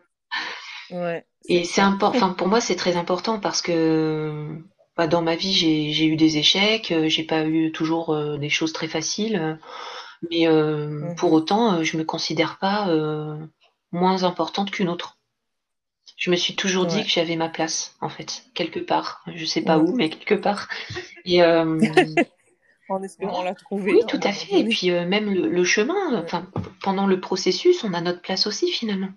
ouais. 0.92 1.26
Et 1.50 1.64
c'est 1.64 1.82
important. 1.82 2.34
pour 2.34 2.48
moi, 2.48 2.60
c'est 2.62 2.76
très 2.76 2.98
important 2.98 3.40
parce 3.40 3.62
que 3.62 4.62
bah, 4.98 5.08
dans 5.08 5.22
ma 5.22 5.36
vie, 5.36 5.54
j'ai 5.54 6.06
eu 6.06 6.16
des 6.16 6.38
échecs, 6.38 6.92
euh, 6.92 7.08
j'ai 7.08 7.24
pas 7.24 7.46
eu 7.46 7.72
toujours 7.72 8.14
euh, 8.14 8.38
des 8.38 8.50
choses 8.50 8.74
très 8.74 8.88
faciles, 8.88 9.60
mais 10.30 10.48
euh, 10.48 10.88
mmh. 10.88 11.16
pour 11.16 11.32
autant, 11.34 11.84
je 11.84 11.98
me 11.98 12.04
considère 12.04 12.58
pas 12.58 12.90
moins 13.92 14.24
importante 14.24 14.72
qu'une 14.72 14.90
autre. 14.90 15.18
Je 16.18 16.32
me 16.32 16.36
suis 16.36 16.56
toujours 16.56 16.88
dit 16.88 17.04
que 17.04 17.10
j'avais 17.10 17.36
ma 17.36 17.48
place, 17.48 17.96
en 18.02 18.10
fait, 18.10 18.46
quelque 18.56 18.80
part. 18.80 19.24
Je 19.36 19.46
sais 19.46 19.62
pas 19.62 19.78
où, 19.78 19.96
mais 19.96 20.10
quelque 20.10 20.34
part. 20.34 20.68
Et, 21.26 21.44
en 22.90 23.04
espérant 23.04 23.44
la 23.44 23.54
trouver. 23.54 23.94
Oui, 23.94 24.00
tout 24.08 24.20
à 24.24 24.32
fait. 24.32 24.62
Et 24.62 24.64
puis 24.68 24.90
même 24.90 25.32
le, 25.32 25.64
chemin, 25.64 26.20
enfin, 26.24 26.48
pendant 26.82 27.06
le 27.06 27.20
processus, 27.20 27.84
on 27.84 27.94
a 27.94 28.02
notre 28.02 28.22
place 28.22 28.48
aussi 28.48 28.72
finalement. 28.72 29.12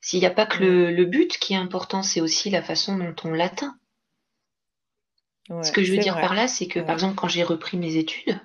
S'il 0.00 0.20
n'y 0.20 0.26
a 0.26 0.30
pas 0.30 0.46
que 0.46 0.62
le, 0.62 1.04
but 1.04 1.38
qui 1.38 1.52
est 1.52 1.58
important, 1.58 2.02
c'est 2.02 2.20
aussi 2.20 2.50
la 2.50 2.62
façon 2.62 2.96
dont 2.96 3.14
on 3.24 3.30
l'atteint. 3.30 3.76
Ce 5.62 5.72
que 5.72 5.82
je 5.82 5.92
veux 5.92 5.98
dire 5.98 6.14
par 6.14 6.34
là, 6.34 6.46
c'est 6.46 6.68
que 6.68 6.78
par 6.78 6.94
exemple, 6.94 7.16
quand 7.16 7.28
j'ai 7.28 7.42
repris 7.42 7.76
mes 7.76 7.96
études, 7.96 8.38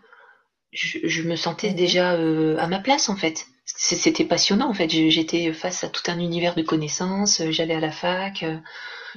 je, 0.72 1.22
me 1.22 1.36
sentais 1.36 1.70
mhm. 1.70 1.76
déjà 1.76 2.12
à 2.12 2.68
ma 2.68 2.80
place 2.80 3.10
en 3.10 3.15
fait. 3.15 3.46
C'était 3.65 4.26
passionnant 4.26 4.70
en 4.70 4.74
fait. 4.74 4.89
J'étais 4.89 5.54
face 5.54 5.84
à 5.84 5.89
tout 5.89 6.04
un 6.08 6.20
univers 6.20 6.56
de 6.56 6.62
connaissances. 6.62 7.41
J'allais 7.50 7.76
à 7.76 7.80
la 7.80 7.91
fac. 7.91 8.44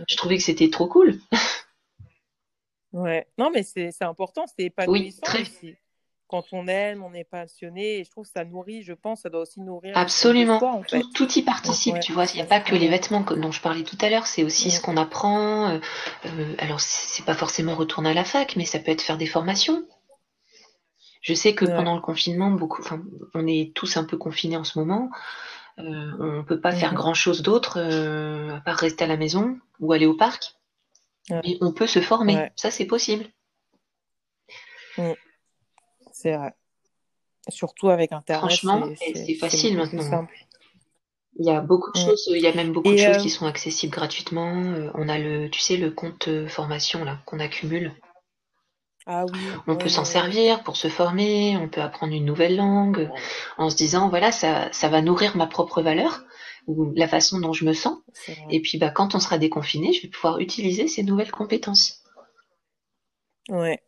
Je 0.07 0.17
trouvais 0.17 0.37
que 0.37 0.43
c'était 0.43 0.71
trop 0.71 0.87
cool. 0.87 1.19
Ouais, 2.93 3.27
non, 3.37 3.51
mais 3.51 3.63
c'est 3.63 3.93
important, 4.01 4.47
c'est 4.47 4.65
épanouissant 4.65 5.21
aussi. 5.39 5.77
Quand 6.29 6.45
on 6.53 6.69
aime, 6.69 7.03
on 7.03 7.15
est 7.15 7.25
passionné, 7.25 7.99
et 7.99 8.05
je 8.05 8.11
trouve 8.11 8.27
que 8.27 8.33
ça 8.33 8.45
nourrit, 8.45 8.83
je 8.83 8.93
pense, 8.93 9.23
ça 9.23 9.31
doit 9.31 9.41
aussi 9.41 9.61
nourrir. 9.61 9.97
Absolument, 9.97 10.63
en 10.63 10.83
fait. 10.83 11.03
tout, 11.15 11.31
y 11.33 11.43
participe, 11.43 11.99
tu 12.01 12.13
vois. 12.13 12.27
Il 12.27 12.37
n'y 12.37 12.43
a 12.43 12.47
pas 12.47 12.61
que 12.61 12.75
les 12.75 12.89
vêtements 12.89 13.21
dont 13.21 13.51
je 13.51 13.63
parlais 13.63 13.83
tout 13.83 13.97
à 14.01 14.11
l'heure, 14.11 14.27
c'est 14.27 14.45
aussi 14.45 14.71
ce 14.71 14.81
qu'on 14.81 14.99
apprend. 14.99 15.71
Euh, 15.71 15.79
euh, 16.27 16.55
alors, 16.59 16.81
c'est 16.81 17.25
pas 17.25 17.35
forcément 17.35 17.75
retourner 17.75 18.11
à 18.11 18.15
la 18.15 18.25
fac, 18.25 18.57
mais 18.57 18.67
ça 18.67 18.79
peut 18.79 18.91
être 18.91 19.01
faire 19.01 19.17
des 19.17 19.27
formations. 19.27 19.85
Je 21.23 21.35
sais 21.35 21.55
que 21.55 21.65
pendant 21.65 21.95
le 21.95 22.01
confinement, 22.01 22.51
beaucoup, 22.51 22.83
on 23.35 23.47
est 23.47 23.73
tous 23.75 23.97
un 23.97 24.05
peu 24.05 24.17
confinés 24.17 24.57
en 24.57 24.65
ce 24.65 24.79
moment. 24.79 25.11
Euh, 25.79 26.13
on 26.41 26.45
peut 26.45 26.61
pas 26.61 26.73
faire 26.73 26.95
grand 26.95 27.15
chose 27.15 27.43
d'autre 27.43 27.79
euh, 27.79 28.57
à 28.57 28.61
part 28.61 28.77
rester 28.77 29.05
à 29.05 29.07
la 29.07 29.17
maison 29.17 29.59
ou 29.79 29.93
aller 29.93 30.07
au 30.07 30.15
parc. 30.15 30.55
Mais 31.31 31.59
on 31.61 31.73
peut 31.73 31.87
se 31.87 32.01
former, 32.01 32.49
ça 32.57 32.71
c'est 32.71 32.87
possible. 32.87 33.27
C'est 36.19 36.37
vrai. 36.37 36.53
Surtout 37.49 37.91
avec 37.91 38.11
Internet. 38.11 38.41
Franchement, 38.41 38.89
c'est 39.15 39.35
facile 39.35 39.77
maintenant. 39.77 40.27
Il 41.39 41.47
y 41.47 41.51
a 41.51 41.61
beaucoup 41.61 41.93
de 41.93 41.99
mm. 42.01 42.05
choses, 42.05 42.29
il 42.35 42.43
y 42.43 42.47
a 42.49 42.55
même 42.55 42.73
beaucoup 42.73 42.91
de 42.91 42.97
choses 42.97 43.19
euh, 43.19 43.21
qui 43.21 43.31
sont 43.31 43.47
accessibles 43.47 43.93
gratuitement. 43.93 44.53
On 44.95 45.09
a 45.09 45.19
le, 45.19 45.49
tu 45.49 45.61
sais, 45.61 45.77
le 45.77 45.93
compte 45.93 46.29
formation 46.49 47.05
là 47.05 47.21
qu'on 47.25 47.39
accumule. 47.39 47.95
Ah 49.07 49.27
oui. 49.33 49.39
On 49.69 49.77
peut 49.77 49.89
s'en 49.89 50.05
servir 50.05 50.65
pour 50.65 50.77
se 50.77 50.89
former, 50.89 51.57
on 51.57 51.69
peut 51.69 51.81
apprendre 51.81 52.13
une 52.13 52.25
nouvelle 52.25 52.57
langue 52.57 53.09
en 53.57 53.71
se 53.71 53.77
disant 53.77 54.09
voilà 54.09 54.33
ça, 54.33 54.71
ça 54.73 54.89
va 54.89 55.01
nourrir 55.01 55.37
ma 55.37 55.47
propre 55.47 55.83
valeur 55.83 56.25
ou 56.67 56.93
la 56.97 57.07
façon 57.07 57.39
dont 57.39 57.53
je 57.53 57.65
me 57.65 57.75
sens. 57.75 57.99
Et 58.51 58.61
puis 58.61 58.77
bah, 58.77 58.91
quand 58.91 59.15
on 59.15 59.21
sera 59.21 59.39
déconfiné, 59.39 59.93
je 59.93 60.03
vais 60.03 60.09
pouvoir 60.09 60.41
utiliser 60.41 60.89
ces 60.89 61.05
nouvelles 61.05 61.31
compétences. 61.31 62.03
Ouais, 63.49 63.81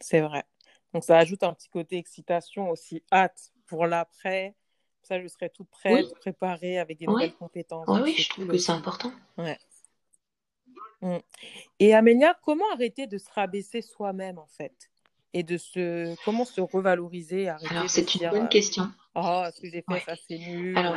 c'est 0.00 0.20
vrai. 0.20 0.44
Donc 0.92 1.04
ça 1.04 1.18
ajoute 1.18 1.42
un 1.42 1.52
petit 1.52 1.68
côté 1.68 1.96
excitation 1.96 2.70
aussi, 2.70 3.02
hâte 3.12 3.52
pour 3.66 3.86
l'après. 3.86 4.54
Ça, 5.02 5.20
je 5.20 5.28
serai 5.28 5.48
toute 5.48 5.68
prête, 5.70 6.12
préparée 6.20 6.78
avec 6.78 6.98
des 6.98 7.06
nouvelles 7.06 7.34
compétences. 7.34 7.86
oui, 7.88 8.14
je 8.16 8.28
trouve 8.28 8.48
que 8.48 8.58
c'est 8.58 8.72
important. 8.72 9.12
Ouais. 9.38 9.58
Mm. 11.00 11.18
Et 11.78 11.94
Amélia, 11.94 12.38
comment 12.44 12.70
arrêter 12.72 13.06
de 13.06 13.18
se 13.18 13.30
rabaisser 13.34 13.82
soi-même 13.82 14.38
en 14.38 14.46
fait? 14.46 14.90
Et 15.32 15.42
de 15.42 15.56
se 15.56 16.16
comment 16.24 16.44
se 16.44 16.60
revaloriser 16.60 17.48
Alors 17.48 17.88
c'est 17.88 18.14
une 18.16 18.28
bonne 18.28 18.44
euh, 18.44 18.48
question. 18.48 18.90
Oh, 19.14 19.44
ce 19.54 19.60
que 19.60 19.70
j'ai 19.70 19.84
fait, 19.88 20.00
ça 20.00 20.14
c'est 20.28 20.38
nul. 20.38 20.76
Euh, 20.76 20.96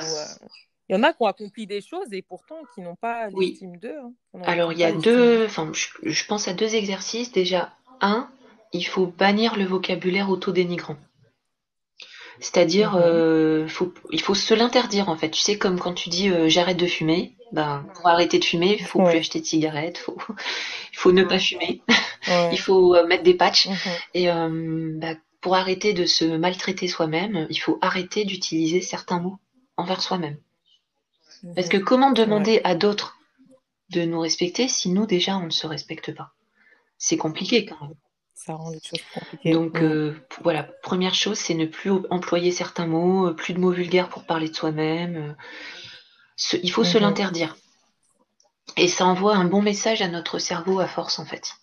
il 0.89 0.95
y 0.95 0.99
en 0.99 1.03
a 1.03 1.13
qui 1.13 1.21
ont 1.21 1.27
accompli 1.27 1.67
des 1.67 1.82
choses 1.82 2.12
et 2.12 2.21
pourtant 2.21 2.58
qui 2.73 2.82
n'ont 2.82 2.95
pas 2.95 3.29
l'estime 3.29 3.77
d'eux. 3.77 3.97
Hein. 3.97 4.41
Alors 4.43 4.73
il 4.73 4.79
y 4.79 4.84
a 4.84 4.91
deux, 4.91 5.45
enfin 5.45 5.71
je, 5.71 6.25
pense 6.25 6.47
à 6.47 6.53
deux 6.53 6.75
exercices. 6.75 7.32
Déjà, 7.32 7.73
un, 8.01 8.29
il 8.74 8.84
faut 8.84 9.08
bannir 9.08 9.56
le 9.56 9.66
vocabulaire 9.66 10.30
auto-dénigrant. 10.30 10.98
C'est-à-dire, 12.40 12.96
euh, 12.96 13.68
il 14.12 14.22
faut 14.22 14.34
se 14.34 14.54
l'interdire 14.54 15.08
en 15.10 15.16
fait. 15.16 15.30
Tu 15.30 15.40
sais, 15.40 15.58
comme 15.58 15.80
quand 15.80 15.94
tu 15.94 16.10
dis 16.10 16.30
j'arrête 16.50 16.78
de 16.78 16.88
fumer, 16.88 17.38
ben, 17.54 17.86
pour 17.94 18.08
arrêter 18.08 18.40
de 18.40 18.44
fumer, 18.44 18.76
il 18.80 18.84
faut 18.84 19.04
plus 19.04 19.18
acheter 19.18 19.40
de 19.40 19.46
cigarettes, 19.46 20.00
faut, 20.00 20.18
il 20.92 20.98
faut 20.98 21.12
ne 21.12 21.24
pas 21.24 21.38
fumer, 21.38 21.82
il 22.52 22.60
faut 22.60 22.96
euh, 22.96 23.06
mettre 23.06 23.24
des 23.24 23.36
patchs. 23.36 23.68
Mhm. 23.68 23.76
Et 24.16 24.32
euh, 24.32 24.92
bah, 24.96 25.14
pour 25.40 25.56
arrêter 25.56 25.94
de 25.94 26.06
se 26.06 26.26
maltraiter 26.26 26.88
soi-même, 26.88 27.46
il 27.52 27.60
faut 27.60 27.78
arrêter 27.82 28.26
d'utiliser 28.26 28.82
certains 28.82 29.20
mots 29.20 29.38
envers 29.78 30.02
soi-même. 30.02 30.38
Parce 31.56 31.70
que 31.70 31.78
comment 31.78 32.12
demander 32.12 32.62
à 32.64 32.74
d'autres 32.74 33.20
de 33.90 34.04
nous 34.04 34.22
respecter 34.22 34.68
si 34.68 34.90
nous 34.90 35.06
déjà 35.06 35.38
on 35.38 35.46
ne 35.46 35.52
se 35.52 35.68
respecte 35.68 36.16
pas? 36.16 36.34
C'est 36.98 37.18
compliqué 37.18 37.66
quand 37.66 37.80
même. 37.82 37.96
Ça 38.45 38.56
rend 38.56 38.71
les 38.71 38.79
choses 38.79 39.01
compliquées. 39.13 39.51
Donc 39.51 39.82
euh, 39.82 40.15
voilà, 40.41 40.63
première 40.63 41.15
chose, 41.15 41.38
c'est 41.38 41.53
ne 41.53 41.65
plus 41.65 41.91
employer 42.10 42.51
certains 42.51 42.88
mots, 42.88 43.34
plus 43.34 43.53
de 43.53 43.60
mots 43.60 43.71
vulgaires 43.71 44.10
pour 44.10 44.25
parler 44.25 44.49
de 44.49 44.56
soi-même 44.56 45.36
il 46.51 46.71
faut 46.71 46.84
se 46.84 46.97
mhm. 46.97 47.03
l'interdire. 47.03 47.56
Et 48.77 48.88
ça 48.88 49.06
envoie 49.06 49.36
un 49.36 49.45
bon 49.45 49.62
message 49.62 50.01
à 50.01 50.08
notre 50.08 50.39
cerveau 50.39 50.79
à 50.79 50.88
force, 50.88 51.19
en 51.19 51.25
fait. 51.25 51.53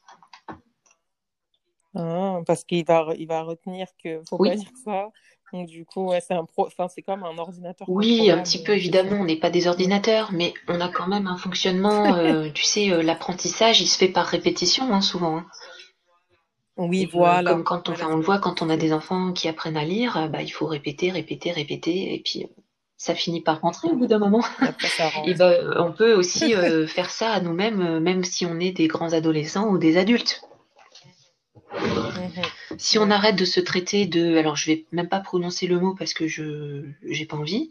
Ah, 1.97 2.39
parce 2.47 2.63
qu'il 2.65 2.85
va, 2.85 3.09
il 3.19 3.27
va 3.27 3.43
retenir 3.43 3.89
que 4.03 4.23
faut 4.29 4.39
pas 4.39 4.55
dire 4.55 4.71
ça. 4.85 5.09
Donc, 5.53 5.67
du 5.67 5.85
coup, 5.85 6.13
c'est 6.21 6.35
un 6.35 6.47
enfin, 6.57 6.87
c'est 6.87 7.03
comme 7.03 7.25
un 7.25 7.37
ordinateur. 7.37 7.89
Oui, 7.91 8.31
un 8.31 8.41
petit 8.41 8.63
peu, 8.63 8.73
évidemment. 8.73 9.17
On 9.17 9.25
n'est 9.25 9.41
pas 9.41 9.51
des 9.51 9.67
ordinateurs, 9.67 10.31
mais 10.33 10.55
on 10.69 10.81
a 10.81 10.89
quand 10.89 11.09
même 11.09 11.27
un 11.27 11.37
fonctionnement. 11.37 12.15
Euh, 12.21 12.51
tu 12.53 12.65
sais, 12.65 12.93
euh, 12.93 13.03
l'apprentissage, 13.03 13.81
il 13.81 13.89
se 13.89 13.99
fait 13.99 14.09
par 14.09 14.27
répétition, 14.27 14.93
hein, 14.95 15.01
souvent. 15.01 15.39
Hein. 15.39 15.47
Oui, 16.89 17.05
euh, 17.05 17.09
voilà. 17.13 17.51
Comme 17.51 17.65
quand 17.65 17.89
on, 17.89 17.95
on 18.11 18.17
le 18.17 18.23
voit 18.23 18.39
quand 18.39 18.63
on 18.63 18.71
a 18.71 18.77
des 18.77 18.93
enfants 18.93 19.33
qui 19.33 19.49
apprennent 19.49 19.77
à 19.77 19.85
lire, 19.85 20.29
bah, 20.31 20.43
il 20.43 20.51
faut 20.51 20.67
répéter, 20.67 21.11
répéter, 21.11 21.53
répéter, 21.53 22.15
et 22.15 22.23
puis 22.25 22.47
ça 23.01 23.15
finit 23.15 23.41
par 23.41 23.63
rentrer 23.63 23.89
au 23.89 23.97
bout 23.97 24.07
d'un 24.07 24.19
moment. 24.19 24.45
Et 25.27 25.33
ben, 25.33 25.75
on 25.79 25.91
peut 25.91 26.13
aussi 26.13 26.55
euh, 26.55 26.87
faire 26.87 27.09
ça 27.09 27.33
à 27.33 27.41
nous-mêmes, 27.41 27.81
euh, 27.81 27.99
même 27.99 28.25
si 28.25 28.45
on 28.45 28.61
est 28.61 28.73
des 28.73 28.89
grands 28.89 29.15
adolescents 29.15 29.69
ou 29.69 29.79
des 29.79 29.97
adultes. 29.97 30.43
Mhm. 31.73 32.43
Si 32.77 32.99
on 32.99 33.11
arrête 33.11 33.37
de 33.37 33.45
se 33.47 33.59
traiter 33.59 34.07
de, 34.07 34.37
alors 34.37 34.57
je 34.57 34.67
vais 34.67 34.85
même 34.93 35.09
pas 35.09 35.21
prononcer 35.21 35.67
le 35.67 35.81
mot 35.81 35.95
parce 35.95 36.13
que 36.13 36.27
je 36.27 36.85
j'ai 37.09 37.25
pas 37.25 37.37
envie, 37.37 37.71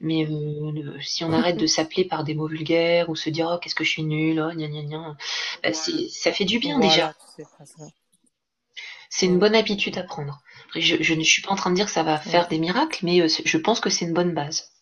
mais 0.00 0.26
euh, 0.26 0.96
si 1.00 1.24
on 1.24 1.32
arrête 1.32 1.56
de 1.56 1.66
s'appeler 1.74 2.04
par 2.04 2.22
des 2.22 2.34
mots 2.34 2.46
vulgaires 2.46 3.10
ou 3.10 3.16
se 3.16 3.30
dire 3.30 3.50
oh 3.52 3.58
qu'est-ce 3.58 3.74
que 3.74 3.84
je 3.84 3.90
suis 3.90 4.04
nul, 4.04 4.40
oh 4.40 4.54
gna 4.54 4.68
gna 4.68 4.82
gna, 4.82 5.16
bah, 5.62 5.72
ça 5.72 6.32
fait 6.32 6.44
du 6.44 6.60
bien 6.60 6.78
déjà. 6.78 7.14
C'est 9.10 9.26
une 9.26 9.38
bonne 9.38 9.54
habitude 9.54 9.96
à 9.98 10.02
prendre. 10.02 10.40
Je, 10.74 11.14
ne 11.14 11.22
suis 11.22 11.42
pas 11.42 11.50
en 11.50 11.56
train 11.56 11.70
de 11.70 11.74
dire 11.74 11.86
que 11.86 11.92
ça 11.92 12.02
va 12.02 12.18
faire 12.18 12.48
des 12.48 12.58
miracles, 12.58 13.04
mais 13.04 13.20
euh, 13.20 13.28
je 13.44 13.56
pense 13.56 13.80
que 13.80 13.90
c'est 13.90 14.04
une 14.04 14.12
bonne 14.12 14.34
base. 14.34 14.72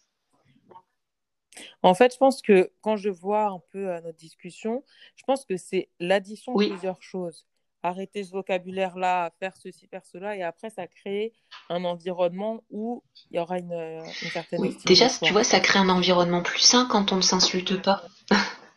En 1.83 1.95
fait, 1.95 2.13
je 2.13 2.19
pense 2.19 2.43
que 2.43 2.73
quand 2.81 2.97
je 2.97 3.09
vois 3.09 3.47
un 3.47 3.61
peu 3.71 3.89
euh, 3.89 4.01
notre 4.01 4.19
discussion, 4.19 4.83
je 5.15 5.23
pense 5.25 5.45
que 5.45 5.57
c'est 5.57 5.89
l'addition 6.01 6.55
de 6.55 6.67
plusieurs 6.67 7.01
choses. 7.03 7.47
Arrêter 7.83 8.25
ce 8.25 8.33
vocabulaire-là, 8.33 9.33
faire 9.39 9.57
ceci, 9.57 9.87
faire 9.87 10.05
cela, 10.05 10.37
et 10.37 10.43
après, 10.43 10.71
ça 10.71 10.89
crée 10.89 11.33
un 11.69 11.85
environnement 11.85 12.65
où 12.71 13.05
il 13.31 13.37
y 13.37 13.39
aura 13.39 13.59
une, 13.59 13.73
euh, 13.73 14.05
certaine 14.33 14.61
oui. 14.61 14.77
Déjà, 14.87 15.09
tu 15.09 15.33
vois, 15.33 15.45
ça 15.45 15.61
crée 15.61 15.79
un 15.79 15.89
environnement 15.89 16.43
plus 16.43 16.59
sain 16.59 16.89
quand 16.91 17.13
on 17.13 17.17
ne 17.17 17.21
s'insulte 17.21 17.81
pas. 17.81 18.03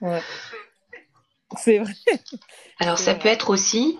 Ouais. 0.01 0.21
C'est 1.57 1.79
vrai. 1.79 1.93
Alors, 2.79 2.97
ça 2.97 3.15
peut 3.15 3.29
être 3.29 3.49
aussi 3.49 3.97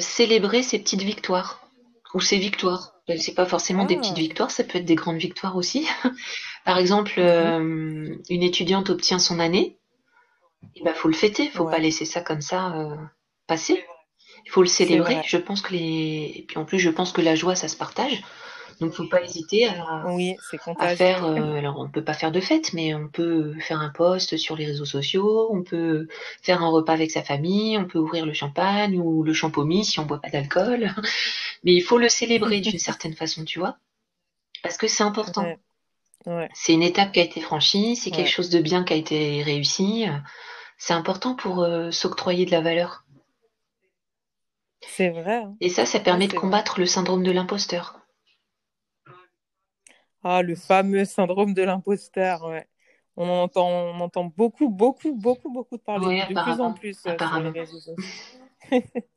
célébrer 0.00 0.62
ses 0.62 0.78
petites 0.78 1.02
victoires 1.02 1.68
ou 2.14 2.20
ses 2.20 2.38
victoires. 2.38 2.94
C'est 3.18 3.34
pas 3.34 3.46
forcément 3.46 3.84
des 3.84 3.96
petites 3.96 4.14
ah. 4.16 4.20
victoires, 4.20 4.50
ça 4.50 4.64
peut 4.64 4.78
être 4.78 4.84
des 4.84 4.94
grandes 4.94 5.18
victoires 5.18 5.56
aussi. 5.56 5.86
Par 6.64 6.78
exemple, 6.78 7.12
mhm. 7.16 7.26
euh, 7.26 8.16
une 8.28 8.42
étudiante 8.42 8.90
obtient 8.90 9.18
son 9.18 9.40
année, 9.40 9.78
il 10.74 10.84
ben, 10.84 10.94
faut 10.94 11.08
le 11.08 11.14
fêter, 11.14 11.48
faut 11.48 11.64
pas 11.64 11.78
laisser 11.78 12.04
ça 12.04 12.20
comme 12.20 12.42
ça 12.42 12.74
euh, 12.76 12.96
passer. 13.46 13.84
Il 14.46 14.50
faut 14.50 14.62
le 14.62 14.68
célébrer. 14.68 15.20
Je 15.26 15.36
pense 15.36 15.60
que 15.60 15.72
les, 15.72 16.32
et 16.36 16.44
puis 16.46 16.58
en 16.58 16.64
plus, 16.64 16.78
je 16.78 16.90
pense 16.90 17.12
que 17.12 17.20
la 17.20 17.34
joie, 17.34 17.54
ça 17.54 17.68
se 17.68 17.76
partage. 17.76 18.22
Donc, 18.80 18.92
faut 18.92 19.06
pas 19.06 19.22
hésiter 19.22 19.66
à, 19.66 20.04
oui, 20.06 20.36
à 20.78 20.96
faire. 20.96 21.24
Euh, 21.24 21.54
alors, 21.54 21.78
on 21.78 21.88
peut 21.88 22.02
pas 22.02 22.14
faire 22.14 22.32
de 22.32 22.40
fête, 22.40 22.72
mais 22.72 22.94
on 22.94 23.08
peut 23.08 23.54
faire 23.60 23.80
un 23.80 23.90
post 23.90 24.38
sur 24.38 24.56
les 24.56 24.64
réseaux 24.64 24.86
sociaux. 24.86 25.48
On 25.52 25.62
peut 25.62 26.08
faire 26.42 26.62
un 26.62 26.68
repas 26.68 26.94
avec 26.94 27.10
sa 27.10 27.22
famille. 27.22 27.76
On 27.76 27.84
peut 27.84 27.98
ouvrir 27.98 28.24
le 28.24 28.32
champagne 28.32 28.98
ou 28.98 29.22
le 29.22 29.34
champomis 29.34 29.84
si 29.84 30.00
on 30.00 30.06
boit 30.06 30.20
pas 30.20 30.30
d'alcool. 30.30 30.94
Mais 31.64 31.74
il 31.74 31.82
faut 31.82 31.98
le 31.98 32.08
célébrer 32.08 32.60
d'une 32.60 32.78
certaine 32.78 33.14
façon, 33.14 33.44
tu 33.44 33.58
vois, 33.58 33.76
parce 34.62 34.78
que 34.78 34.88
c'est 34.88 35.04
important. 35.04 35.46
C'est 36.54 36.72
une 36.72 36.82
étape 36.82 37.12
qui 37.12 37.20
a 37.20 37.24
été 37.24 37.40
franchie. 37.40 37.96
C'est 37.96 38.10
quelque 38.10 38.30
chose 38.30 38.50
de 38.50 38.60
bien 38.60 38.84
qui 38.84 38.92
a 38.92 38.96
été 38.96 39.42
réussi. 39.42 40.06
C'est 40.78 40.94
important 40.94 41.34
pour 41.34 41.62
euh, 41.62 41.90
s'octroyer 41.90 42.46
de 42.46 42.50
la 42.50 42.62
valeur. 42.62 43.04
C'est 44.80 45.10
vrai. 45.10 45.36
Hein. 45.36 45.54
Et 45.60 45.68
ça, 45.68 45.84
ça 45.84 46.00
permet 46.00 46.26
de 46.26 46.32
combattre 46.34 46.80
le 46.80 46.86
syndrome 46.86 47.22
de 47.22 47.30
l'imposteur. 47.30 47.99
Ah, 50.22 50.42
le 50.42 50.54
fameux 50.54 51.04
syndrome 51.04 51.54
de 51.54 51.62
l'imposteur, 51.62 52.44
ouais. 52.44 52.66
On 53.16 53.28
entend, 53.28 53.68
on 53.68 54.00
entend 54.00 54.24
beaucoup, 54.24 54.68
beaucoup, 54.68 55.14
beaucoup, 55.14 55.50
beaucoup 55.50 55.76
de 55.76 55.82
parler 55.82 56.24
de 56.28 56.40
plus 56.40 56.60
en 56.60 56.72
plus 56.72 56.98
euh, 57.06 57.16
sur 57.18 57.40
les 57.40 57.50
réseaux 57.50 57.80
sociaux. 57.80 57.94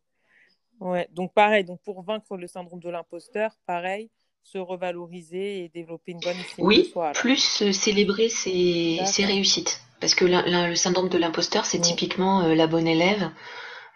Ouais, 0.80 1.08
donc 1.14 1.34
pareil, 1.34 1.64
donc 1.64 1.80
pour 1.82 2.04
vaincre 2.04 2.36
le 2.36 2.46
syndrome 2.46 2.82
de 2.82 2.90
l'imposteur, 2.90 3.52
pareil, 3.66 4.10
se 4.44 4.58
revaloriser 4.58 5.64
et 5.64 5.70
développer 5.70 6.12
une 6.12 6.20
bonne 6.20 6.38
estime 6.38 6.66
oui, 6.66 6.80
de 6.80 6.84
soi. 6.84 7.10
alors. 7.10 7.22
plus 7.22 7.62
euh, 7.62 7.72
célébrer 7.72 8.28
ses, 8.28 9.00
réussites. 9.20 9.80
Parce 10.02 10.14
que 10.14 10.26
la- 10.26 10.42
la- 10.42 10.68
le 10.68 10.76
syndrome 10.76 11.08
de 11.08 11.18
l'imposteur, 11.18 11.66
c'est 11.66 11.80
typiquement 11.80 12.42
euh, 12.42 12.56
la 12.56 12.68
bonne 12.68 12.88
élève 12.88 13.32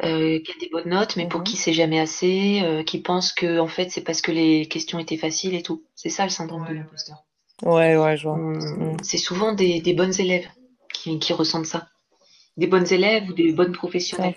euh, 0.03 0.39
qui 0.39 0.51
a 0.51 0.55
des 0.59 0.69
bonnes 0.69 0.89
notes, 0.89 1.15
mais 1.15 1.27
pour 1.27 1.41
Mhm. 1.41 1.45
qui 1.45 1.57
c'est 1.57 1.73
jamais 1.73 1.99
assez, 1.99 2.61
euh, 2.63 2.83
qui 2.83 2.99
pense 2.99 3.31
que 3.33 3.59
en 3.59 3.67
fait 3.67 3.89
c'est 3.89 4.01
parce 4.01 4.21
que 4.21 4.31
les 4.31 4.67
questions 4.67 4.99
étaient 4.99 5.17
faciles 5.17 5.55
et 5.55 5.63
tout. 5.63 5.83
C'est 5.95 6.09
ça 6.09 6.23
le 6.23 6.29
syndrome 6.29 6.67
de 6.67 6.73
l'imposteur. 6.73 7.23
Ouais, 7.63 7.97
ouais, 7.97 8.17
je 8.17 8.27
vois. 8.27 8.37
Mm. 8.37 8.97
C'est 9.01 9.17
souvent 9.17 9.53
des, 9.53 9.81
des 9.81 9.93
bonnes 9.93 10.13
élèves 10.19 10.47
qui, 10.93 11.17
qui 11.19 11.33
ressentent 11.33 11.65
ça. 11.65 11.89
Des 12.57 12.67
bonnes 12.67 12.91
élèves 12.91 13.29
ou 13.29 13.33
des 13.33 13.51
bonnes 13.51 13.71
professionnelles. 13.71 14.35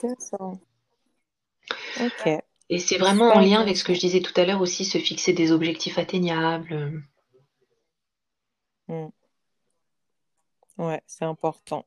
Ok. 2.01 2.29
Et 2.71 2.79
c'est 2.79 2.99
vraiment 2.99 3.31
en 3.33 3.41
lien 3.41 3.61
avec 3.61 3.77
ce 3.77 3.85
que 3.85 3.95
je 3.95 4.01
disais 4.01 4.21
tout 4.21 4.33
à 4.37 4.45
l'heure 4.45 4.61
aussi, 4.61 4.85
se 4.85 4.99
fixer 4.99 5.33
des 5.33 5.53
objectifs 5.53 5.99
atteignables. 5.99 7.03
Mm. 8.89 9.11
Ouais, 10.81 11.03
c'est 11.07 11.27
important. 11.27 11.85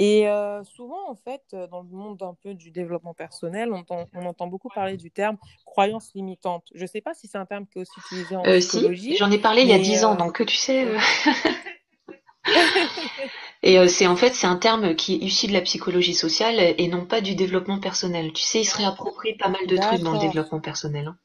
Et 0.00 0.28
euh, 0.28 0.64
souvent, 0.64 1.08
en 1.08 1.14
fait, 1.14 1.42
euh, 1.54 1.68
dans 1.68 1.82
le 1.82 1.88
monde 1.90 2.20
un 2.24 2.34
peu 2.42 2.54
du 2.54 2.72
développement 2.72 3.14
personnel, 3.14 3.72
on 3.72 3.76
entend, 3.76 4.08
on 4.14 4.26
entend 4.26 4.48
beaucoup 4.48 4.68
parler 4.68 4.96
du 4.96 5.12
terme 5.12 5.36
croyance 5.64 6.10
limitante. 6.16 6.64
Je 6.74 6.82
ne 6.82 6.88
sais 6.88 7.00
pas 7.00 7.14
si 7.14 7.28
c'est 7.28 7.38
un 7.38 7.46
terme 7.46 7.68
qui 7.68 7.78
est 7.78 7.82
aussi 7.82 8.00
utilisé 8.04 8.34
en 8.34 8.44
Euh, 8.44 8.60
si, 8.60 8.78
psychologie, 8.78 9.16
j'en 9.16 9.30
ai 9.30 9.38
parlé 9.38 9.62
il 9.62 9.68
y 9.68 9.72
a 9.72 9.78
dix 9.78 10.04
ans, 10.04 10.16
donc 10.16 10.44
tu 10.44 10.56
sais. 10.56 10.88
Et 13.62 13.86
c'est 13.86 14.08
en 14.08 14.16
fait 14.16 14.34
c'est 14.34 14.48
un 14.48 14.56
terme 14.56 14.96
qui 14.96 15.14
est 15.14 15.18
issu 15.18 15.46
de 15.46 15.52
la 15.52 15.60
psychologie 15.60 16.14
sociale 16.14 16.56
et 16.58 16.88
non 16.88 17.06
pas 17.06 17.20
du 17.20 17.36
développement 17.36 17.78
personnel. 17.78 18.32
Tu 18.32 18.42
sais, 18.42 18.62
il 18.62 18.64
se 18.64 18.76
réapproprie 18.76 19.36
pas 19.36 19.48
mal 19.48 19.64
de 19.68 19.76
trucs 19.76 20.00
dans 20.00 20.14
le 20.14 20.18
développement 20.18 20.58
personnel, 20.58 21.06
hein, 21.06 21.16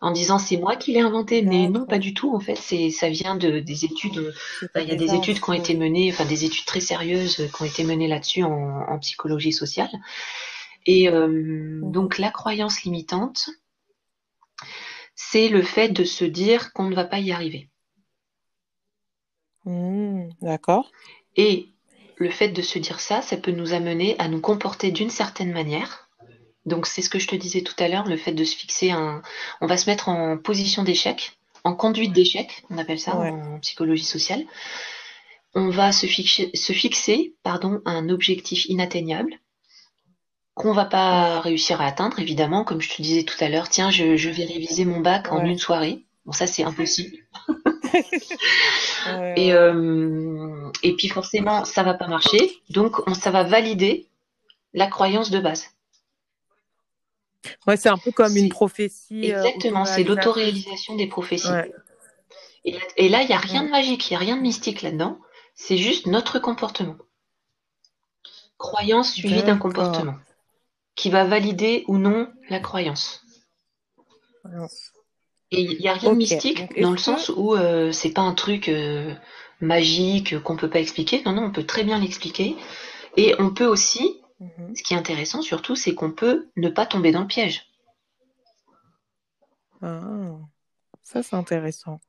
en 0.00 0.10
disant 0.12 0.38
c'est 0.38 0.56
moi 0.56 0.76
qui 0.76 0.92
l'ai 0.92 1.00
inventé, 1.00 1.42
mais 1.42 1.68
non, 1.68 1.86
pas 1.86 1.98
du 1.98 2.14
tout. 2.14 2.34
En 2.34 2.40
fait, 2.40 2.56
c'est 2.56 2.90
ça 2.90 3.08
vient 3.08 3.36
de 3.36 3.60
des 3.60 3.84
études. 3.84 4.18
euh, 4.18 4.32
ta 4.74 4.82
il 4.82 4.88
y 4.88 4.92
a 4.92 4.96
des 4.96 5.14
études 5.14 5.40
qui 5.40 5.50
ont 5.50 5.52
été 5.54 5.74
menées, 5.76 6.10
enfin 6.12 6.24
des 6.26 6.44
études 6.44 6.64
très 6.66 6.80
sérieuses 6.80 7.40
euh, 7.40 7.48
qui 7.48 7.62
ont 7.62 7.64
été 7.66 7.84
menées 7.84 8.08
là-dessus 8.08 8.42
en, 8.44 8.50
en 8.88 8.98
psychologie 8.98 9.52
sociale. 9.52 9.90
Et 10.86 11.08
euh, 11.08 11.80
Mhm. 11.80 11.92
donc 11.92 12.18
la 12.18 12.30
croyance 12.30 12.82
limitante, 12.84 13.50
c'est 15.16 15.48
le 15.48 15.62
fait 15.62 15.88
de 15.88 16.04
se 16.04 16.24
dire 16.24 16.72
qu'on 16.72 16.84
ne 16.88 16.94
va 16.94 17.04
pas 17.04 17.18
y 17.18 17.32
arriver. 17.32 17.68
Mm, 19.66 20.30
d'accord. 20.40 20.94
Et 21.36 21.68
le 22.16 22.28
fait 22.28 22.48
de 22.48 22.60
se 22.60 22.78
dire 22.80 22.98
ça, 22.98 23.22
ça 23.22 23.36
peut 23.36 23.52
nous 23.52 23.72
amener 23.72 24.16
à 24.18 24.26
nous 24.26 24.40
comporter 24.40 24.90
d'une 24.90 25.10
certaine 25.10 25.52
manière. 25.52 26.03
Donc 26.66 26.86
c'est 26.86 27.02
ce 27.02 27.10
que 27.10 27.18
je 27.18 27.26
te 27.28 27.36
disais 27.36 27.62
tout 27.62 27.74
à 27.78 27.88
l'heure, 27.88 28.06
le 28.06 28.16
fait 28.16 28.32
de 28.32 28.44
se 28.44 28.56
fixer 28.56 28.90
un... 28.90 29.22
On 29.60 29.66
va 29.66 29.76
se 29.76 29.88
mettre 29.88 30.08
en 30.08 30.38
position 30.38 30.82
d'échec, 30.82 31.38
en 31.64 31.74
conduite 31.74 32.12
d'échec, 32.12 32.64
on 32.70 32.78
appelle 32.78 33.00
ça 33.00 33.16
Ouais. 33.16 33.30
en 33.30 33.58
psychologie 33.60 34.04
sociale. 34.04 34.44
On 35.54 35.68
va 35.70 35.92
se 35.92 36.06
fixer, 36.06 36.50
se 36.54 36.72
fixer 36.72 37.34
pardon, 37.42 37.80
un 37.84 38.08
objectif 38.08 38.66
inatteignable 38.66 39.38
qu'on 40.54 40.72
va 40.72 40.84
pas 40.84 41.40
réussir 41.40 41.80
à 41.80 41.86
atteindre, 41.86 42.18
évidemment, 42.20 42.62
comme 42.64 42.80
je 42.80 42.88
te 42.88 43.02
disais 43.02 43.24
tout 43.24 43.34
à 43.40 43.48
l'heure, 43.48 43.68
tiens, 43.68 43.90
je, 43.90 44.16
je 44.16 44.30
vais 44.30 44.44
réviser 44.44 44.84
mon 44.84 45.00
bac 45.00 45.32
en 45.32 45.44
une 45.44 45.58
soirée. 45.58 46.04
Bon, 46.26 46.32
ça 46.32 46.46
c'est 46.46 46.62
impossible. 46.64 47.16
Ouais, 49.06 49.34
Et, 49.36 49.52
euh, 49.52 50.70
et 50.82 50.94
puis 50.96 51.08
forcément, 51.08 51.64
ça 51.64 51.82
va 51.82 51.94
pas 51.94 52.08
marcher. 52.08 52.50
Donc, 52.70 53.06
on, 53.06 53.14
ça 53.14 53.30
va 53.30 53.42
valider 53.44 54.08
la 54.72 54.86
croyance 54.86 55.30
de 55.30 55.38
base. 55.38 55.73
Ouais, 57.66 57.76
c'est 57.76 57.88
un 57.88 57.98
peu 57.98 58.10
comme 58.12 58.36
une 58.36 58.48
prophétie 58.48 59.32
euh, 59.32 59.42
exactement, 59.42 59.84
c'est 59.84 60.04
l'autoréalisation 60.04 60.96
des 60.96 61.06
prophéties. 61.06 61.48
Ouais. 61.48 61.72
Et, 62.64 62.72
là- 62.72 62.78
et 62.96 63.08
là, 63.08 63.22
il 63.22 63.28
n'y 63.28 63.34
a 63.34 63.38
rien 63.38 63.64
de 63.64 63.68
magique, 63.70 64.10
il 64.10 64.12
n'y 64.12 64.16
a 64.16 64.20
rien 64.20 64.36
de 64.36 64.42
mystique 64.42 64.82
là-dedans. 64.82 65.18
C'est 65.54 65.76
juste 65.76 66.06
notre 66.06 66.38
comportement. 66.38 66.96
Croyance 68.58 69.12
suivie 69.12 69.42
d'un 69.42 69.58
comportement 69.58 70.14
qui 70.94 71.10
va 71.10 71.24
valider 71.24 71.84
ou 71.88 71.98
non 71.98 72.32
la 72.50 72.60
croyance. 72.60 73.22
Et 75.50 75.60
il 75.60 75.78
n'y 75.78 75.88
a 75.88 75.94
rien 75.94 76.10
de 76.10 76.16
mystique 76.16 76.58
Donc, 76.60 76.80
dans 76.80 76.90
le 76.92 76.98
sens 76.98 77.28
où 77.34 77.54
euh, 77.54 77.92
c'est 77.92 78.10
pas 78.12 78.22
un 78.22 78.34
truc 78.34 78.68
euh, 78.68 79.14
magique 79.60 80.40
qu'on 80.42 80.56
peut 80.56 80.70
pas 80.70 80.80
expliquer. 80.80 81.22
Non, 81.24 81.32
non, 81.32 81.44
on 81.44 81.50
peut 81.52 81.64
très 81.66 81.84
bien 81.84 81.98
l'expliquer. 81.98 82.56
Et 83.16 83.34
on 83.38 83.50
peut 83.50 83.66
aussi, 83.66 84.20
Mhm. 84.40 84.74
ce 84.76 84.82
qui 84.82 84.94
est 84.94 84.96
intéressant 84.96 85.42
surtout, 85.42 85.76
c'est 85.76 85.94
qu'on 85.94 86.10
peut 86.10 86.48
ne 86.56 86.68
pas 86.68 86.86
tomber 86.86 87.12
dans 87.12 87.20
le 87.22 87.26
piège. 87.26 87.66
Ah, 89.82 90.38
ça, 91.02 91.22
c'est 91.22 91.36
intéressant. 91.36 92.00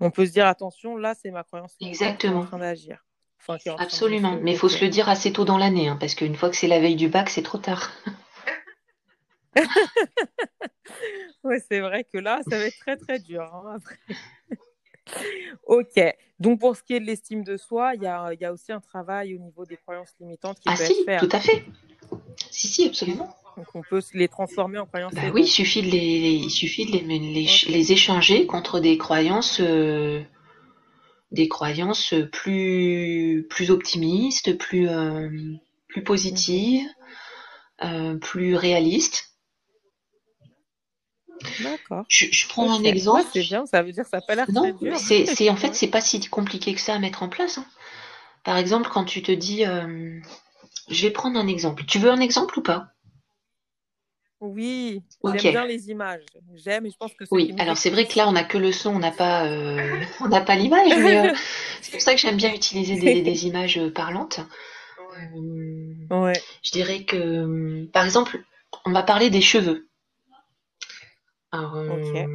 On 0.00 0.10
peut 0.10 0.26
se 0.26 0.32
dire, 0.32 0.46
attention, 0.46 0.96
là, 0.96 1.14
c'est 1.14 1.30
ma 1.30 1.44
croyance 1.44 1.76
limitante 1.80 1.98
qui 1.98 2.04
est 2.04 2.08
en 2.08 2.12
Exactement. 2.14 2.46
train 2.46 2.58
d'agir. 2.58 3.04
Enfin, 3.40 3.56
Absolument. 3.78 4.38
Mais 4.42 4.52
il 4.52 4.58
faut 4.58 4.68
se 4.68 4.84
le 4.84 4.90
dire 4.90 5.08
assez 5.08 5.32
tôt 5.32 5.44
dans 5.44 5.58
l'année, 5.58 5.88
hein, 5.88 5.96
parce 5.98 6.14
qu'une 6.14 6.36
fois 6.36 6.50
que 6.50 6.56
c'est 6.56 6.68
la 6.68 6.80
veille 6.80 6.96
du 6.96 7.08
bac, 7.08 7.28
c'est 7.30 7.42
trop 7.42 7.58
tard. 7.58 7.90
Ouais, 11.44 11.58
c'est 11.68 11.80
vrai 11.80 12.04
que 12.04 12.18
là, 12.18 12.40
ça 12.48 12.56
va 12.56 12.64
être 12.66 12.78
très, 12.78 12.96
très 12.96 13.18
dur. 13.18 13.42
hein, 13.42 13.74
après. 13.76 13.96
Ok. 15.66 16.00
Donc, 16.38 16.60
pour 16.60 16.76
ce 16.76 16.82
qui 16.82 16.94
est 16.94 17.00
de 17.00 17.06
l'estime 17.06 17.44
de 17.44 17.56
soi, 17.56 17.92
il 17.94 18.02
y 18.02 18.06
a, 18.06 18.32
il 18.32 18.40
y 18.40 18.44
a 18.44 18.52
aussi 18.52 18.72
un 18.72 18.80
travail 18.80 19.34
au 19.34 19.38
niveau 19.38 19.64
des 19.64 19.76
croyances 19.76 20.12
limitantes 20.20 20.56
qui 20.58 20.64
Ah 20.66 20.74
peut 20.76 20.84
si, 20.84 20.92
être 20.92 21.04
fait. 21.04 21.18
tout 21.18 21.36
à 21.36 21.40
fait. 21.40 21.64
Si, 22.50 22.66
si, 22.66 22.86
absolument. 22.86 23.34
Donc, 23.56 23.66
on 23.74 23.82
peut 23.82 24.00
les 24.14 24.28
transformer 24.28 24.78
en 24.78 24.86
croyances 24.86 25.14
Bah 25.14 25.30
oui, 25.32 25.42
il 25.42 25.48
suffit 25.48 25.82
de 25.82 25.88
les, 25.88 25.98
il 25.98 26.50
suffit 26.50 26.86
de 26.86 26.92
les, 26.92 27.18
les, 27.18 27.46
les 27.68 27.92
échanger 27.92 28.46
contre 28.46 28.80
des 28.80 28.96
croyances, 28.98 29.60
euh, 29.60 30.22
des 31.30 31.48
croyances 31.48 32.14
plus, 32.32 33.46
plus 33.48 33.70
optimistes, 33.70 34.56
plus, 34.58 34.88
euh, 34.88 35.28
plus 35.88 36.02
positives, 36.02 36.86
euh, 37.84 38.16
plus 38.16 38.56
réalistes. 38.56 39.31
D'accord. 41.58 42.06
Je, 42.08 42.26
je 42.30 42.46
prends 42.48 42.70
un 42.72 42.84
Ouais, 43.08 43.24
exemple. 43.24 43.30
c'est 43.32 43.44
bien, 43.44 43.66
ça 43.66 43.82
veut 43.82 43.92
dire 43.92 44.04
que 44.04 44.10
ça 44.10 44.18
n'a 44.18 44.22
pas 44.22 44.34
l'air 44.34 44.48
Non, 44.48 44.76
c'est, 44.94 45.50
en 45.50 45.56
fait, 45.56 45.74
c'est 45.74 45.88
pas 45.88 46.00
si 46.00 46.20
compliqué 46.28 46.74
que 46.74 46.80
ça 46.80 46.94
à 46.94 46.98
mettre 47.00 47.22
en 47.24 47.28
place. 47.28 47.58
hein. 47.58 47.66
Par 48.44 48.58
exemple, 48.58 48.90
quand 48.92 49.04
tu 49.04 49.22
te 49.22 49.32
dis, 49.32 49.66
euh, 49.66 50.20
je 50.90 51.02
vais 51.02 51.12
prendre 51.12 51.38
un 51.40 51.48
exemple. 51.48 51.84
Tu 51.86 51.98
veux 51.98 52.10
un 52.12 52.20
exemple 52.20 52.58
ou 52.58 52.62
pas? 52.62 52.88
Oui, 54.40 55.02
Ok. 55.22 55.32
j'aime 55.32 55.48
bien 55.48 55.64
les 55.64 55.88
images. 55.90 56.24
J'aime 56.54 56.86
et 56.86 56.90
je 56.90 56.96
pense 56.96 57.14
que 57.14 57.24
Oui, 57.32 57.52
alors 57.58 57.76
c'est 57.78 57.90
vrai 57.90 58.06
que 58.06 58.16
là 58.18 58.28
on 58.28 58.32
n'a 58.32 58.44
que 58.44 58.58
le 58.58 58.70
son, 58.72 58.90
on 58.94 58.98
n'a 58.98 59.10
pas, 59.10 59.46
euh, 59.46 60.00
on 60.20 60.28
n'a 60.28 60.40
pas 60.40 60.54
l'image, 60.54 60.96
euh, 60.98 61.30
c'est 61.80 61.92
pour 61.92 62.00
ça 62.00 62.14
que 62.14 62.20
j'aime 62.20 62.36
bien 62.36 62.52
utiliser 62.54 62.96
des, 62.96 63.22
des 63.22 63.46
images 63.46 63.80
parlantes. 63.94 64.40
Ouais. 66.10 66.44
je 66.62 66.70
dirais 66.70 67.04
que, 67.04 67.84
par 67.92 68.04
exemple, 68.04 68.42
on 68.84 68.92
va 68.92 69.02
parler 69.02 69.30
des 69.30 69.40
cheveux. 69.40 69.88
Alors, 71.52 71.76
euh, 71.76 72.26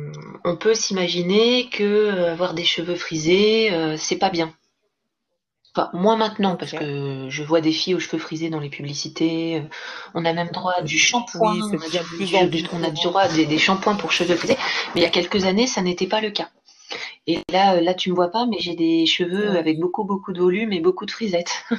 on 0.45 0.55
peut 0.55 0.73
s'imaginer 0.75 1.69
que 1.69 1.83
euh, 1.83 2.31
avoir 2.31 2.53
des 2.53 2.63
cheveux 2.63 2.95
frisés, 2.95 3.73
euh, 3.73 3.97
c'est 3.97 4.17
pas 4.17 4.29
bien. 4.29 4.53
Enfin, 5.75 5.89
moi 5.93 6.15
maintenant, 6.15 6.55
parce 6.55 6.71
que 6.71 7.27
je 7.29 7.43
vois 7.43 7.61
des 7.61 7.71
filles 7.71 7.93
aux 7.93 7.99
cheveux 7.99 8.17
frisés 8.17 8.49
dans 8.49 8.59
les 8.59 8.69
publicités. 8.69 9.61
On 10.15 10.25
a 10.25 10.33
même 10.33 10.49
droit 10.49 10.73
à 10.77 10.81
du 10.81 10.97
shampoing, 10.97 11.53
Oui, 11.55 11.61
on 11.61 11.67
a, 11.81 11.89
du- 11.89 11.99
plus 11.99 12.25
du- 12.25 12.35
en 12.35 12.47
du- 12.47 12.63
plus 12.63 12.69
on 12.73 12.83
a 12.83 12.89
du 12.89 12.91
courant. 12.93 13.09
droit 13.09 13.21
à 13.23 13.27
des, 13.29 13.45
des 13.45 13.57
shampoings 13.59 13.95
pour 13.95 14.11
cheveux 14.11 14.35
frisés. 14.35 14.57
Mais 14.95 15.01
il 15.01 15.03
y 15.03 15.07
a 15.07 15.09
quelques 15.09 15.45
années, 15.45 15.67
ça 15.67 15.81
n'était 15.83 16.07
pas 16.07 16.21
le 16.21 16.31
cas. 16.31 16.49
Et 17.27 17.41
là, 17.51 17.81
là, 17.81 17.93
tu 17.93 18.09
me 18.09 18.15
vois 18.15 18.29
pas, 18.31 18.45
mais 18.47 18.57
j'ai 18.59 18.75
des 18.75 19.05
cheveux 19.05 19.51
Ouais. 19.51 19.57
avec 19.57 19.79
beaucoup, 19.79 20.03
beaucoup 20.05 20.33
de 20.33 20.39
volume 20.39 20.73
et 20.73 20.79
beaucoup 20.81 21.05
de 21.05 21.11
frisettes. 21.11 21.65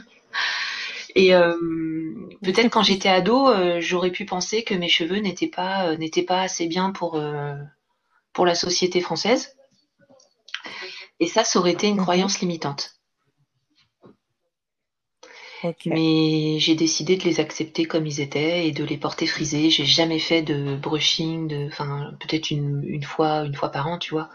Et 1.15 1.35
euh, 1.35 1.55
peut-être 2.43 2.71
quand 2.71 2.83
j'étais 2.83 3.09
ado, 3.11 3.49
euh, 3.49 3.81
j'aurais 3.81 4.11
pu 4.11 4.25
penser 4.25 4.63
que 4.65 4.75
mes 4.75 4.89
cheveux 4.89 5.19
n'étaient 5.19 5.49
pas, 5.49 5.89
euh, 5.91 5.97
n'étaient 5.97 6.23
pas 6.23 6.41
assez 6.43 6.67
bien 6.67 6.91
pour, 6.93 7.17
euh, 7.17 7.55
pour 8.35 8.47
la 8.47 8.55
société 8.57 9.01
française. 9.01 9.57
Et 11.21 11.29
ça, 11.29 11.45
ça 11.45 11.61
aurait 11.61 11.71
été 11.75 11.87
une 11.87 11.97
Mhm. 11.97 12.03
croyance 12.03 12.41
limitante. 12.41 12.99
Mais 15.87 16.59
j'ai 16.61 16.75
décidé 16.77 17.17
de 17.17 17.25
les 17.25 17.41
accepter 17.41 17.85
comme 17.85 18.07
ils 18.07 18.21
étaient 18.21 18.69
et 18.69 18.73
de 18.73 18.85
les 18.85 18.97
porter 18.97 19.27
frisés. 19.27 19.71
J'ai 19.71 19.85
jamais 19.87 20.19
fait 20.21 20.43
de 20.43 20.77
brushing, 20.77 21.49
de, 21.49 21.67
enfin, 21.67 22.15
peut-être 22.21 22.51
une, 22.51 22.83
une 22.85 23.03
fois, 23.03 23.45
une 23.45 23.55
fois 23.55 23.71
par 23.71 23.89
an, 23.89 23.99
tu 23.99 24.11
vois. 24.11 24.29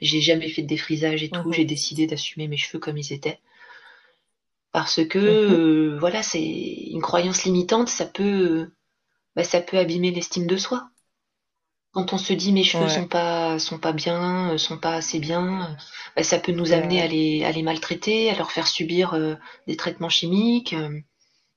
J'ai 0.00 0.20
jamais 0.22 0.48
fait 0.48 0.62
de 0.62 0.66
défrisage 0.68 1.22
et 1.22 1.30
tout. 1.30 1.50
Mhm. 1.50 1.52
J'ai 1.52 1.64
décidé 1.66 2.06
d'assumer 2.06 2.48
mes 2.48 2.56
cheveux 2.56 2.78
comme 2.78 2.96
ils 2.98 3.12
étaient. 3.12 3.40
Parce 4.72 5.04
que, 5.06 5.18
Mhm. 5.18 5.94
euh, 5.94 5.98
voilà, 6.00 6.22
c'est 6.22 6.42
une 6.42 7.02
croyance 7.02 7.44
limitante, 7.44 7.88
ça 7.88 8.06
peut, 8.06 8.70
bah, 9.36 9.44
ça 9.44 9.60
peut 9.62 9.78
abîmer 9.78 10.10
l'estime 10.12 10.46
de 10.46 10.56
soi. 10.56 10.90
Quand 11.92 12.12
on 12.12 12.18
se 12.18 12.32
dit 12.32 12.52
mes 12.52 12.62
cheveux 12.64 12.88
Ouais. 12.88 12.94
sont 12.94 13.08
pas, 13.08 13.58
sont 13.58 13.78
pas 13.78 13.92
bien, 13.92 14.52
euh, 14.52 14.58
sont 14.58 14.78
pas 14.78 14.94
assez 14.94 15.18
bien, 15.18 15.62
euh, 15.70 15.74
bah, 16.16 16.22
ça 16.22 16.38
peut 16.38 16.52
nous 16.52 16.72
amener 16.72 17.00
à 17.02 17.06
les, 17.08 17.44
à 17.44 17.50
les 17.52 17.62
maltraiter, 17.62 18.30
à 18.30 18.36
leur 18.36 18.52
faire 18.52 18.68
subir 18.68 19.14
euh, 19.14 19.34
des 19.66 19.76
traitements 19.76 20.08
chimiques 20.08 20.72
euh, 20.72 21.00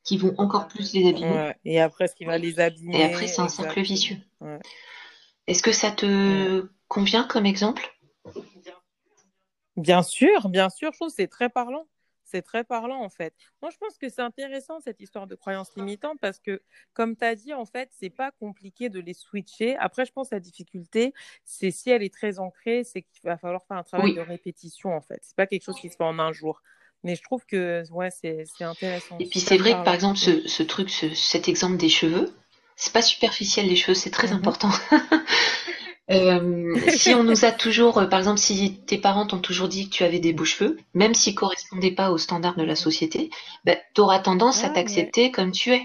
qui 0.04 0.18
vont 0.18 0.34
encore 0.38 0.68
plus 0.68 0.92
les 0.94 1.08
abîmer. 1.08 1.28
Ouais. 1.28 1.56
Et 1.64 1.80
après, 1.80 2.08
ce 2.08 2.14
qui 2.14 2.24
va 2.24 2.38
les 2.38 2.60
Et 2.60 2.62
abîmer. 2.62 3.04
après, 3.04 3.26
c'est 3.28 3.42
un 3.42 3.48
cercle 3.48 3.80
vicieux. 3.82 4.16
Est-ce 5.46 5.62
que 5.62 5.72
ça 5.72 5.90
te 5.90 6.68
convient 6.88 7.24
comme 7.24 7.46
exemple? 7.46 7.90
Bien 9.76 10.02
sûr, 10.02 10.48
bien 10.48 10.68
sûr, 10.68 10.90
je 10.92 10.96
trouve 10.98 11.08
que 11.10 11.14
c'est 11.14 11.28
très 11.28 11.48
parlant. 11.48 11.86
C'est 12.24 12.42
très 12.42 12.64
parlant 12.64 13.02
en 13.02 13.08
fait. 13.08 13.34
Moi, 13.62 13.70
je 13.70 13.76
pense 13.78 13.98
que 13.98 14.08
c'est 14.08 14.22
intéressant 14.22 14.80
cette 14.80 15.00
histoire 15.00 15.26
de 15.26 15.34
croyances 15.34 15.74
limitantes 15.76 16.18
parce 16.20 16.38
que, 16.38 16.62
comme 16.92 17.16
tu 17.16 17.24
as 17.24 17.34
dit, 17.34 17.54
en 17.54 17.66
fait, 17.66 17.90
c'est 17.92 18.10
pas 18.10 18.30
compliqué 18.32 18.88
de 18.88 19.00
les 19.00 19.14
switcher. 19.14 19.76
Après, 19.76 20.04
je 20.04 20.12
pense 20.12 20.30
que 20.30 20.34
la 20.34 20.40
difficulté, 20.40 21.12
c'est 21.44 21.70
si 21.70 21.90
elle 21.90 22.02
est 22.02 22.12
très 22.12 22.38
ancrée, 22.38 22.84
c'est 22.84 23.02
qu'il 23.02 23.22
va 23.24 23.36
falloir 23.36 23.64
faire 23.66 23.76
un 23.76 23.82
travail 23.82 24.14
de 24.14 24.20
répétition 24.20 24.94
en 24.94 25.00
fait. 25.00 25.20
C'est 25.22 25.36
pas 25.36 25.46
quelque 25.46 25.62
chose 25.62 25.78
qui 25.78 25.90
se 25.90 25.96
fait 25.96 26.04
en 26.04 26.18
un 26.18 26.32
jour. 26.32 26.62
Mais 27.02 27.16
je 27.16 27.22
trouve 27.22 27.44
que 27.44 27.82
ouais, 27.90 28.10
c'est 28.10 28.46
intéressant. 28.60 29.18
Et 29.18 29.26
puis 29.26 29.40
c'est 29.40 29.58
vrai 29.58 29.72
que 29.72 29.84
par 29.84 29.94
exemple, 29.94 30.18
ce, 30.18 30.48
ce 30.48 30.62
truc, 30.62 30.88
ce, 30.88 31.14
cet 31.14 31.48
exemple 31.48 31.76
des 31.76 31.90
cheveux, 31.90 32.34
c'est 32.76 32.92
pas 32.92 33.02
superficiel 33.02 33.66
les 33.66 33.76
cheveux, 33.76 33.94
c'est 33.94 34.10
très 34.10 34.28
mhm. 34.28 34.38
important. 34.38 34.70
Euh, 36.10 36.74
si 36.90 37.14
on 37.14 37.24
nous 37.24 37.44
a 37.44 37.52
toujours, 37.52 37.98
euh, 37.98 38.06
par 38.06 38.18
exemple, 38.18 38.38
si 38.38 38.80
tes 38.86 38.98
parents 38.98 39.26
t'ont 39.26 39.38
toujours 39.38 39.68
dit 39.68 39.88
que 39.88 39.94
tu 39.94 40.04
avais 40.04 40.18
des 40.18 40.32
beaux 40.32 40.44
cheveux, 40.44 40.76
même 40.92 41.14
s'ils 41.14 41.34
correspondaient 41.34 41.94
pas 41.94 42.10
aux 42.10 42.18
standards 42.18 42.56
de 42.56 42.62
la 42.62 42.76
société, 42.76 43.30
ben, 43.64 43.78
tu 43.94 44.00
auras 44.00 44.18
tendance 44.18 44.64
à 44.64 44.70
t'accepter 44.70 45.30
comme 45.30 45.52
tu 45.52 45.72
es. 45.72 45.82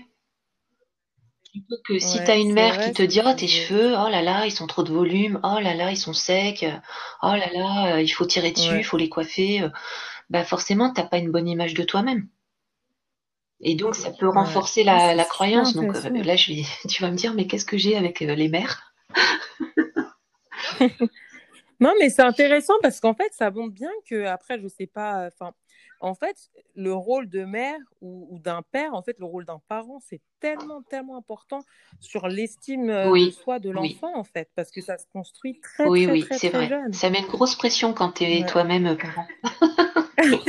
Plutôt 1.51 1.82
que 1.84 1.99
si 1.99 2.24
tu 2.24 2.30
as 2.30 2.36
une 2.36 2.53
mère 2.53 2.80
qui 2.80 2.93
te 2.93 3.01
dit 3.01 3.22
oh 3.26 3.34
tes 3.34 3.47
cheveux, 3.47 3.93
oh 3.97 4.09
là 4.09 4.22
là, 4.22 4.45
ils 4.45 4.51
sont 4.51 4.67
trop 4.67 4.84
de 4.84 4.93
volume, 4.93 5.39
oh 5.43 5.59
là 5.59 5.74
là, 5.74 5.89
ils 5.91 5.97
sont 5.97 6.13
secs, 6.13 6.65
oh 7.24 7.32
là 7.32 7.49
là, 7.51 7.95
euh, 7.95 8.01
il 8.01 8.09
faut 8.09 8.26
tirer 8.26 8.51
dessus, 8.51 8.78
il 8.78 8.84
faut 8.84 8.97
les 8.97 9.09
coiffer, 9.09 9.67
bah 10.30 10.43
forcément 10.45 10.93
t'as 10.93 11.03
pas 11.03 11.17
une 11.17 11.32
bonne 11.32 11.47
image 11.47 11.74
de 11.74 11.84
toi-même. 11.84 12.28
Et 13.61 13.76
donc 13.76 13.95
ça 13.95 14.11
peut 14.11 14.30
renforcer 14.30 14.84
la, 14.84 15.15
la 15.15 15.26
croyance. 15.26 15.74
Donc 15.74 15.93
là 15.93 16.36
je 16.36 16.53
vais, 16.53 16.63
tu 16.88 17.01
vas 17.01 17.09
me 17.09 17.15
dire 17.15 17.34
mais 17.34 17.47
qu'est-ce 17.47 17.65
que 17.65 17.78
j'ai 17.78 17.97
avec 17.97 18.20
les 18.20 18.49
mères? 18.49 18.93
non, 21.80 21.93
mais 21.99 22.09
c'est 22.09 22.22
intéressant 22.22 22.76
parce 22.82 22.99
qu'en 22.99 23.13
fait, 23.13 23.34
ça 23.34 23.51
montre 23.51 23.74
bien 23.74 23.91
que 24.09 24.26
après, 24.26 24.59
je 24.59 24.67
sais 24.67 24.88
pas, 24.88 25.28
enfin, 25.28 25.53
en 26.01 26.15
fait, 26.15 26.38
le 26.76 26.93
rôle 26.93 27.30
de 27.30 27.43
mère 27.43 27.78
ou, 28.01 28.39
d'un 28.39 28.61
père, 28.72 28.93
en 28.93 29.01
fait, 29.01 29.17
le 29.20 29.26
rôle 29.26 29.45
d'un 29.45 29.61
parent, 29.67 29.99
c'est 30.07 30.22
tellement, 30.39 30.82
tellement 30.82 31.17
important 31.17 31.59
sur 31.99 32.28
l'estime 32.28 32.89
euh, 32.89 33.26
de 33.26 33.32
soi 33.32 33.59
de 33.59 33.70
l'enfant, 33.70 34.15
en 34.15 34.24
fait, 34.24 34.49
parce 34.55 34.72
que 34.72 34.82
ça 34.82 34.97
se 34.97 35.05
construit 35.11 35.59
très, 35.59 35.88
oui, 35.88 36.05
très, 36.05 36.13
oui, 36.13 36.24
très, 36.24 36.38
c'est 36.38 36.49
vrai. 36.49 36.70
Ça 36.93 37.09
met 37.09 37.20
une 37.20 37.28
grosse 37.28 37.55
pression 37.55 37.93
quand 37.93 38.13
tu 38.13 38.24
es 38.24 38.45
toi-même 38.45 38.88
euh, 38.88 38.95
parent. 38.95 39.28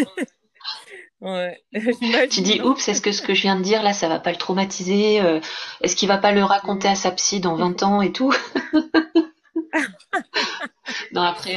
Ouais, 1.20 1.62
tu 2.30 2.40
dis, 2.40 2.62
oups, 2.62 2.88
est-ce 2.88 3.02
que 3.02 3.12
ce 3.12 3.20
que 3.20 3.34
je 3.34 3.42
viens 3.42 3.56
de 3.56 3.62
dire 3.62 3.82
là, 3.82 3.92
ça 3.92 4.08
va 4.08 4.18
pas 4.18 4.30
le 4.30 4.38
traumatiser 4.38 5.20
euh, 5.20 5.38
Est-ce 5.82 5.94
qu'il 5.94 6.08
va 6.08 6.16
pas 6.16 6.32
le 6.32 6.42
raconter 6.42 6.88
à 6.88 6.94
sa 6.94 7.10
psy 7.10 7.40
dans 7.40 7.56
20 7.56 7.82
ans 7.82 8.00
et 8.00 8.10
tout? 8.10 8.32
non, 11.12 11.22
après, 11.22 11.56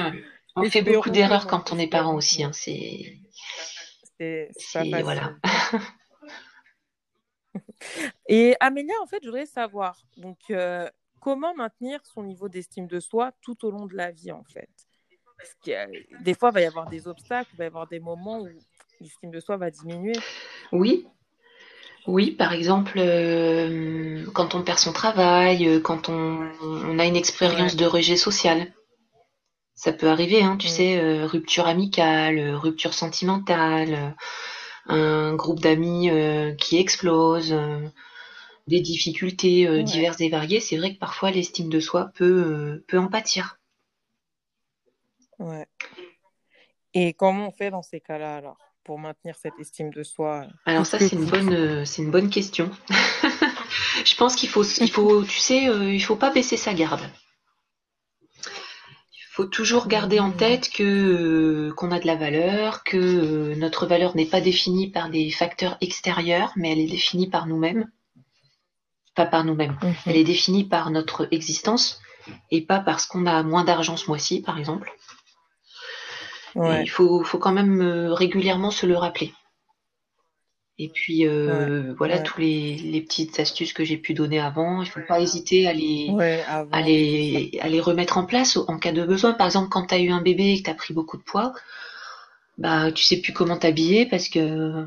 on 0.56 0.64
fait 0.70 0.82
beaucoup 0.82 1.10
d'erreurs 1.10 1.48
quand 1.48 1.72
on 1.72 1.80
est 1.80 1.88
parent 1.88 2.16
aussi. 2.16 2.44
Hein, 2.44 2.52
c'est. 2.54 3.20
Voilà. 5.02 5.36
Et 8.28 8.56
Amélia, 8.60 8.94
en 9.02 9.08
fait, 9.08 9.20
je 9.22 9.28
voudrais 9.28 9.46
savoir, 9.46 9.98
donc, 10.18 10.40
euh, 10.50 10.90
comment 11.20 11.54
maintenir 11.54 12.00
son 12.06 12.24
niveau 12.24 12.50
d'estime 12.50 12.88
de 12.88 13.00
soi 13.00 13.32
tout 13.42 13.66
au 13.66 13.72
long 13.72 13.86
de 13.86 13.96
la 13.96 14.12
vie, 14.12 14.32
en 14.32 14.44
fait? 14.46 14.70
Parce 15.38 15.54
que 15.66 16.24
des 16.24 16.34
fois, 16.34 16.50
il 16.50 16.54
va 16.54 16.62
y 16.62 16.66
avoir 16.66 16.88
des 16.88 17.08
obstacles, 17.08 17.50
il 17.54 17.58
va 17.58 17.64
y 17.66 17.68
avoir 17.68 17.88
des 17.88 18.00
moments 18.00 18.40
où 18.40 18.48
l'estime 19.02 19.32
de 19.32 19.40
soi 19.40 19.58
va 19.58 19.70
diminuer. 19.70 20.16
Oui, 20.72 21.06
oui, 22.06 22.32
par 22.32 22.52
exemple, 22.52 22.98
euh, 22.98 24.26
quand 24.34 24.56
on 24.56 24.64
perd 24.64 24.78
son 24.78 24.92
travail, 24.92 25.68
euh, 25.68 25.80
quand 25.80 26.10
on, 26.10 27.00
a 27.00 27.06
une 27.06 27.16
expérience 27.16 27.76
de 27.76 27.86
rejet 27.86 28.18
social. 28.18 28.74
Ça 29.76 29.94
peut 29.94 30.08
arriver, 30.08 30.44
hein, 30.44 30.58
tu 30.58 30.68
sais, 30.68 31.00
euh, 31.00 31.26
rupture 31.26 31.66
amicale, 31.66 32.56
rupture 32.56 32.94
sentimentale, 32.94 34.16
un 34.88 35.34
groupe 35.36 35.62
d'amis 35.62 36.10
qui 36.58 36.78
explose, 36.78 37.56
des 38.68 38.82
difficultés 38.82 39.84
diverses 39.84 40.22
et 40.22 40.30
variées. 40.30 40.60
C'est 40.60 40.78
vrai 40.78 40.94
que 40.94 41.00
parfois 41.00 41.32
l'estime 41.32 41.70
de 41.70 41.80
soi 41.80 42.12
peut, 42.16 42.84
peut 42.88 43.00
en 43.00 43.08
pâtir. 43.08 43.60
Ouais. 45.40 45.68
Et 46.94 47.14
comment 47.14 47.48
on 47.48 47.52
fait 47.52 47.72
dans 47.72 47.82
ces 47.82 48.00
cas-là 48.00 48.38
alors? 48.38 48.58
Pour 48.84 49.00
maintenir 49.00 49.36
cette 49.36 49.58
estime 49.60 49.90
de 49.92 50.04
soi 50.04 50.48
Alors 50.66 50.86
ça, 50.86 51.00
c'est 51.00 51.14
une 51.14 51.26
bonne, 51.26 51.54
euh, 51.54 51.86
c'est 51.86 52.02
une 52.02 52.12
bonne 52.12 52.30
question. 52.30 52.70
je 54.06 54.16
pense 54.16 54.36
qu'il 54.36 54.50
faut, 54.50 54.64
il 54.64 54.92
faut, 54.92 55.24
tu 55.24 55.40
sais, 55.40 55.70
euh, 55.70 55.94
il 55.94 56.02
faut 56.02 56.16
pas 56.16 56.32
baisser 56.32 56.58
sa 56.58 56.74
garde. 56.74 57.02
Il 58.42 59.36
faut 59.36 59.46
toujours 59.46 59.88
garder 59.88 60.20
en 60.20 60.32
tête 60.32 60.70
que 60.70 60.84
euh, 60.84 61.74
qu'on 61.74 61.92
a 61.92 62.00
de 62.00 62.06
la 62.06 62.16
valeur, 62.16 62.84
que 62.84 63.56
notre 63.56 63.88
valeur 63.88 64.16
n'est 64.16 64.28
pas 64.28 64.42
définie 64.42 64.92
par 64.92 65.10
des 65.10 65.32
facteurs 65.32 65.78
extérieurs, 65.82 66.52
mais 66.56 66.72
elle 66.72 66.80
est 66.80 66.88
définie 66.88 67.30
par 67.30 67.48
nous-mêmes. 67.48 67.90
Pas 69.16 69.26
par 69.26 69.44
nous-mêmes. 69.44 69.78
Mhm. 69.82 69.94
Elle 70.06 70.18
est 70.18 70.24
définie 70.24 70.66
par 70.66 70.92
notre 70.92 71.28
existence 71.32 72.00
et 72.52 72.62
pas 72.62 72.80
parce 72.80 73.06
qu'on 73.06 73.26
a 73.26 73.44
moins 73.44 73.64
d'argent 73.64 73.98
ce 73.98 74.08
mois-ci, 74.08 74.42
par 74.42 74.58
exemple. 74.58 74.92
Il 76.56 76.90
faut, 76.90 77.24
faut 77.24 77.40
quand 77.40 77.52
même 77.52 77.82
euh, 77.82 78.14
régulièrement 78.14 78.72
se 78.72 78.86
le 78.86 78.98
rappeler. 78.98 79.34
Et 80.80 80.90
puis 80.90 81.28
euh, 81.28 81.94
voilà 81.98 82.18
tous 82.18 82.42
les, 82.42 82.76
les, 82.78 83.02
petites 83.02 83.40
astuces 83.40 83.74
que 83.74 83.86
j'ai 83.86 83.98
pu 83.98 84.16
donner 84.16 84.40
avant. 84.40 84.82
Il 84.82 84.90
faut 84.90 85.02
pas 85.08 85.22
hésiter 85.22 85.68
à 85.68 85.74
les, 85.74 86.10
à 86.72 86.82
les, 86.82 87.60
à 87.62 87.70
les 87.70 87.80
remettre 87.80 88.18
en 88.18 88.26
place 88.26 88.58
en 88.58 88.80
cas 88.80 88.92
de 88.92 89.04
besoin. 89.06 89.34
Par 89.34 89.46
exemple, 89.46 89.70
quand 89.70 89.88
tu 89.88 89.94
as 89.96 90.00
eu 90.00 90.10
un 90.10 90.22
bébé 90.22 90.54
et 90.54 90.58
que 90.58 90.64
tu 90.64 90.70
as 90.72 90.76
pris 90.76 90.94
beaucoup 90.94 91.18
de 91.18 91.22
poids, 91.22 91.54
bah 92.58 92.92
tu 92.92 93.04
sais 93.04 93.22
plus 93.22 93.34
comment 93.34 93.58
t'habiller 93.58 94.08
parce 94.08 94.30
que 94.30 94.86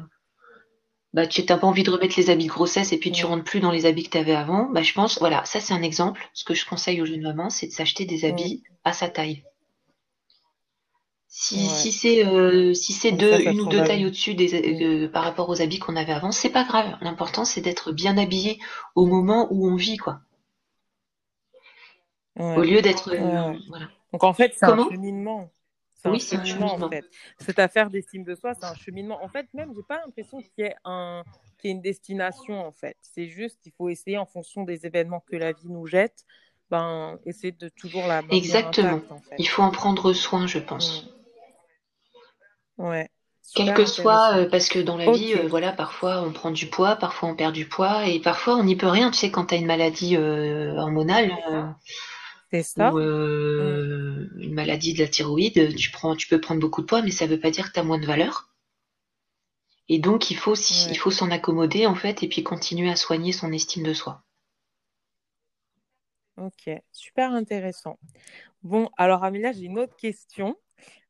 bah 1.13 1.29
tu 1.29 1.43
n'as 1.45 1.57
pas 1.57 1.67
envie 1.67 1.85
de 1.85 1.91
remettre 1.91 2.15
les 2.17 2.31
habits 2.31 2.47
de 2.47 2.51
grossesse 2.51 2.93
et 2.93 2.99
puis 2.99 3.13
tu 3.13 3.25
rentres 3.25 3.45
plus 3.45 3.61
dans 3.61 3.71
les 3.71 3.87
habits 3.87 4.05
que 4.05 4.11
tu 4.11 4.19
avais 4.19 4.35
avant. 4.35 4.69
Bah 4.71 4.83
je 4.83 4.93
pense 4.93 5.21
voilà, 5.21 5.45
ça 5.45 5.61
c'est 5.61 5.73
un 5.73 5.83
exemple. 5.83 6.29
Ce 6.35 6.43
que 6.43 6.55
je 6.55 6.67
conseille 6.67 7.01
aux 7.01 7.07
jeunes 7.07 7.23
mamans, 7.23 7.49
c'est 7.49 7.69
de 7.69 7.73
s'acheter 7.73 8.07
des 8.07 8.25
habits 8.25 8.65
à 8.83 8.93
sa 8.93 9.09
taille. 9.09 9.45
Si, 11.39 11.69
si 11.69 11.93
c'est 11.93 12.25
euh, 12.25 12.73
si 12.73 12.95
c'est 12.95 13.13
deux, 13.13 13.39
une 13.43 13.61
ou 13.61 13.67
deux 13.67 13.85
tailles 13.85 14.07
au-dessus 14.07 14.35
des, 14.35 15.07
par 15.13 15.23
rapport 15.23 15.51
aux 15.51 15.61
habits 15.61 15.79
qu'on 15.79 15.95
avait 15.95 16.15
avant, 16.15 16.33
c'est 16.33 16.49
pas 16.49 16.65
grave. 16.65 16.97
L'important 17.03 17.45
c'est 17.45 17.61
d'être 17.61 17.93
bien 17.93 18.17
habillé 18.17 18.59
au 18.95 19.05
moment 19.05 19.47
où 19.51 19.69
on 19.69 19.77
vit, 19.77 19.99
quoi. 19.99 20.21
Au 22.39 22.63
lieu 22.63 22.81
d'être. 22.81 23.11
Euh, 23.13 23.53
voilà. 23.69 23.89
Donc 24.15 24.25
en 24.25 24.33
fait, 24.33 24.55
c'est 24.57 24.65
un 24.65 24.89
cheminement. 24.89 25.51
oui, 26.07 26.21
c'est 26.21 26.37
un 26.37 26.45
cheminement, 26.45 26.75
en 26.75 26.89
fait. 26.89 27.05
Cette 27.39 27.59
affaire 27.59 27.91
d'estime 27.91 28.25
de 28.25 28.35
soi, 28.35 28.55
c'est 28.55 28.65
un 28.65 28.75
cheminement. 28.75 29.23
En 29.23 29.29
fait, 29.29 29.47
même, 29.53 29.75
j'ai 29.77 29.83
pas 29.87 30.01
l'impression 30.07 30.41
qu'il 30.41 30.65
y 30.65 30.69
ait 30.69 30.77
un 30.87 31.23
qu'il 31.59 31.69
y 31.69 31.71
ait 31.71 31.77
une 31.77 31.83
destination, 31.83 32.67
en 32.67 32.73
fait. 32.73 32.97
C'est 33.03 33.29
juste 33.29 33.61
qu'il 33.61 33.73
faut 33.77 33.91
essayer 33.91 34.17
en 34.17 34.27
fonction 34.27 34.65
des 34.65 34.87
événements 34.87 35.23
que 35.31 35.37
la 35.37 35.53
vie 35.53 35.69
nous 35.69 35.87
jette, 35.87 36.25
ben, 36.71 37.19
essayer 37.27 37.53
de 37.53 37.69
toujours 37.69 38.07
la 38.07 38.23
Exactement. 38.31 39.03
Il 39.37 39.49
faut 39.51 39.63
en 39.63 39.71
prendre 39.71 40.15
soin, 40.15 40.47
je 40.47 40.61
pense. 40.61 41.13
Ouais. 42.79 43.09
Quel 43.55 43.75
que 43.75 43.87
soit, 43.87 44.37
euh, 44.37 44.49
parce 44.49 44.69
que 44.69 44.79
dans 44.79 44.97
la 44.97 45.11
vie, 45.13 45.35
euh, 45.35 45.47
voilà, 45.47 45.73
parfois 45.73 46.21
on 46.23 46.33
prend 46.33 46.51
du 46.51 46.67
poids, 46.67 46.97
parfois 46.97 47.29
on 47.29 47.37
perd 47.37 47.55
du 47.55 47.67
poids, 47.67 48.07
et 48.07 48.21
parfois 48.21 48.57
on 48.57 48.65
n'y 48.65 48.77
peut 48.77 48.89
rien. 48.89 49.11
Tu 49.11 49.19
sais, 49.19 49.31
quand 49.31 49.47
tu 49.47 49.55
as 49.55 49.59
une 49.59 49.67
maladie 49.67 50.17
euh, 50.17 50.75
hormonale, 50.75 51.33
ça. 52.63 52.93
ou 52.93 52.99
une 52.99 54.55
maladie 54.55 54.95
de 54.95 54.99
la 54.99 55.09
thyroïde, 55.09 55.75
tu 55.77 55.91
prends, 55.91 56.17
tu 56.17 56.29
peux 56.29 56.41
prendre 56.41 56.61
beaucoup 56.61 56.83
de 56.83 56.87
poids, 56.87 57.03
mais 57.03 57.11
ça 57.11 57.27
veut 57.27 57.41
pas 57.41 57.51
dire 57.51 57.69
que 57.69 57.73
tu 57.73 57.81
as 57.81 57.85
moins 57.85 57.99
de 57.99 58.07
valeur. 58.07 58.49
Et 59.89 60.01
donc 60.01 60.31
il 60.31 60.37
faut, 60.37 60.55
il 60.55 60.99
faut 60.99 61.13
s'en 61.13 61.31
accommoder 61.31 61.87
en 61.87 61.95
fait, 61.95 62.23
et 62.23 62.29
puis 62.29 62.43
continuer 62.43 62.91
à 62.91 62.97
soigner 62.97 63.33
son 63.33 63.53
estime 63.53 63.85
de 63.85 63.95
soi. 63.95 64.23
Ok, 66.37 66.69
super 66.93 67.33
intéressant. 67.33 67.99
Bon, 68.63 68.91
alors 68.99 69.25
Amélia, 69.25 69.53
j'ai 69.53 69.65
une 69.65 69.79
autre 69.79 69.97
question 69.97 70.57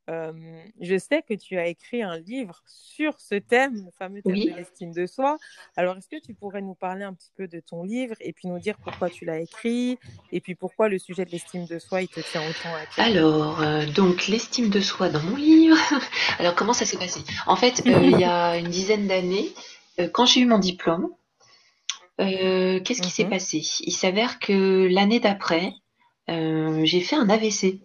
je 0.09 0.99
sais 0.99 1.23
que 1.23 1.35
tu 1.35 1.59
as 1.59 1.67
écrit 1.67 2.03
un 2.03 2.19
livre 2.19 2.63
sur 2.67 3.21
ce 3.21 3.35
thème, 3.37 3.85
le 3.85 3.91
fameux 3.99 4.23
thème 4.23 4.35
de 4.35 4.57
l'estime 4.57 4.93
de 4.93 5.07
soi. 5.07 5.39
Alors, 5.77 5.97
est-ce 5.97 6.09
que 6.09 6.21
tu 6.21 6.35
pourrais 6.35 6.63
nous 6.63 6.75
parler 6.75 7.05
un 7.05 7.15
petit 7.15 7.31
peu 7.37 7.49
de 7.49 7.61
ton 7.61 7.83
livre 7.83 8.15
et 8.21 8.33
puis 8.33 8.49
nous 8.49 8.59
dire 8.59 8.77
pourquoi 8.83 9.11
tu 9.11 9.25
l'as 9.25 9.41
écrit 9.41 9.99
et 10.33 10.41
puis 10.41 10.55
pourquoi 10.55 10.89
le 10.89 10.99
sujet 10.99 11.25
de 11.25 11.31
l'estime 11.31 11.67
de 11.67 11.79
soi, 11.79 12.03
il 12.03 12.09
te 12.09 12.21
tient 12.21 12.43
autant 12.43 12.75
à 12.75 12.87
cœur? 12.87 13.05
Alors, 13.05 13.63
euh, 13.63 13.87
donc, 13.87 14.27
l'estime 14.29 14.71
de 14.71 14.81
soi 14.81 15.09
dans 15.09 15.23
mon 15.23 15.37
livre. 15.37 15.77
Alors, 16.39 16.55
comment 16.55 16.73
ça 16.73 16.85
s'est 16.85 16.99
passé? 16.99 17.21
En 17.47 17.57
fait, 17.57 17.83
euh, 17.87 18.03
il 18.03 18.19
y 18.19 18.25
a 18.25 18.57
une 18.59 18.69
dizaine 18.69 19.07
d'années, 19.07 19.53
euh, 20.01 20.09
quand 20.09 20.27
j'ai 20.27 20.41
eu 20.41 20.47
mon 20.47 20.59
diplôme, 20.59 21.09
qu'est-ce 22.19 23.03
qui 23.03 23.11
s'est 23.11 23.25
mhm. 23.25 23.31
passé? 23.31 23.63
Il 23.81 23.93
s'avère 23.93 24.39
que 24.39 24.89
l'année 24.91 25.21
d'après, 25.21 25.75
j'ai 26.29 27.01
fait 27.01 27.17
un 27.17 27.29
AVC. 27.29 27.81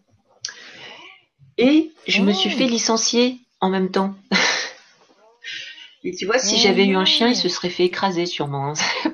Et 1.62 1.91
je 2.07 2.22
me 2.22 2.34
suis 2.34 2.49
fait 2.49 2.66
oh. 2.66 2.70
licencier 2.70 3.39
en 3.59 3.70
même 3.70 3.91
temps. 3.91 4.16
Et 6.03 6.16
tu 6.16 6.26
vois, 6.26 6.39
si 6.39 6.57
j'avais 6.57 6.88
eu 6.88 6.95
un 6.95 7.05
chien, 7.05 7.28
il 7.28 7.36
se 7.36 7.47
serait 7.47 7.70
fait 7.70 7.86
écraser 7.86 8.26
sûrement, 8.26 8.70
hein, 8.70 8.74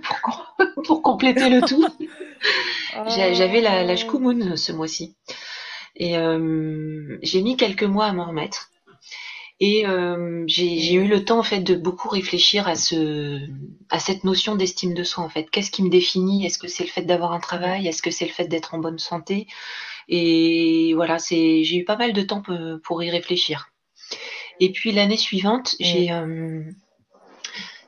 pour, 0.86 1.02
compléter 1.02 1.50
le 1.50 1.62
tout. 1.62 1.86
J'avais 3.10 3.60
la, 3.60 3.84
la 3.84 3.96
Oh. 3.96 4.56
ce 4.56 4.72
mois-ci. 4.72 5.16
Et 5.98 6.18
euh, 6.18 7.18
j'ai 7.22 7.42
mis 7.42 7.58
quelques 7.58 7.84
mois 7.84 8.06
à 8.06 8.14
m'en 8.14 8.28
remettre. 8.28 8.70
Et 9.60 9.88
euh, 9.88 10.44
j'ai 10.48 10.78
j'ai 10.80 10.94
eu 10.96 11.08
le 11.08 11.26
temps 11.26 11.40
en 11.40 11.44
fait 11.44 11.62
de 11.62 11.76
beaucoup 11.76 12.10
réfléchir 12.10 12.68
à 12.68 12.76
ce 12.76 13.40
à 13.90 14.00
cette 14.00 14.24
notion 14.24 14.56
d'estime 14.56 14.94
de 14.94 15.04
soi 15.04 15.24
en 15.24 15.30
fait. 15.30 15.50
Qu'est-ce 15.50 15.72
qui 15.72 15.84
me 15.84 15.90
définit? 15.90 16.46
Est-ce 16.46 16.60
que 16.60 16.68
c'est 16.68 16.84
le 16.84 16.90
fait 16.90 17.04
d'avoir 17.04 17.32
un 17.34 17.40
travail? 17.40 17.88
Est-ce 17.88 18.02
que 18.04 18.12
c'est 18.12 18.26
le 18.28 18.32
fait 18.32 18.48
d'être 18.48 18.76
en 18.76 18.80
bonne 18.80 19.00
santé? 19.00 19.48
Et 20.10 20.94
voilà, 20.96 21.20
c'est 21.20 21.64
j'ai 21.64 21.78
eu 21.78 21.86
pas 21.86 21.98
mal 21.98 22.14
de 22.14 22.22
temps 22.22 22.44
pour 22.84 23.04
y 23.04 23.10
réfléchir. 23.10 23.70
Et 24.60 24.72
puis 24.72 24.92
l'année 24.92 25.18
suivante, 25.18 25.76
Mm. 25.82 25.84
j'ai 25.86 26.12
euh, 26.12 26.64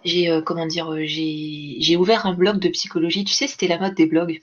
j'ai 0.03 0.29
euh, 0.29 0.41
comment 0.41 0.65
dire, 0.65 0.91
euh, 0.91 1.05
j'ai 1.05 1.77
j'ai 1.79 1.95
ouvert 1.97 2.25
un 2.25 2.33
blog 2.33 2.59
de 2.59 2.69
psychologie. 2.69 3.23
Tu 3.23 3.33
sais, 3.33 3.47
c'était 3.47 3.67
la 3.67 3.79
mode 3.79 3.95
des 3.95 4.05
blogs. 4.07 4.41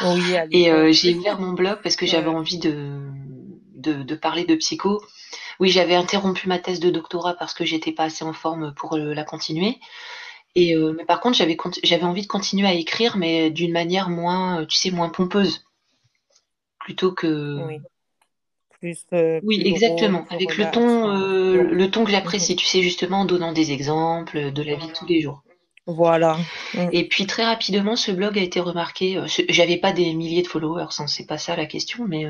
Oui, 0.00 0.36
à 0.36 0.46
Et 0.50 0.70
euh, 0.70 0.92
j'ai 0.92 1.14
ouvert 1.14 1.40
mon 1.40 1.52
blog 1.52 1.78
parce 1.82 1.96
que 1.96 2.06
j'avais 2.06 2.28
envie 2.28 2.58
de, 2.58 3.00
de, 3.78 4.02
de 4.02 4.14
parler 4.14 4.44
de 4.44 4.54
psycho. 4.54 5.00
Oui, 5.60 5.70
j'avais 5.70 5.94
interrompu 5.94 6.48
ma 6.48 6.58
thèse 6.58 6.80
de 6.80 6.90
doctorat 6.90 7.34
parce 7.34 7.54
que 7.54 7.64
j'étais 7.64 7.92
pas 7.92 8.04
assez 8.04 8.24
en 8.24 8.32
forme 8.32 8.74
pour 8.74 8.94
euh, 8.96 9.14
la 9.14 9.24
continuer. 9.24 9.78
Et 10.54 10.74
euh, 10.74 10.92
mais 10.96 11.04
par 11.04 11.20
contre, 11.20 11.36
j'avais 11.36 12.04
envie 12.04 12.22
de 12.22 12.26
continuer 12.26 12.66
à 12.66 12.74
écrire, 12.74 13.16
mais 13.16 13.50
d'une 13.50 13.72
manière 13.72 14.08
moins, 14.10 14.60
euh, 14.62 14.66
tu 14.66 14.76
sais, 14.76 14.90
moins 14.90 15.08
pompeuse, 15.10 15.64
plutôt 16.80 17.12
que. 17.12 17.60
Oui. 17.66 17.78
Plus, 18.80 19.04
euh, 19.12 19.40
Oui, 19.42 19.58
plus 19.58 19.72
drôle, 19.72 19.72
exactement, 19.74 20.26
avec 20.30 20.56
le 20.56 20.70
ton, 20.70 21.10
euh, 21.10 21.62
le 21.62 21.90
ton 21.90 22.04
que 22.04 22.10
Mhm. 22.10 22.12
j'apprécie, 22.12 22.56
tu 22.56 22.64
sais, 22.66 22.82
justement, 22.82 23.20
en 23.20 23.24
donnant 23.24 23.52
des 23.52 23.72
exemples 23.72 24.52
de 24.52 24.62
la 24.62 24.76
vie 24.76 24.86
de 24.88 24.92
tous 24.92 25.06
les 25.06 25.20
jours. 25.20 25.42
Voilà. 25.86 26.38
Mm. 26.74 26.88
Et 26.92 27.08
puis 27.08 27.26
très 27.26 27.44
rapidement, 27.44 27.96
ce 27.96 28.12
blog 28.12 28.38
a 28.38 28.42
été 28.42 28.60
remarqué. 28.60 29.20
J'avais 29.48 29.78
pas 29.78 29.92
des 29.92 30.12
milliers 30.14 30.42
de 30.42 30.46
followers, 30.48 30.86
hein, 30.98 31.06
c'est 31.06 31.26
pas 31.26 31.38
ça 31.38 31.56
la 31.56 31.66
question, 31.66 32.04
mais 32.06 32.26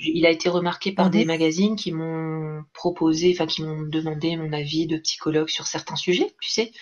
il 0.00 0.26
a 0.26 0.30
été 0.30 0.48
remarqué 0.48 0.92
par 0.92 1.10
des 1.10 1.20
Mhm. 1.20 1.26
magazines 1.26 1.76
qui 1.76 1.92
m'ont 1.92 2.62
proposé, 2.72 3.32
enfin 3.34 3.46
qui 3.46 3.62
m'ont 3.62 3.82
demandé 3.82 4.36
mon 4.36 4.52
avis 4.52 4.86
de 4.86 4.98
psychologue 4.98 5.48
sur 5.48 5.66
certains 5.66 5.96
sujets, 5.96 6.34
tu 6.40 6.50
sais. 6.50 6.72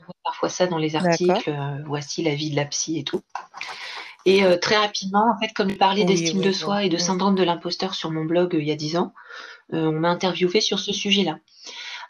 On 0.00 0.04
voit 0.06 0.14
parfois 0.24 0.48
ça 0.48 0.66
dans 0.66 0.78
les 0.78 0.96
articles, 0.96 1.50
euh, 1.50 1.82
voici 1.86 2.22
la 2.22 2.34
vie 2.34 2.50
de 2.50 2.56
la 2.56 2.64
psy 2.66 2.98
et 2.98 3.04
tout. 3.04 3.22
Et 4.24 4.44
euh, 4.44 4.56
très 4.56 4.76
rapidement, 4.76 5.32
en 5.34 5.38
fait, 5.40 5.52
comme 5.52 5.70
je 5.70 5.76
parlais 5.76 6.02
Oui, 6.02 6.06
d'estime 6.06 6.38
oui, 6.38 6.44
de 6.46 6.52
soi 6.52 6.84
et 6.84 6.88
de 6.88 6.96
Mm. 6.96 7.00
syndrome 7.00 7.34
de 7.34 7.42
l'imposteur 7.42 7.94
sur 7.94 8.10
mon 8.10 8.24
blog 8.24 8.54
euh, 8.54 8.60
il 8.60 8.68
y 8.68 8.72
a 8.72 8.76
dix 8.76 8.96
ans, 8.96 9.12
on 9.72 9.92
m'a 9.92 10.10
interviewé 10.10 10.60
sur 10.60 10.78
ce 10.80 10.92
sujet-là. 10.92 11.38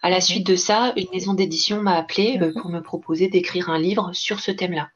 À 0.03 0.11
la 0.11 0.21
suite 0.21 0.47
de 0.47 0.57
ça, 0.57 0.93
une 0.97 1.09
maison 1.13 1.35
d'édition 1.35 1.83
m'a 1.83 1.97
appelé 1.97 2.39
Mhm. 2.39 2.55
pour 2.55 2.71
me 2.71 2.81
proposer 2.83 3.29
d'écrire 3.29 3.71
un 3.71 3.79
livre 3.79 4.13
sur 4.15 4.41
ce 4.41 4.51
thème-là. 4.53 4.91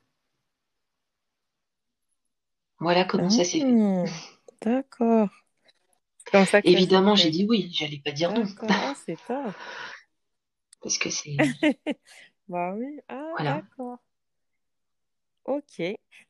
Voilà 2.81 3.05
comment 3.05 3.29
ça 3.29 3.45
s'est 3.45 3.61
fait. 3.61 3.65
Mm. 3.65 4.05
D'accord. 4.63 5.31
Comme 6.33 6.45
ça 6.47 6.63
que 6.63 6.69
Évidemment, 6.69 7.15
j'ai 7.15 7.31
dit 7.31 7.47
oui, 7.49 7.71
j'allais 7.73 8.01
pas 8.05 8.13
dire 8.13 8.33
non. 8.33 8.45
Ah, 8.69 8.95
c'est 9.07 9.19
top. 9.27 9.55
parce 10.83 10.99
que 10.99 11.11
c'est 11.11 11.37
Bah 12.49 12.75
oui. 12.77 13.01
Ah, 13.09 13.25
voilà. 13.37 13.55
d'accord. 13.63 13.99
Ok. 15.45 15.81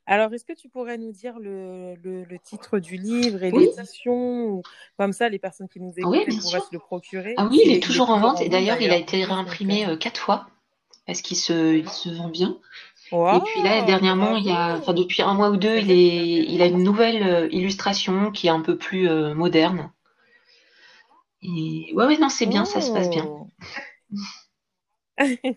Alors, 0.04 0.32
est-ce 0.34 0.44
que 0.44 0.52
tu 0.52 0.68
pourrais 0.68 0.98
nous 0.98 1.10
dire 1.12 1.38
le, 1.38 1.94
le, 2.02 2.24
le 2.24 2.38
titre 2.38 2.78
du 2.78 2.96
livre 2.96 3.42
et 3.42 3.50
Oui, 3.50 3.66
l'édition. 3.66 4.62
Comme 4.98 5.12
ça, 5.12 5.28
les 5.28 5.38
personnes 5.38 5.68
qui 5.68 5.80
nous 5.80 5.94
oui, 6.02 6.18
écoutent, 6.20 6.26
bien 6.26 6.38
pourraient 6.40 6.60
se 6.60 6.72
le 6.72 6.78
procurer. 6.78 7.34
Ah 7.36 7.48
oui, 7.50 7.60
il 7.64 7.72
est 7.72 7.82
toujours 7.82 8.10
en 8.10 8.20
vente 8.20 8.38
en 8.38 8.42
et 8.42 8.48
d'ailleurs, 8.48 8.80
il 8.80 8.90
a 8.90 8.96
été 8.96 9.22
euh... 9.22 9.26
réimprimé 9.26 9.86
euh, 9.86 9.96
quatre 9.96 10.20
fois 10.20 10.46
parce 11.06 11.22
qu'il 11.22 11.36
se, 11.36 11.76
il 11.76 11.88
se 11.88 12.10
vend 12.10 12.28
bien. 12.28 12.58
Et 13.12 13.40
puis 13.44 13.62
là, 13.62 13.82
dernièrement, 13.82 14.36
il 14.36 14.46
y 14.46 14.50
a, 14.50 14.76
enfin 14.76 14.92
depuis 14.92 15.22
un 15.22 15.34
mois 15.34 15.50
ou 15.50 15.56
deux, 15.56 15.78
il 15.78 15.90
est 15.90 16.44
il 16.48 16.60
a 16.60 16.66
une 16.66 16.82
nouvelle 16.82 17.22
euh, 17.22 17.48
illustration 17.52 18.32
qui 18.32 18.48
est 18.48 18.50
un 18.50 18.60
peu 18.60 18.76
plus 18.76 19.08
euh, 19.08 19.34
moderne. 19.34 19.92
Et 21.42 21.92
ouais, 21.94 22.06
ouais, 22.06 22.18
non, 22.18 22.28
c'est 22.28 22.46
bien, 22.46 22.64
ça 22.64 22.80
se 22.80 22.90
passe 22.90 23.10
bien. 23.10 23.26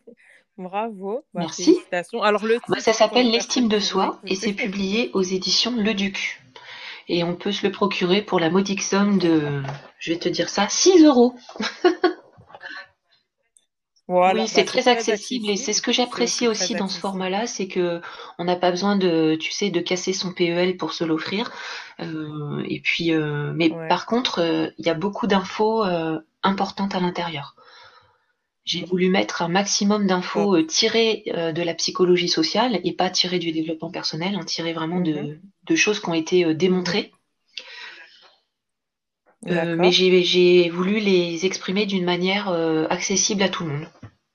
Bravo, 0.58 1.24
bah, 1.34 1.42
Merci. 1.42 1.78
Alors, 2.22 2.46
le 2.46 2.60
Bah, 2.68 2.80
ça 2.80 2.94
s'appelle 2.94 3.28
les 3.28 3.32
L'estime 3.34 3.70
de 3.70 3.80
soi 3.80 4.20
et 4.26 4.36
c'est 4.36 4.54
publié 4.54 5.10
aux 5.14 5.22
éditions 5.22 5.74
Le 5.76 5.94
Duc. 5.94 6.42
Et 7.08 7.24
on 7.24 7.36
peut 7.36 7.52
se 7.52 7.66
le 7.66 7.72
procurer 7.72 8.22
pour 8.22 8.40
la 8.40 8.52
modique 8.52 8.84
somme 8.84 9.18
de, 9.18 9.64
je 10.00 10.14
vais 10.14 10.20
te 10.20 10.30
dire 10.30 10.50
ça, 10.50 10.68
6 10.70 11.04
euros. 11.06 11.34
Voilà, 14.10 14.42
Oui, 14.42 14.48
c'est 14.48 14.66
très 14.66 14.82
très 14.82 14.90
accessible 14.92 15.52
et 15.52 15.56
c'est 15.56 15.72
ce 15.72 15.84
que 15.84 15.92
j'apprécie 15.92 16.48
aussi 16.48 16.74
dans 16.74 16.88
ce 16.88 17.00
format-là, 17.00 17.46
c'est 17.46 17.68
que 17.68 18.02
on 18.40 18.44
n'a 18.44 18.56
pas 18.56 18.72
besoin 18.72 18.96
de, 18.96 19.36
tu 19.40 19.52
sais, 19.52 19.70
de 19.70 19.80
casser 19.80 20.14
son 20.14 20.34
PEL 20.34 20.78
pour 20.78 20.94
se 20.94 21.04
l'offrir. 21.04 21.52
Euh, 22.00 22.64
et 22.68 22.80
puis, 22.82 23.14
euh, 23.14 23.54
mais 23.56 23.72
Ouais. 23.72 23.88
par 23.88 24.08
contre, 24.08 24.40
euh, 24.40 24.68
il 24.80 24.86
y 24.88 24.90
a 24.90 24.96
beaucoup 24.96 25.28
d'infos 25.28 25.86
euh, 25.86 26.18
importantes 26.42 26.96
à 26.96 27.00
l'intérieur. 27.00 27.56
J'ai 28.66 28.84
voulu 28.84 29.10
mettre 29.10 29.44
un 29.44 29.48
maximum 29.48 30.08
d'infos 30.08 30.62
tirées 30.64 31.24
de 31.28 31.62
la 31.64 31.74
psychologie 31.76 32.30
sociale 32.30 32.80
et 32.84 32.94
pas 32.94 33.10
tirées 33.10 33.40
du 33.40 33.52
développement 33.52 33.92
personnel, 33.92 34.36
hein, 34.36 34.44
tirées 34.44 34.74
vraiment 34.74 35.02
de, 35.02 35.40
de 35.66 35.76
choses 35.76 36.00
qui 36.00 36.10
ont 36.10 36.14
été 36.16 36.54
démontrées. 36.54 37.12
Euh, 39.48 39.76
mais 39.78 39.92
j'ai 39.92 40.70
voulu 40.70 41.00
les 41.00 41.46
exprimer 41.46 41.86
d'une 41.86 42.04
manière 42.04 42.50
euh, 42.50 42.86
accessible 42.90 43.44
à 43.44 43.50
tout 43.50 43.64
le 43.64 43.72
monde, 43.72 43.88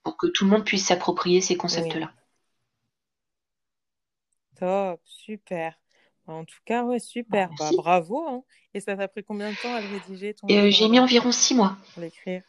pour 0.03 0.17
que 0.17 0.27
tout 0.27 0.45
le 0.45 0.51
monde 0.51 0.65
puisse 0.65 0.87
s'approprier 0.87 1.41
ces 1.41 1.55
Oui. 1.55 1.59
concepts-là. 1.61 2.13
Top, 4.57 5.01
super. 5.05 5.79
En 6.27 6.45
tout 6.45 6.59
cas, 6.65 6.85
ouais, 6.85 6.99
Bah, 6.99 7.01
super. 7.01 7.49
Bah, 7.49 7.55
merci. 7.61 7.77
bravo, 7.77 8.27
hein. 8.29 8.45
Et 8.73 8.81
ça 8.81 8.97
t'a 8.97 9.09
pris 9.09 9.23
combien 9.25 9.51
de 9.53 9.57
temps 9.57 9.75
à 9.75 9.81
le 9.81 9.89
rédiger, 9.89 10.35
ton 10.35 10.49
euh, 10.51 10.71
j'ai 10.71 10.89
mis 10.89 10.97
alors, 10.97 11.05
environ 11.05 11.33
six 11.33 11.55
mois. 11.55 11.77
pour 11.93 12.03
l'écrire? 12.03 12.43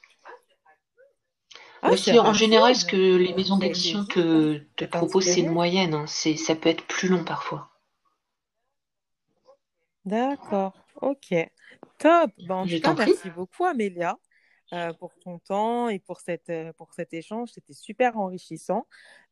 Ah, 1.82 1.90
Bah, 1.92 1.98
c'est 1.98 2.18
en 2.20 2.34
général 2.34 2.76
ce 2.76 2.86
que 2.86 2.96
les 3.18 3.34
maisons 3.34 3.58
d'édition 3.58 4.06
te, 4.06 4.60
proposent, 4.88 5.26
c'est 5.26 5.42
une 5.42 5.52
moyenne. 5.52 5.94
Hein. 5.94 6.08
Ça 6.08 6.56
peut 6.56 6.70
être 6.70 6.84
plus 6.88 7.08
long 7.10 7.24
parfois. 7.24 7.70
D'accord, 10.06 10.74
ok. 11.02 11.34
Top. 11.98 12.32
Bah, 12.48 12.56
en 12.56 12.66
Je 12.66 12.78
t'en 12.78 12.96
merci 12.96 13.30
beaucoup, 13.30 13.66
Amélia, 13.66 14.18
euh, 14.74 14.94
pour 14.94 15.14
ton 15.24 15.40
temps 15.40 15.90
et 15.90 16.00
pour, 16.00 16.20
cette, 16.20 16.50
euh, 16.50 16.72
pour 16.78 16.94
cet 16.94 17.14
échange. 17.14 17.50
C'était 17.54 17.74
super 17.74 18.18
enrichissant. 18.18 18.88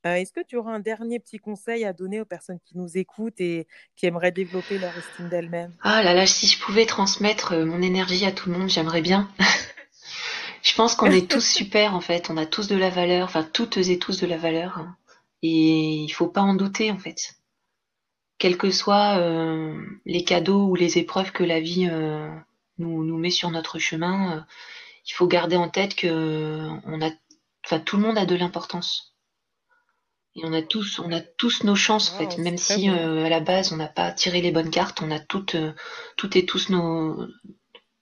Euh, 0.06 0.16
est-ce 0.16 0.34
que 0.34 0.41
tu 0.45 0.58
auras 0.58 0.72
un 0.72 0.80
dernier 0.80 1.20
petit 1.20 1.38
conseil 1.38 1.86
à 1.86 1.93
donner 1.93 2.22
aux 2.22 2.26
personnes 2.26 2.60
qui 2.66 2.78
nous 2.78 2.97
écoutent 2.97 3.39
et 3.39 3.68
qui 3.95 4.06
aimeraient 4.06 4.32
développer 4.32 4.78
leur 4.78 4.95
estime 4.97 5.30
d'elles-mêmes? 5.30 5.74
Ah 5.82 6.04
là 6.04 6.14
là, 6.14 6.26
si 6.28 6.47
je 6.47 6.60
pouvais 6.60 6.86
transmettre 6.86 7.56
mon 7.56 7.82
énergie 7.82 8.26
à 8.26 8.32
tout 8.32 8.49
le 8.49 8.58
monde, 8.58 8.70
j'aimerais 8.70 9.01
bien. 9.01 9.30
Je 10.62 10.76
pense 10.76 10.95
qu'on 10.95 11.12
est 11.12 11.30
tous 11.30 11.45
super 11.45 11.93
en 11.93 12.01
fait. 12.01 12.30
On 12.30 12.38
a 12.38 12.45
tous 12.45 12.68
de 12.68 12.76
la 12.76 12.89
valeur, 12.89 13.26
enfin 13.26 13.43
toutes 13.43 13.78
et 13.78 13.99
tous 13.99 14.20
de 14.22 14.28
la 14.28 14.38
valeur. 14.38 14.86
Et 15.41 15.49
il 15.49 16.10
faut 16.10 16.28
pas 16.28 16.41
en 16.41 16.54
douter 16.54 16.89
en 16.89 16.97
fait. 16.97 17.36
Quels 18.38 18.57
que 18.57 18.71
soient 18.71 19.17
euh, 19.19 19.79
les 20.05 20.23
cadeaux 20.23 20.67
ou 20.67 20.75
les 20.75 20.97
épreuves 20.97 21.31
que 21.31 21.43
la 21.43 21.59
vie 21.59 21.88
euh, 21.89 22.29
nous, 22.77 23.03
nous 23.03 23.17
met 23.17 23.29
sur 23.29 23.51
notre 23.51 23.79
chemin, 23.79 24.38
euh, 24.38 24.41
il 25.07 25.13
faut 25.13 25.27
garder 25.27 25.55
en 25.55 25.69
tête 25.69 25.95
que 25.95 26.67
on 26.86 27.01
a, 27.01 27.09
enfin 27.65 27.79
tout 27.79 27.97
le 27.97 28.03
monde 28.03 28.17
a 28.17 28.25
de 28.25 28.36
l'importance. 28.36 29.15
Et 30.36 30.41
on 30.43 30.51
a 30.53 30.63
tous, 30.63 30.97
on 30.99 31.11
a 31.11 31.21
tous 31.21 31.63
nos 31.63 31.75
chances 31.75 32.11
en 32.13 32.17
fait, 32.17 32.25
Waouh, 32.25 32.41
même 32.43 32.57
si 32.57 32.89
à 32.89 33.29
la 33.29 33.39
base 33.39 33.71
on 33.71 33.77
n'a 33.77 33.88
pas 33.88 34.11
tiré 34.11 34.41
les 34.41 34.51
bonnes 34.51 34.71
cartes, 34.71 35.01
on 35.01 35.11
a 35.11 35.19
toutes, 35.19 35.55
toutes 36.17 36.36
et 36.36 36.45
tous 36.45 36.69
nos, 36.69 37.27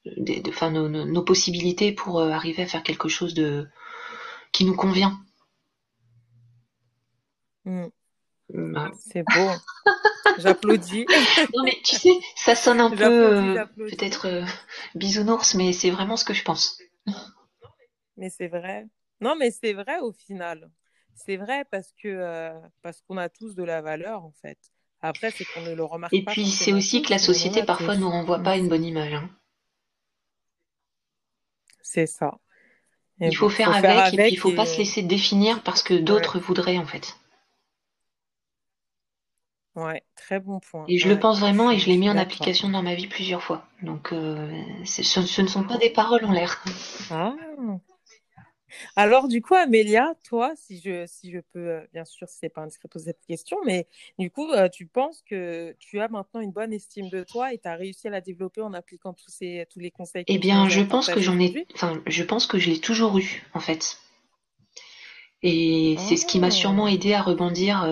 des- 0.06 0.40
de- 0.40 0.70
nos, 0.70 0.88
nos- 0.88 1.06
nos 1.06 1.24
possibilités 1.24 1.92
pour 1.92 2.22
arriver 2.22 2.64
à 2.64 2.68
faire 2.68 2.84
quelque 2.84 3.10
chose 3.10 3.34
de 3.34 3.68
qui 4.54 4.64
nous 4.64 4.76
convient. 4.76 5.20
Voilà. 7.66 8.92
c'est 8.98 9.24
beau. 9.24 9.50
J'applaudis. 10.42 11.06
Non 11.54 11.64
mais 11.64 11.78
tu 11.84 11.96
sais, 11.96 12.20
ça 12.36 12.56
sonne 12.56 12.80
un 12.82 12.90
peu 12.92 13.06
euh, 13.06 13.66
peut-être 13.76 14.28
euh, 14.28 14.44
bisounours, 14.96 15.56
mais 15.56 15.74
c'est 15.74 15.90
vraiment 15.90 16.18
ce 16.18 16.26
que 16.26 16.34
je 16.34 16.44
pense. 16.44 16.78
Mais 18.18 18.30
c'est 18.30 18.48
vrai. 18.48 18.88
Non, 19.20 19.36
mais 19.36 19.52
c'est 19.52 19.74
vrai 19.74 20.00
au 20.00 20.12
final. 20.12 20.70
C'est 21.16 21.38
vrai 21.38 21.66
parce 21.72 21.94
que 22.02 22.08
euh, 22.08 22.60
parce 22.82 23.02
qu'on 23.02 23.18
a 23.18 23.30
tous 23.30 23.56
de 23.56 23.64
la 23.64 23.82
valeur 23.82 24.24
en 24.26 24.32
fait. 24.42 24.58
Après, 25.02 25.32
c'est 25.32 25.46
qu'on 25.46 25.62
ne 25.62 25.74
le 25.74 25.84
remarque 25.84 26.14
Et 26.14 26.24
pas 26.24 26.32
puis 26.34 26.50
c'est 26.50 26.74
aussi 26.74 27.02
que 27.02 27.10
la 27.12 27.20
société 27.20 27.64
parfois 27.64 27.96
nous 27.96 28.08
tous. 28.08 28.12
renvoie 28.12 28.38
Mm. 28.38 28.44
pas 28.44 28.58
une 28.58 28.70
bonne 28.70 28.86
image. 28.86 29.14
hein. 29.14 29.30
C'est 31.82 32.08
ça. 32.08 32.40
Et 33.20 33.30
Il 33.30 33.36
faut 33.36 33.50
faire 33.50 33.74
faut 33.74 33.74
faire 33.74 34.00
avec 34.00 34.14
et 34.14 34.18
puis 34.18 34.34
il 34.34 34.38
avec 34.38 34.40
faut 34.40 34.52
pas 34.52 34.66
se 34.66 34.78
et 34.78 34.78
laisser 34.80 35.02
définir 35.04 35.64
parce 35.64 35.84
que 35.84 35.94
ouais, 35.94 36.02
d'autres 36.02 36.40
voudraient 36.40 36.78
en 36.78 36.86
fait. 36.88 37.16
Ouais, 39.76 40.04
très 40.16 40.40
bon 40.40 40.60
point. 40.60 40.86
Et 40.88 40.98
je 40.98 41.08
le 41.08 41.20
pense 41.20 41.40
vraiment 41.40 41.72
et 41.72 41.80
je 41.80 41.88
l'ai 41.88 41.98
mis 41.98 42.10
en 42.10 42.18
application 42.18 42.70
dans 42.70 42.84
ma 42.84 42.96
vie 42.96 43.08
plusieurs 43.08 43.42
fois. 43.44 43.66
Donc 43.82 44.12
euh, 44.14 44.52
ce, 44.86 45.04
ce 45.04 45.42
ne 45.42 45.48
sont 45.48 45.64
pas 45.64 45.78
des 45.78 45.90
paroles 45.90 46.26
en 46.26 46.32
l'air. 46.32 46.64
Ah, 47.10 47.36
Alors, 48.96 49.28
du 49.28 49.42
coup, 49.42 49.56
Amélia, 49.56 50.14
toi, 50.28 50.54
si 50.56 50.80
je, 50.80 51.06
si 51.06 51.32
je 51.32 51.40
peux, 51.54 51.70
euh, 51.70 51.82
bien 51.94 52.06
sûr, 52.06 52.28
si 52.28 52.38
c'est 52.40 52.50
pas 52.50 52.62
indiscret 52.62 52.88
de 52.88 52.92
poser 52.92 53.06
cette 53.06 53.26
question, 53.28 53.58
mais 53.66 53.88
du 54.18 54.32
coup, 54.32 54.50
euh, 54.52 54.70
tu 54.70 54.86
penses 54.86 55.24
que 55.30 55.76
tu 55.80 56.00
as 56.00 56.08
maintenant 56.08 56.42
une 56.42 56.52
bonne 56.52 56.74
estime 56.74 57.10
de 57.10 57.24
toi 57.24 57.54
et 57.54 57.58
tu 57.58 57.68
as 57.68 57.76
réussi 57.76 58.08
à 58.08 58.12
la 58.12 58.22
développer 58.22 58.62
en 58.62 58.74
appliquant 58.74 59.14
tous 59.14 59.30
ces, 59.30 59.66
tous 59.72 59.80
les 59.80 59.92
conseils 59.92 60.24
Eh 60.28 60.38
bien, 60.38 60.70
je 60.70 60.82
pense 60.82 61.10
que 61.10 61.20
j'en 61.20 61.40
ai, 61.40 61.66
enfin, 61.74 62.02
je 62.08 62.24
pense 62.24 62.48
que 62.48 62.60
je 62.60 62.70
l'ai 62.70 62.80
toujours 62.80 63.18
eu, 63.18 63.44
en 63.54 63.60
fait. 63.60 63.98
Et 65.44 65.96
c'est 65.98 66.18
ce 66.18 66.26
qui 66.26 66.40
m'a 66.40 66.52
sûrement 66.52 66.84
Oh, 66.84 66.88
aidé 66.88 67.14
à 67.14 67.22
rebondir 67.22 67.84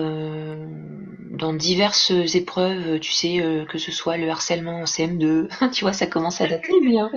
dans 1.40 1.52
diverses 1.52 2.12
épreuves, 2.34 3.00
tu 3.00 3.12
sais, 3.12 3.40
euh, 3.40 3.64
que 3.64 3.78
ce 3.78 3.90
soit 3.90 4.16
le 4.16 4.28
harcèlement 4.30 4.80
en 4.80 4.84
CM2, 4.84 5.48
tu 5.72 5.84
vois, 5.84 5.92
ça 5.92 6.06
commence 6.06 6.40
à 6.40 6.46
dater, 6.46 6.72
mais 6.82 7.00
euh, 7.00 7.08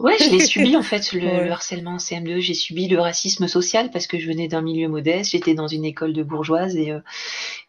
ouais, 0.00 0.16
je 0.18 0.30
l'ai 0.30 0.40
subi 0.46 0.76
en 0.76 0.82
fait, 0.82 1.12
le, 1.12 1.50
harcèlement 1.50 1.92
en 1.92 1.96
CM2, 1.98 2.40
j'ai 2.40 2.54
subi 2.54 2.88
le 2.88 2.98
racisme 2.98 3.46
social 3.46 3.90
parce 3.90 4.06
que 4.06 4.18
je 4.18 4.26
venais 4.26 4.48
d'un 4.48 4.62
milieu 4.62 4.88
modeste, 4.88 5.30
j'étais 5.30 5.54
dans 5.54 5.68
une 5.68 5.84
école 5.84 6.12
de 6.12 6.22
bourgeoise 6.22 6.76
et, 6.76 6.90
euh, 6.90 7.00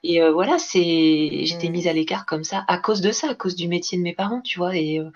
et 0.04 0.22
euh, 0.22 0.32
voilà, 0.32 0.58
c'est, 0.58 1.46
j'étais 1.46 1.70
Mm, 1.70 1.72
mise 1.72 1.88
à 1.88 1.94
l'écart 1.94 2.26
comme 2.26 2.44
ça 2.44 2.66
à 2.68 2.78
cause 2.78 3.02
de 3.02 3.12
ça, 3.12 3.30
à 3.30 3.36
cause 3.36 3.56
du 3.56 3.68
métier 3.68 3.98
de 3.98 4.04
mes 4.04 4.14
parents, 4.14 4.42
tu 4.42 4.58
vois, 4.58 4.76
et 4.76 5.00
euh, 5.00 5.10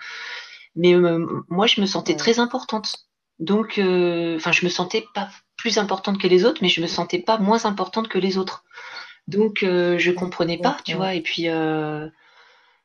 mais 0.78 0.94
euh, 0.94 1.26
moi, 1.48 1.66
je 1.66 1.80
me 1.80 1.86
sentais 1.86 2.12
ouais. 2.12 2.18
très 2.18 2.38
importante. 2.38 3.08
Donc, 3.40 3.78
euh, 3.78 4.36
enfin, 4.36 4.52
je 4.52 4.64
me 4.64 4.70
sentais 4.70 5.04
pas 5.12 5.28
plus 5.56 5.78
importante 5.78 6.18
que 6.18 6.28
les 6.28 6.44
autres, 6.44 6.60
mais 6.62 6.68
je 6.68 6.80
me 6.80 6.86
sentais 6.86 7.18
pas 7.18 7.38
moins 7.38 7.64
importante 7.64 8.08
que 8.08 8.18
les 8.18 8.38
autres. 8.38 8.64
Donc, 9.28 9.62
euh, 9.62 9.98
je 9.98 10.10
comprenais 10.10 10.58
pas, 10.58 10.78
tu 10.84 10.94
vois. 10.94 11.14
Et 11.14 11.20
puis, 11.20 11.48
euh, 11.48 12.08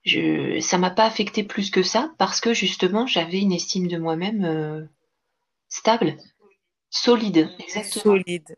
je, 0.03 0.59
ça 0.59 0.77
m'a 0.77 0.91
pas 0.91 1.05
affecté 1.05 1.43
plus 1.43 1.71
que 1.71 1.81
ça 1.81 2.11
parce 2.17 2.41
que 2.41 2.53
justement, 2.53 3.07
j'avais 3.07 3.39
une 3.39 3.53
estime 3.53 3.87
de 3.87 3.97
moi-même 3.97 4.43
euh, 4.43 4.85
stable, 5.69 6.17
solide, 6.89 7.49
exactement. 7.59 8.17
Solide. 8.17 8.57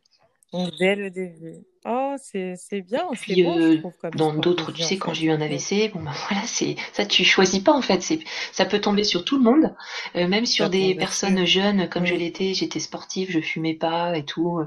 Donc, 0.51 0.71
dès 0.79 0.95
le 0.95 1.11
début. 1.11 1.65
Oh, 1.87 2.15
c'est, 2.17 2.55
c'est 2.57 2.81
bien, 2.81 3.03
Puis 3.11 3.43
je 3.43 3.47
euh, 3.47 3.77
trouve, 3.77 3.93
comme 4.01 4.11
dans 4.15 4.33
d'autres, 4.33 4.71
tu 4.71 4.81
sais, 4.81 4.97
quand 4.97 5.13
j'ai 5.13 5.27
eu 5.27 5.31
un. 5.31 5.39
AVC, 5.39 5.91
bon 5.93 6.01
ben 6.01 6.13
voilà, 6.27 6.43
c'est 6.47 6.77
ça, 6.93 7.05
tu 7.05 7.23
choisis 7.23 7.59
pas 7.59 7.73
en 7.73 7.83
fait. 7.83 8.01
C'est, 8.01 8.19
ça 8.51 8.65
peut 8.65 8.81
tomber 8.81 9.03
sur 9.03 9.23
tout 9.23 9.37
le 9.37 9.43
monde, 9.43 9.75
euh, 10.15 10.27
même 10.27 10.47
sur 10.47 10.65
Ça 10.65 10.69
des 10.69 10.95
personnes 10.95 11.45
jeunes 11.45 11.87
comme 11.89 12.07
je 12.07 12.15
l'étais. 12.15 12.55
J'étais 12.55 12.79
sportive, 12.79 13.29
je 13.29 13.39
fumais 13.39 13.75
pas 13.75 14.17
et 14.17 14.25
tout, 14.25 14.59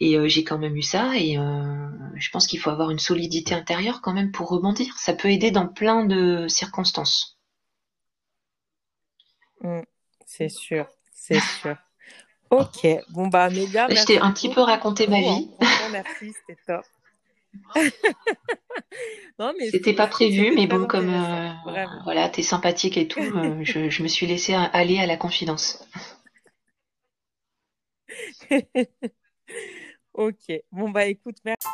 et 0.00 0.16
euh, 0.16 0.28
j'ai 0.28 0.44
quand 0.44 0.58
même 0.58 0.76
eu 0.76 0.82
ça. 0.82 1.16
Et 1.16 1.38
euh, 1.38 1.88
je 2.14 2.30
pense 2.30 2.46
qu'il 2.46 2.60
faut 2.60 2.70
avoir 2.70 2.90
une 2.90 2.98
solidité 2.98 3.54
intérieure 3.54 4.00
quand 4.02 4.12
même 4.12 4.32
pour 4.32 4.48
rebondir. 4.48 4.96
Ça 4.98 5.14
peut 5.14 5.30
aider 5.30 5.50
dans 5.50 5.66
plein 5.68 6.04
de 6.04 6.46
circonstances. 6.48 7.38
Mm. 9.62 9.80
C'est 10.26 10.48
sûr, 10.48 10.86
c'est 11.12 11.40
sûr. 11.40 11.76
Ok, 12.48 12.86
bon 13.10 13.26
bah 13.26 13.46
Amélia, 13.46 13.88
Je 13.90 14.04
t'ai 14.04 14.20
un 14.20 14.30
petit 14.30 14.48
peu 14.48 14.60
raconté 14.60 15.08
ma 15.08 15.16
hein. 15.16 15.20
vie. 15.20 15.50
Franchement, 15.60 15.88
merci, 15.90 16.32
c'était 16.32 16.60
top. 16.64 16.84
C'était 19.70 19.92
pas 19.92 20.06
prévu, 20.06 20.52
mais 20.54 20.66
bon, 20.66 20.86
comme 20.86 21.12
euh, 21.12 21.50
voilà, 22.04 22.28
t'es 22.28 22.42
sympathique 22.42 22.96
et 22.96 23.08
tout, 23.08 23.20
euh, 23.20 23.58
je, 23.62 23.90
je 23.90 24.02
me 24.02 24.08
suis 24.08 24.26
laissée 24.26 24.54
aller 24.54 24.98
à 24.98 25.06
la 25.06 25.16
confidence. 25.16 25.84
Ok, 30.18 30.50
bon 30.72 30.88
bah 30.88 31.04
écoute, 31.04 31.36
merci. 31.44 31.68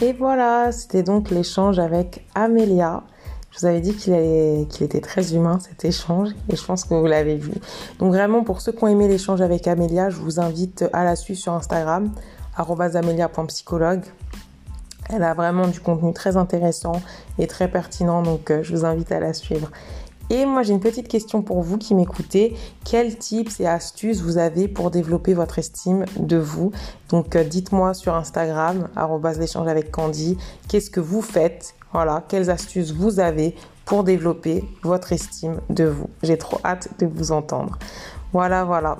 Et 0.00 0.14
voilà, 0.14 0.72
c'était 0.72 1.02
donc 1.02 1.28
l'échange 1.28 1.78
avec 1.78 2.24
Amélia. 2.34 3.02
Je 3.50 3.58
vous 3.58 3.66
avais 3.66 3.82
dit 3.82 3.94
qu'il 3.94 4.14
était 4.14 5.00
très 5.02 5.34
humain 5.34 5.58
cet 5.60 5.84
échange 5.84 6.30
et 6.48 6.56
je 6.56 6.64
pense 6.64 6.84
que 6.84 6.94
vous 6.94 7.04
l'avez 7.04 7.36
vu. 7.36 7.52
Donc 7.98 8.14
vraiment 8.14 8.42
pour 8.42 8.62
ceux 8.62 8.72
qui 8.72 8.82
ont 8.84 8.88
aimé 8.88 9.06
l'échange 9.06 9.42
avec 9.42 9.66
Amélia, 9.66 10.08
je 10.08 10.16
vous 10.16 10.40
invite 10.40 10.86
à 10.94 11.04
la 11.04 11.16
suivre 11.16 11.38
sur 11.38 11.52
Instagram, 11.52 12.10
amelia.psychologue. 12.56 14.04
Elle 15.10 15.22
a 15.22 15.34
vraiment 15.34 15.68
du 15.68 15.80
contenu 15.80 16.14
très 16.14 16.38
intéressant 16.38 17.00
et 17.38 17.46
très 17.46 17.68
pertinent, 17.68 18.22
donc 18.22 18.50
euh, 18.50 18.62
je 18.62 18.74
vous 18.74 18.84
invite 18.84 19.12
à 19.12 19.20
la 19.20 19.34
suivre. 19.34 19.70
Et 20.28 20.44
moi 20.44 20.62
j'ai 20.62 20.72
une 20.72 20.80
petite 20.80 21.08
question 21.08 21.42
pour 21.42 21.62
vous 21.62 21.78
qui 21.78 21.94
m'écoutez. 21.94 22.56
Quels 22.84 23.16
tips 23.16 23.60
et 23.60 23.66
astuces 23.66 24.20
vous 24.20 24.38
avez 24.38 24.66
pour 24.66 24.90
développer 24.90 25.34
votre 25.34 25.58
estime 25.58 26.04
de 26.18 26.36
vous? 26.36 26.72
Donc 27.10 27.36
euh, 27.36 27.44
dites-moi 27.44 27.94
sur 27.94 28.14
Instagram, 28.14 28.88
l'échange 29.38 29.68
avec 29.68 29.90
Candy, 29.90 30.36
qu'est-ce 30.68 30.90
que 30.90 31.00
vous 31.00 31.22
faites? 31.22 31.74
Voilà, 31.92 32.24
quelles 32.28 32.50
astuces 32.50 32.92
vous 32.92 33.20
avez 33.20 33.54
pour 33.84 34.02
développer 34.02 34.64
votre 34.82 35.12
estime 35.12 35.60
de 35.70 35.84
vous? 35.84 36.10
J'ai 36.22 36.36
trop 36.36 36.58
hâte 36.64 36.88
de 36.98 37.06
vous 37.06 37.30
entendre. 37.30 37.78
Voilà, 38.32 38.64
voilà. 38.64 38.98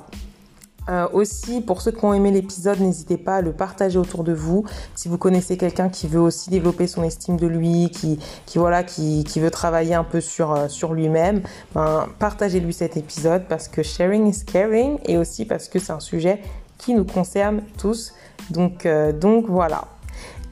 Euh, 0.89 1.07
aussi, 1.11 1.61
pour 1.61 1.81
ceux 1.81 1.91
qui 1.91 2.05
ont 2.05 2.13
aimé 2.13 2.31
l'épisode, 2.31 2.79
n'hésitez 2.79 3.17
pas 3.17 3.37
à 3.37 3.41
le 3.41 3.51
partager 3.51 3.97
autour 3.97 4.23
de 4.23 4.33
vous. 4.33 4.65
Si 4.95 5.09
vous 5.09 5.17
connaissez 5.17 5.57
quelqu'un 5.57 5.89
qui 5.89 6.07
veut 6.07 6.19
aussi 6.19 6.49
développer 6.49 6.87
son 6.87 7.03
estime 7.03 7.37
de 7.37 7.47
lui, 7.47 7.89
qui, 7.91 8.19
voilà, 8.55 8.83
qui, 8.83 9.23
veut 9.37 9.51
travailler 9.51 9.95
un 9.95 10.03
peu 10.03 10.21
sur, 10.21 10.53
euh, 10.53 10.67
lui-même, 10.93 11.41
ben, 11.75 12.07
partagez-lui 12.19 12.73
cet 12.73 12.95
épisode 12.95 13.43
parce 13.49 13.67
que 13.67 13.83
sharing 13.83 14.27
is 14.27 14.45
caring 14.45 14.99
et 15.05 15.17
aussi 15.17 15.45
parce 15.45 15.67
que 15.67 15.79
c'est 15.79 15.91
un 15.91 15.99
sujet 15.99 16.41
qui 16.77 16.93
nous 16.93 17.05
concerne 17.05 17.61
tous. 17.77 18.13
Donc, 18.49 18.85
euh, 18.85 19.11
donc 19.11 19.45
voilà. 19.47 19.85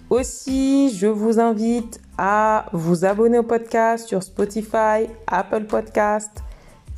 Aussi, 0.10 0.96
je 0.96 1.08
vous 1.08 1.40
invite 1.40 2.00
à 2.18 2.66
vous 2.74 3.06
abonner 3.06 3.40
au 3.40 3.44
podcast 3.44 4.08
sur 4.08 4.22
Spotify, 4.22 5.08
Apple 5.28 5.64
Podcast 5.64 6.45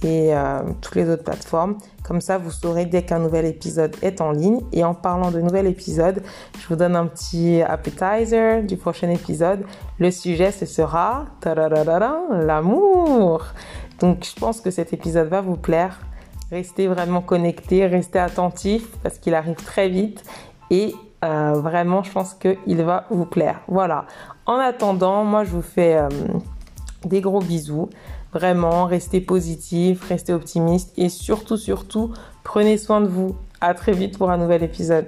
et 0.03 0.35
euh, 0.35 0.59
toutes 0.81 0.95
les 0.95 1.09
autres 1.09 1.23
plateformes. 1.23 1.77
Comme 2.03 2.21
ça, 2.21 2.37
vous 2.37 2.51
saurez 2.51 2.85
dès 2.85 3.03
qu'un 3.03 3.19
nouvel 3.19 3.45
épisode 3.45 3.95
est 4.01 4.21
en 4.21 4.31
ligne. 4.31 4.61
Et 4.71 4.83
en 4.83 4.93
parlant 4.93 5.31
de 5.31 5.41
nouvel 5.41 5.67
épisode, 5.67 6.21
je 6.59 6.67
vous 6.67 6.75
donne 6.75 6.95
un 6.95 7.07
petit 7.07 7.61
appetizer 7.61 8.63
du 8.63 8.77
prochain 8.77 9.09
épisode. 9.09 9.65
Le 9.99 10.11
sujet, 10.11 10.51
ce 10.51 10.65
sera 10.65 11.25
l'amour. 11.43 13.45
Donc, 13.99 14.23
je 14.23 14.39
pense 14.39 14.61
que 14.61 14.69
cet 14.69 14.93
épisode 14.93 15.29
va 15.29 15.41
vous 15.41 15.57
plaire. 15.57 15.99
Restez 16.51 16.87
vraiment 16.87 17.21
connectés, 17.21 17.87
restez 17.87 18.19
attentifs 18.19 18.87
parce 19.03 19.17
qu'il 19.17 19.33
arrive 19.33 19.55
très 19.55 19.89
vite. 19.89 20.23
Et 20.69 20.93
euh, 21.25 21.53
vraiment, 21.53 22.03
je 22.03 22.11
pense 22.11 22.35
qu'il 22.35 22.83
va 22.83 23.05
vous 23.09 23.25
plaire. 23.25 23.61
Voilà. 23.67 24.05
En 24.45 24.57
attendant, 24.57 25.23
moi, 25.23 25.43
je 25.43 25.49
vous 25.49 25.63
fais 25.63 25.97
euh, 25.97 26.07
des 27.03 27.21
gros 27.21 27.41
bisous. 27.41 27.89
Vraiment, 28.37 28.85
restez 28.85 29.19
positif, 29.19 30.03
restez 30.09 30.31
optimiste 30.31 30.93
et 30.95 31.09
surtout, 31.09 31.57
surtout, 31.57 32.13
prenez 32.43 32.77
soin 32.77 33.01
de 33.01 33.07
vous. 33.07 33.35
À 33.61 33.73
très 33.73 33.93
vite 33.93 34.19
pour 34.19 34.29
un 34.29 34.37
nouvel 34.37 34.61
épisode. 34.61 35.07